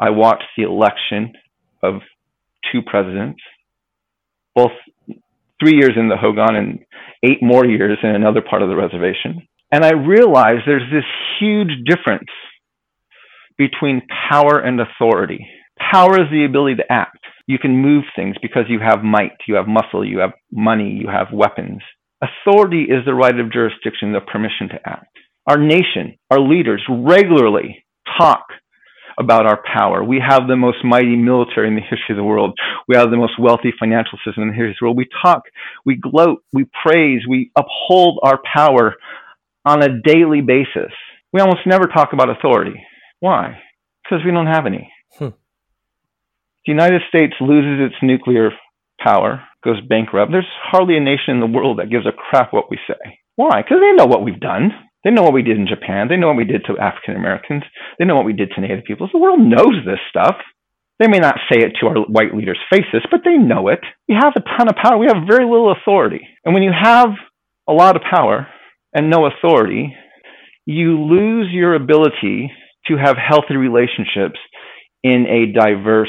I 0.00 0.10
watched 0.10 0.44
the 0.56 0.64
election 0.64 1.32
of 1.82 1.94
two 2.72 2.82
presidents, 2.82 3.40
both 4.54 4.72
three 5.60 5.76
years 5.76 5.92
in 5.96 6.08
the 6.08 6.16
Hogan 6.16 6.54
and 6.54 6.78
eight 7.24 7.42
more 7.42 7.66
years 7.66 7.98
in 8.02 8.10
another 8.10 8.42
part 8.42 8.62
of 8.62 8.68
the 8.68 8.76
reservation. 8.76 9.48
And 9.72 9.84
I 9.84 9.92
realized 9.92 10.62
there's 10.66 10.90
this 10.92 11.04
huge 11.38 11.70
difference 11.84 12.28
between 13.56 14.02
power 14.30 14.58
and 14.58 14.80
authority. 14.80 15.46
Power 15.78 16.20
is 16.20 16.30
the 16.30 16.44
ability 16.44 16.76
to 16.76 16.92
act. 16.92 17.18
You 17.46 17.58
can 17.58 17.76
move 17.76 18.04
things 18.14 18.36
because 18.40 18.64
you 18.68 18.78
have 18.80 19.02
might, 19.02 19.32
you 19.46 19.56
have 19.56 19.66
muscle, 19.66 20.04
you 20.04 20.18
have 20.18 20.32
money, 20.52 20.90
you 20.90 21.08
have 21.08 21.28
weapons. 21.32 21.80
Authority 22.22 22.84
is 22.84 23.04
the 23.04 23.14
right 23.14 23.38
of 23.38 23.52
jurisdiction, 23.52 24.12
the 24.12 24.20
permission 24.20 24.68
to 24.70 24.80
act. 24.84 25.16
Our 25.46 25.58
nation, 25.58 26.18
our 26.30 26.40
leaders 26.40 26.82
regularly 26.88 27.84
talk 28.18 28.44
about 29.18 29.46
our 29.46 29.60
power. 29.74 30.02
We 30.04 30.22
have 30.26 30.46
the 30.46 30.56
most 30.56 30.78
mighty 30.84 31.16
military 31.16 31.68
in 31.68 31.74
the 31.74 31.80
history 31.80 32.10
of 32.10 32.16
the 32.16 32.24
world. 32.24 32.56
We 32.86 32.96
have 32.96 33.10
the 33.10 33.16
most 33.16 33.38
wealthy 33.38 33.72
financial 33.78 34.18
system 34.24 34.44
in 34.44 34.48
the 34.50 34.54
history 34.54 34.70
of 34.70 34.76
the 34.80 34.84
world. 34.86 34.96
We 34.96 35.08
talk, 35.22 35.42
we 35.84 35.96
gloat, 35.96 36.42
we 36.52 36.66
praise, 36.84 37.22
we 37.28 37.50
uphold 37.56 38.20
our 38.22 38.40
power 38.54 38.94
on 39.64 39.82
a 39.82 40.00
daily 40.02 40.40
basis. 40.40 40.92
We 41.32 41.40
almost 41.40 41.66
never 41.66 41.86
talk 41.86 42.12
about 42.12 42.30
authority. 42.30 42.80
Why? 43.20 43.58
Because 44.04 44.24
we 44.24 44.30
don't 44.30 44.46
have 44.46 44.66
any. 44.66 44.90
Hmm. 45.18 45.30
The 46.66 46.72
United 46.72 47.02
States 47.08 47.34
loses 47.40 47.86
its 47.86 47.96
nuclear 48.02 48.50
power 48.98 49.42
goes 49.64 49.80
bankrupt, 49.88 50.32
there's 50.32 50.46
hardly 50.62 50.96
a 50.96 51.00
nation 51.00 51.34
in 51.34 51.40
the 51.40 51.46
world 51.46 51.78
that 51.78 51.90
gives 51.90 52.06
a 52.06 52.12
crap 52.12 52.52
what 52.52 52.70
we 52.70 52.78
say. 52.86 53.18
Why? 53.36 53.62
Because 53.62 53.78
they 53.80 53.92
know 53.92 54.06
what 54.06 54.24
we've 54.24 54.40
done. 54.40 54.70
They 55.04 55.10
know 55.10 55.22
what 55.22 55.32
we 55.32 55.42
did 55.42 55.56
in 55.56 55.66
Japan. 55.66 56.08
They 56.08 56.16
know 56.16 56.28
what 56.28 56.36
we 56.36 56.44
did 56.44 56.64
to 56.66 56.78
African 56.78 57.16
Americans. 57.16 57.62
They 57.98 58.04
know 58.04 58.16
what 58.16 58.24
we 58.24 58.32
did 58.32 58.50
to 58.50 58.60
Native 58.60 58.84
peoples. 58.84 59.10
The 59.12 59.18
world 59.18 59.40
knows 59.40 59.84
this 59.86 60.00
stuff. 60.10 60.36
They 60.98 61.06
may 61.06 61.20
not 61.20 61.38
say 61.50 61.60
it 61.60 61.74
to 61.80 61.86
our 61.86 61.94
white 62.06 62.34
leaders' 62.34 62.58
faces, 62.70 63.06
but 63.10 63.20
they 63.24 63.36
know 63.36 63.68
it. 63.68 63.78
We 64.08 64.16
have 64.16 64.32
a 64.36 64.40
ton 64.40 64.68
of 64.68 64.74
power. 64.74 64.98
We 64.98 65.06
have 65.06 65.28
very 65.28 65.44
little 65.44 65.72
authority. 65.72 66.26
And 66.44 66.52
when 66.52 66.64
you 66.64 66.72
have 66.72 67.10
a 67.68 67.72
lot 67.72 67.94
of 67.94 68.02
power 68.02 68.48
and 68.92 69.08
no 69.08 69.26
authority, 69.26 69.94
you 70.66 71.00
lose 71.00 71.48
your 71.52 71.74
ability 71.74 72.50
to 72.86 72.96
have 72.96 73.16
healthy 73.16 73.54
relationships 73.54 74.40
in 75.04 75.26
a 75.26 75.52
diverse 75.52 76.08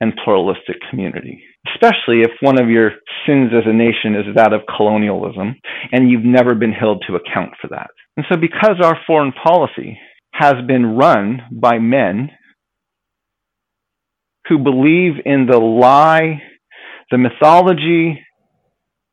and 0.00 0.18
pluralistic 0.24 0.76
community 0.90 1.44
especially 1.68 2.22
if 2.22 2.30
one 2.40 2.60
of 2.60 2.70
your 2.70 2.92
sins 3.26 3.50
as 3.54 3.64
a 3.66 3.72
nation 3.72 4.14
is 4.14 4.34
that 4.34 4.52
of 4.52 4.62
colonialism 4.76 5.56
and 5.92 6.10
you've 6.10 6.24
never 6.24 6.54
been 6.54 6.72
held 6.72 7.04
to 7.06 7.16
account 7.16 7.50
for 7.60 7.68
that. 7.68 7.90
And 8.16 8.26
so, 8.30 8.36
because 8.36 8.76
our 8.82 8.98
foreign 9.06 9.32
policy 9.32 9.98
has 10.32 10.54
been 10.66 10.96
run 10.96 11.42
by 11.52 11.78
men 11.78 12.30
who 14.48 14.58
believe 14.58 15.14
in 15.24 15.46
the 15.46 15.58
lie 15.58 16.42
the 17.10 17.18
mythology 17.18 18.20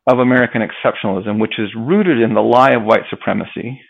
of 0.07 0.19
American 0.19 0.61
exceptionalism, 0.61 1.39
which 1.39 1.55
is 1.57 1.69
rooted 1.75 2.21
in 2.21 2.33
the 2.35 2.41
lie 2.41 2.71
of 2.71 2.83
white 2.83 3.01
supremacy, 3.09 3.81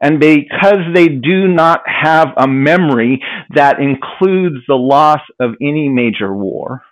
and 0.00 0.20
because 0.20 0.80
they 0.94 1.08
do 1.08 1.48
not 1.48 1.80
have 1.86 2.28
a 2.36 2.46
memory 2.46 3.22
that 3.54 3.80
includes 3.80 4.56
the 4.68 4.74
loss 4.74 5.20
of 5.40 5.52
any 5.62 5.88
major 5.88 6.34
war, 6.34 6.82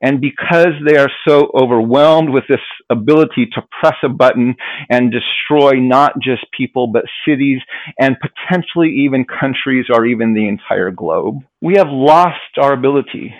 and 0.00 0.20
because 0.20 0.72
they 0.86 0.96
are 0.96 1.10
so 1.26 1.50
overwhelmed 1.54 2.30
with 2.30 2.44
this 2.48 2.60
ability 2.88 3.46
to 3.54 3.62
press 3.80 3.96
a 4.02 4.08
button 4.08 4.54
and 4.88 5.12
destroy 5.12 5.72
not 5.72 6.14
just 6.22 6.44
people, 6.56 6.86
but 6.86 7.04
cities 7.26 7.60
and 7.98 8.16
potentially 8.20 8.90
even 9.04 9.24
countries 9.24 9.86
or 9.92 10.06
even 10.06 10.34
the 10.34 10.48
entire 10.48 10.90
globe, 10.90 11.36
we 11.60 11.74
have 11.76 11.88
lost 11.88 12.58
our 12.58 12.72
ability 12.72 13.34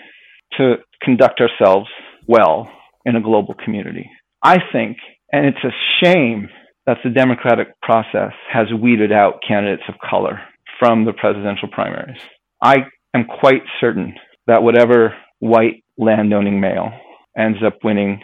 to 0.58 0.76
conduct 1.02 1.40
ourselves 1.40 1.88
well 2.26 2.70
in 3.04 3.16
a 3.16 3.22
global 3.22 3.54
community. 3.54 4.11
I 4.42 4.58
think, 4.72 4.98
and 5.32 5.46
it's 5.46 5.64
a 5.64 6.04
shame 6.04 6.48
that 6.86 6.98
the 7.04 7.11
democratic 7.11 7.80
process 7.80 8.32
has 8.52 8.66
weeded 8.72 9.12
out 9.12 9.42
candidates 9.46 9.84
of 9.88 9.94
color 9.98 10.40
from 10.78 11.04
the 11.04 11.12
presidential 11.12 11.68
primaries. 11.68 12.20
I 12.62 12.78
am 13.14 13.24
quite 13.24 13.62
certain 13.80 14.14
that 14.46 14.62
whatever 14.62 15.14
white 15.38 15.84
landowning 16.01 16.61
male 16.61 16.90
ends 17.36 17.59
up 17.64 17.78
winning 17.84 18.20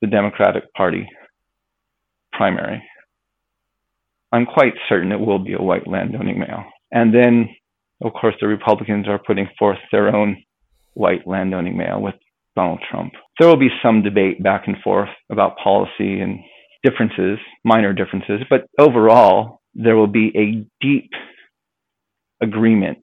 the 0.00 0.06
Democratic 0.06 0.72
Party 0.74 1.06
primary. 2.32 2.82
I'm 4.32 4.46
quite 4.46 4.72
certain 4.88 5.12
it 5.12 5.20
will 5.20 5.38
be 5.38 5.52
a 5.52 5.62
white 5.62 5.86
landowning 5.86 6.38
male. 6.38 6.64
And 6.92 7.14
then, 7.14 7.48
of 8.02 8.12
course, 8.12 8.34
the 8.40 8.46
Republicans 8.46 9.06
are 9.08 9.20
putting 9.26 9.48
forth 9.58 9.78
their 9.90 10.14
own 10.14 10.42
white 10.94 11.26
landowning 11.26 11.76
male 11.76 12.00
with 12.00 12.14
Donald 12.56 12.80
Trump. 12.90 13.12
There 13.38 13.48
will 13.48 13.56
be 13.56 13.68
some 13.82 14.02
debate 14.02 14.42
back 14.42 14.64
and 14.66 14.76
forth 14.82 15.08
about 15.30 15.58
policy 15.62 16.20
and 16.20 16.38
differences, 16.84 17.38
minor 17.64 17.92
differences, 17.92 18.40
but 18.48 18.66
overall, 18.78 19.60
there 19.74 19.96
will 19.96 20.06
be 20.06 20.32
a 20.36 20.64
deep 20.84 21.10
agreement 22.40 22.98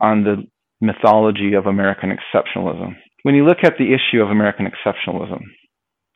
on 0.00 0.24
the 0.24 0.46
mythology 0.82 1.54
of 1.54 1.66
American 1.66 2.10
exceptionalism. 2.10 2.96
When 3.22 3.36
you 3.36 3.46
look 3.46 3.58
at 3.62 3.74
the 3.78 3.94
issue 3.94 4.20
of 4.20 4.30
American 4.30 4.66
exceptionalism, 4.66 5.40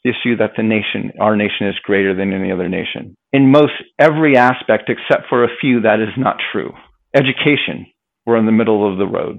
the 0.02 0.10
issue 0.10 0.36
that 0.38 0.52
the 0.56 0.64
nation, 0.64 1.12
our 1.20 1.36
nation, 1.36 1.68
is 1.68 1.76
greater 1.84 2.14
than 2.14 2.32
any 2.32 2.50
other 2.50 2.68
nation, 2.68 3.16
in 3.32 3.50
most 3.50 3.72
every 3.98 4.36
aspect 4.36 4.90
except 4.90 5.28
for 5.28 5.44
a 5.44 5.56
few, 5.60 5.80
that 5.82 6.00
is 6.00 6.14
not 6.18 6.36
true. 6.52 6.72
Education, 7.14 7.86
we're 8.26 8.36
in 8.36 8.46
the 8.46 8.52
middle 8.52 8.90
of 8.90 8.98
the 8.98 9.06
road. 9.06 9.38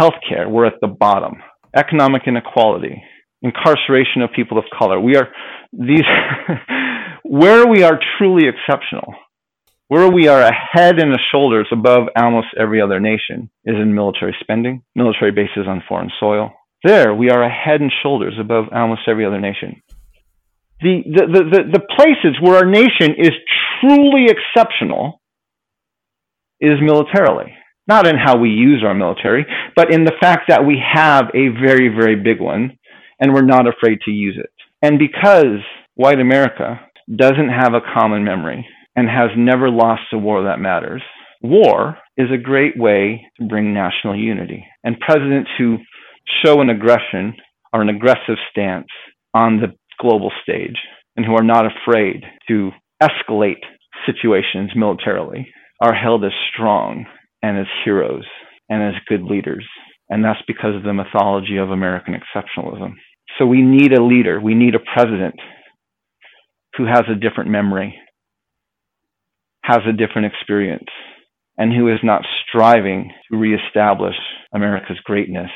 Healthcare, 0.00 0.48
we're 0.48 0.66
at 0.66 0.80
the 0.80 0.86
bottom. 0.86 1.34
Economic 1.76 2.22
inequality, 2.26 3.02
incarceration 3.42 4.22
of 4.22 4.30
people 4.34 4.58
of 4.58 4.64
color. 4.78 5.00
We 5.00 5.16
are 5.16 5.28
these 5.72 6.04
where 7.24 7.66
we 7.66 7.82
are 7.82 7.98
truly 8.16 8.44
exceptional 8.48 9.12
where 9.88 10.08
we 10.10 10.28
are 10.28 10.42
a 10.42 10.52
head 10.52 10.98
and 11.00 11.12
a 11.12 11.18
shoulders 11.32 11.66
above 11.72 12.08
almost 12.16 12.48
every 12.58 12.80
other 12.80 13.00
nation 13.00 13.50
is 13.64 13.74
in 13.74 13.94
military 13.94 14.36
spending, 14.40 14.82
military 14.94 15.32
bases 15.32 15.66
on 15.66 15.82
foreign 15.88 16.10
soil. 16.20 16.52
There, 16.84 17.14
we 17.14 17.30
are 17.30 17.42
a 17.42 17.50
head 17.50 17.80
and 17.80 17.92
shoulders 18.02 18.34
above 18.38 18.66
almost 18.72 19.02
every 19.08 19.24
other 19.24 19.40
nation. 19.40 19.82
The, 20.80 21.02
the, 21.04 21.26
the, 21.26 21.44
the, 21.50 21.78
the 21.78 21.86
places 21.96 22.38
where 22.40 22.56
our 22.56 22.70
nation 22.70 23.14
is 23.18 23.32
truly 23.80 24.26
exceptional 24.28 25.20
is 26.60 26.80
militarily. 26.80 27.54
Not 27.88 28.06
in 28.06 28.16
how 28.16 28.36
we 28.36 28.50
use 28.50 28.84
our 28.86 28.94
military, 28.94 29.46
but 29.74 29.92
in 29.92 30.04
the 30.04 30.12
fact 30.20 30.44
that 30.48 30.66
we 30.66 30.80
have 30.92 31.24
a 31.34 31.48
very, 31.48 31.88
very 31.88 32.14
big 32.14 32.40
one 32.40 32.78
and 33.18 33.32
we're 33.32 33.42
not 33.42 33.66
afraid 33.66 34.00
to 34.04 34.10
use 34.10 34.36
it. 34.38 34.50
And 34.82 34.98
because 34.98 35.64
white 35.94 36.20
America 36.20 36.80
doesn't 37.12 37.48
have 37.48 37.72
a 37.72 37.80
common 37.94 38.22
memory, 38.22 38.68
and 38.98 39.08
has 39.08 39.30
never 39.36 39.70
lost 39.70 40.02
a 40.12 40.18
war 40.18 40.42
that 40.42 40.58
matters. 40.58 41.02
War 41.40 41.98
is 42.16 42.32
a 42.32 42.36
great 42.36 42.76
way 42.76 43.24
to 43.38 43.46
bring 43.46 43.72
national 43.72 44.18
unity. 44.18 44.66
And 44.82 44.98
presidents 44.98 45.48
who 45.56 45.76
show 46.44 46.60
an 46.60 46.68
aggression 46.68 47.34
or 47.72 47.80
an 47.80 47.90
aggressive 47.90 48.38
stance 48.50 48.88
on 49.34 49.60
the 49.60 49.72
global 50.00 50.32
stage 50.42 50.78
and 51.16 51.24
who 51.24 51.36
are 51.36 51.44
not 51.44 51.64
afraid 51.64 52.24
to 52.48 52.72
escalate 53.00 53.62
situations 54.04 54.72
militarily 54.74 55.46
are 55.80 55.94
held 55.94 56.24
as 56.24 56.32
strong 56.52 57.06
and 57.40 57.56
as 57.56 57.66
heroes 57.84 58.26
and 58.68 58.82
as 58.82 59.00
good 59.08 59.22
leaders. 59.22 59.64
And 60.08 60.24
that's 60.24 60.42
because 60.48 60.74
of 60.74 60.82
the 60.82 60.92
mythology 60.92 61.56
of 61.56 61.70
American 61.70 62.14
exceptionalism. 62.14 62.94
So 63.38 63.46
we 63.46 63.62
need 63.62 63.92
a 63.92 64.02
leader, 64.02 64.40
we 64.40 64.56
need 64.56 64.74
a 64.74 64.92
president 64.92 65.36
who 66.76 66.86
has 66.86 67.04
a 67.08 67.14
different 67.14 67.50
memory 67.50 67.96
has 69.68 69.80
a 69.86 69.92
different 69.92 70.26
experience 70.26 70.88
and 71.58 71.74
who 71.74 71.88
is 71.88 71.98
not 72.02 72.22
striving 72.48 73.12
to 73.30 73.36
reestablish 73.36 74.14
America's 74.54 74.98
greatness 75.04 75.50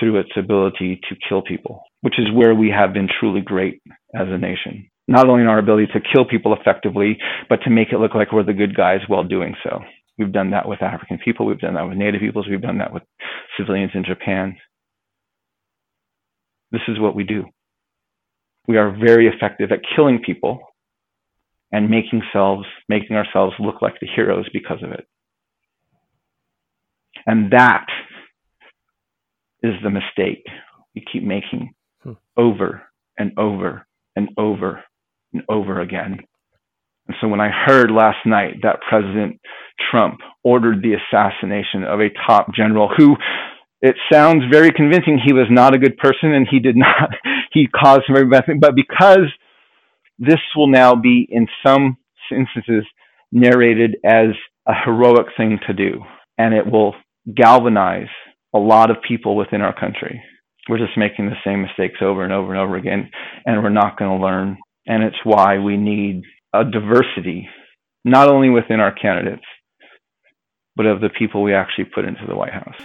through 0.00 0.18
its 0.18 0.30
ability 0.38 0.98
to 1.08 1.16
kill 1.28 1.42
people, 1.42 1.82
which 2.00 2.18
is 2.18 2.32
where 2.32 2.54
we 2.54 2.70
have 2.70 2.94
been 2.94 3.08
truly 3.20 3.42
great 3.42 3.82
as 4.14 4.28
a 4.28 4.38
nation. 4.38 4.88
Not 5.06 5.28
only 5.28 5.42
in 5.42 5.48
our 5.48 5.58
ability 5.58 5.88
to 5.88 6.00
kill 6.00 6.24
people 6.24 6.56
effectively, 6.58 7.18
but 7.50 7.56
to 7.64 7.70
make 7.70 7.88
it 7.92 7.98
look 7.98 8.14
like 8.14 8.32
we're 8.32 8.42
the 8.42 8.54
good 8.54 8.74
guys 8.74 9.00
while 9.06 9.24
doing 9.24 9.54
so. 9.62 9.80
We've 10.16 10.32
done 10.32 10.52
that 10.52 10.66
with 10.66 10.80
African 10.80 11.18
people, 11.22 11.44
we've 11.44 11.58
done 11.58 11.74
that 11.74 11.86
with 11.86 11.98
Native 11.98 12.22
peoples, 12.22 12.46
we've 12.48 12.62
done 12.62 12.78
that 12.78 12.94
with 12.94 13.02
civilians 13.58 13.92
in 13.94 14.04
Japan. 14.04 14.56
This 16.70 16.82
is 16.88 16.98
what 16.98 17.14
we 17.14 17.24
do. 17.24 17.44
We 18.66 18.78
are 18.78 18.96
very 18.96 19.26
effective 19.26 19.72
at 19.72 19.80
killing 19.94 20.22
people 20.24 20.60
and 21.72 21.90
making 21.90 22.20
ourselves 22.22 22.66
making 22.88 23.16
ourselves 23.16 23.54
look 23.58 23.82
like 23.82 23.94
the 24.00 24.08
heroes 24.14 24.48
because 24.52 24.82
of 24.82 24.92
it. 24.92 25.06
And 27.26 27.52
that 27.52 27.86
is 29.62 29.74
the 29.82 29.90
mistake 29.90 30.44
we 30.94 31.04
keep 31.10 31.22
making 31.22 31.74
hmm. 32.02 32.12
over 32.36 32.82
and 33.18 33.32
over 33.38 33.86
and 34.16 34.28
over 34.36 34.82
and 35.32 35.42
over 35.48 35.80
again. 35.80 36.18
And 37.08 37.16
so 37.20 37.28
when 37.28 37.40
I 37.40 37.50
heard 37.50 37.90
last 37.90 38.24
night 38.26 38.56
that 38.62 38.80
President 38.88 39.40
Trump 39.90 40.20
ordered 40.44 40.82
the 40.82 40.94
assassination 40.94 41.84
of 41.84 42.00
a 42.00 42.10
top 42.26 42.54
general 42.54 42.90
who 42.96 43.16
it 43.80 43.96
sounds 44.12 44.44
very 44.50 44.70
convincing 44.70 45.18
he 45.18 45.32
was 45.32 45.48
not 45.50 45.74
a 45.74 45.78
good 45.78 45.96
person 45.96 46.32
and 46.32 46.46
he 46.48 46.60
did 46.60 46.76
not 46.76 47.10
he 47.52 47.66
caused 47.66 48.04
very 48.12 48.26
bad 48.26 48.46
things, 48.46 48.60
but 48.60 48.76
because 48.76 49.26
this 50.24 50.40
will 50.56 50.68
now 50.68 50.94
be, 50.94 51.26
in 51.30 51.48
some 51.66 51.96
instances, 52.30 52.84
narrated 53.32 53.96
as 54.04 54.28
a 54.68 54.72
heroic 54.84 55.26
thing 55.36 55.58
to 55.66 55.72
do, 55.72 56.00
and 56.38 56.54
it 56.54 56.64
will 56.70 56.94
galvanize 57.34 58.08
a 58.54 58.58
lot 58.58 58.90
of 58.90 58.96
people 59.06 59.34
within 59.34 59.60
our 59.62 59.78
country. 59.78 60.22
We're 60.68 60.78
just 60.78 60.96
making 60.96 61.26
the 61.26 61.36
same 61.44 61.62
mistakes 61.62 61.98
over 62.00 62.22
and 62.22 62.32
over 62.32 62.52
and 62.52 62.60
over 62.60 62.76
again, 62.76 63.10
and 63.44 63.62
we're 63.62 63.70
not 63.70 63.98
going 63.98 64.16
to 64.16 64.24
learn. 64.24 64.58
And 64.86 65.02
it's 65.02 65.16
why 65.24 65.58
we 65.58 65.76
need 65.76 66.22
a 66.54 66.62
diversity, 66.64 67.48
not 68.04 68.28
only 68.28 68.48
within 68.48 68.78
our 68.78 68.92
candidates, 68.92 69.42
but 70.76 70.86
of 70.86 71.00
the 71.00 71.10
people 71.10 71.42
we 71.42 71.52
actually 71.52 71.86
put 71.86 72.04
into 72.04 72.26
the 72.28 72.36
White 72.36 72.52
House. 72.52 72.80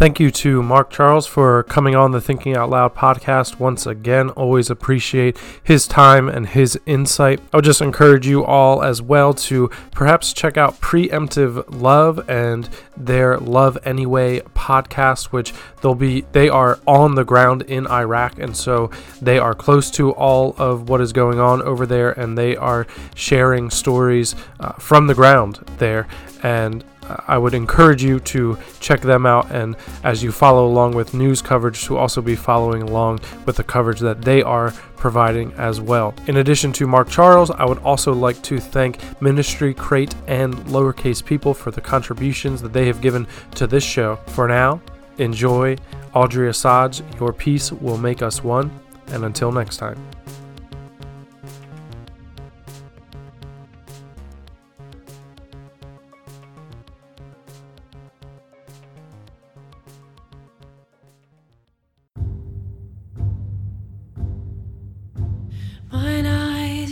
Thank 0.00 0.18
you 0.18 0.30
to 0.30 0.62
Mark 0.62 0.88
Charles 0.88 1.26
for 1.26 1.62
coming 1.64 1.94
on 1.94 2.12
the 2.12 2.22
Thinking 2.22 2.56
Out 2.56 2.70
Loud 2.70 2.94
podcast 2.94 3.60
once 3.60 3.84
again. 3.84 4.30
Always 4.30 4.70
appreciate 4.70 5.36
his 5.62 5.86
time 5.86 6.26
and 6.26 6.48
his 6.48 6.80
insight. 6.86 7.38
I 7.52 7.58
would 7.58 7.66
just 7.66 7.82
encourage 7.82 8.26
you 8.26 8.42
all 8.42 8.82
as 8.82 9.02
well 9.02 9.34
to 9.34 9.68
perhaps 9.90 10.32
check 10.32 10.56
out 10.56 10.80
Preemptive 10.80 11.66
Love 11.68 12.26
and 12.30 12.66
their 12.96 13.36
Love 13.36 13.76
Anyway 13.84 14.40
podcast, 14.54 15.26
which 15.26 15.52
they'll 15.82 15.94
be 15.94 16.22
they 16.32 16.48
are 16.48 16.78
on 16.86 17.14
the 17.14 17.24
ground 17.24 17.60
in 17.60 17.86
Iraq, 17.86 18.38
and 18.38 18.56
so 18.56 18.90
they 19.20 19.38
are 19.38 19.54
close 19.54 19.90
to 19.90 20.12
all 20.12 20.54
of 20.56 20.88
what 20.88 21.02
is 21.02 21.12
going 21.12 21.38
on 21.38 21.60
over 21.60 21.84
there, 21.84 22.18
and 22.18 22.38
they 22.38 22.56
are 22.56 22.86
sharing 23.14 23.68
stories 23.68 24.34
uh, 24.60 24.72
from 24.72 25.08
the 25.08 25.14
ground 25.14 25.58
there. 25.76 26.08
And 26.42 26.84
I 27.26 27.38
would 27.38 27.54
encourage 27.54 28.02
you 28.02 28.20
to 28.20 28.58
check 28.80 29.00
them 29.00 29.26
out 29.26 29.50
and 29.50 29.76
as 30.02 30.22
you 30.22 30.32
follow 30.32 30.66
along 30.66 30.94
with 30.94 31.14
news 31.14 31.42
coverage 31.42 31.84
to 31.84 31.96
also 31.96 32.20
be 32.20 32.36
following 32.36 32.82
along 32.82 33.20
with 33.46 33.56
the 33.56 33.64
coverage 33.64 34.00
that 34.00 34.22
they 34.22 34.42
are 34.42 34.72
providing 34.96 35.52
as 35.54 35.80
well. 35.80 36.14
In 36.26 36.36
addition 36.36 36.72
to 36.74 36.86
Mark 36.86 37.08
Charles, 37.08 37.50
I 37.50 37.64
would 37.64 37.78
also 37.78 38.12
like 38.12 38.40
to 38.42 38.58
thank 38.58 39.00
Ministry 39.20 39.74
Crate 39.74 40.14
and 40.26 40.54
Lowercase 40.66 41.24
People 41.24 41.54
for 41.54 41.70
the 41.70 41.80
contributions 41.80 42.60
that 42.62 42.72
they 42.72 42.86
have 42.86 43.00
given 43.00 43.26
to 43.54 43.66
this 43.66 43.84
show. 43.84 44.16
For 44.26 44.46
now, 44.46 44.80
enjoy 45.18 45.76
Audrey 46.14 46.48
Assad's 46.48 47.02
Your 47.18 47.32
Peace 47.32 47.72
Will 47.72 47.98
Make 47.98 48.22
Us 48.22 48.44
One, 48.44 48.70
and 49.08 49.24
until 49.24 49.52
next 49.52 49.78
time. 49.78 50.09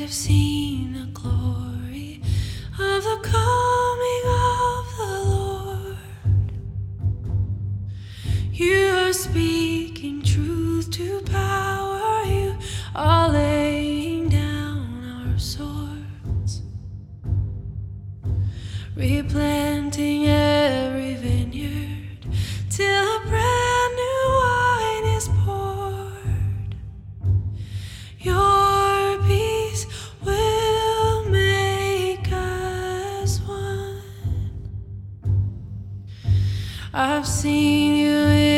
I've 0.09 0.15
seen 0.15 0.95
the 0.95 1.05
glory 1.13 2.23
of 2.79 3.03
the 3.05 3.19
coming 3.23 4.25
of 4.25 4.97
the 4.97 5.13
Lord. 5.29 6.53
You 8.55 8.87
are 8.89 9.13
speaking 9.13 10.23
truth 10.23 10.91
to 10.93 11.21
power, 11.31 12.25
you 12.25 12.57
are 12.95 13.29
laying 13.29 14.31
down 14.31 15.29
our 15.29 15.39
swords, 15.39 16.63
replanting 18.97 20.27
every 20.27 21.17
vineyard 21.17 22.25
till 22.71 23.05
a 23.05 23.21
brand 23.27 23.95
new. 23.95 24.38
I've 36.95 37.27
seen 37.27 37.97
you. 37.97 38.58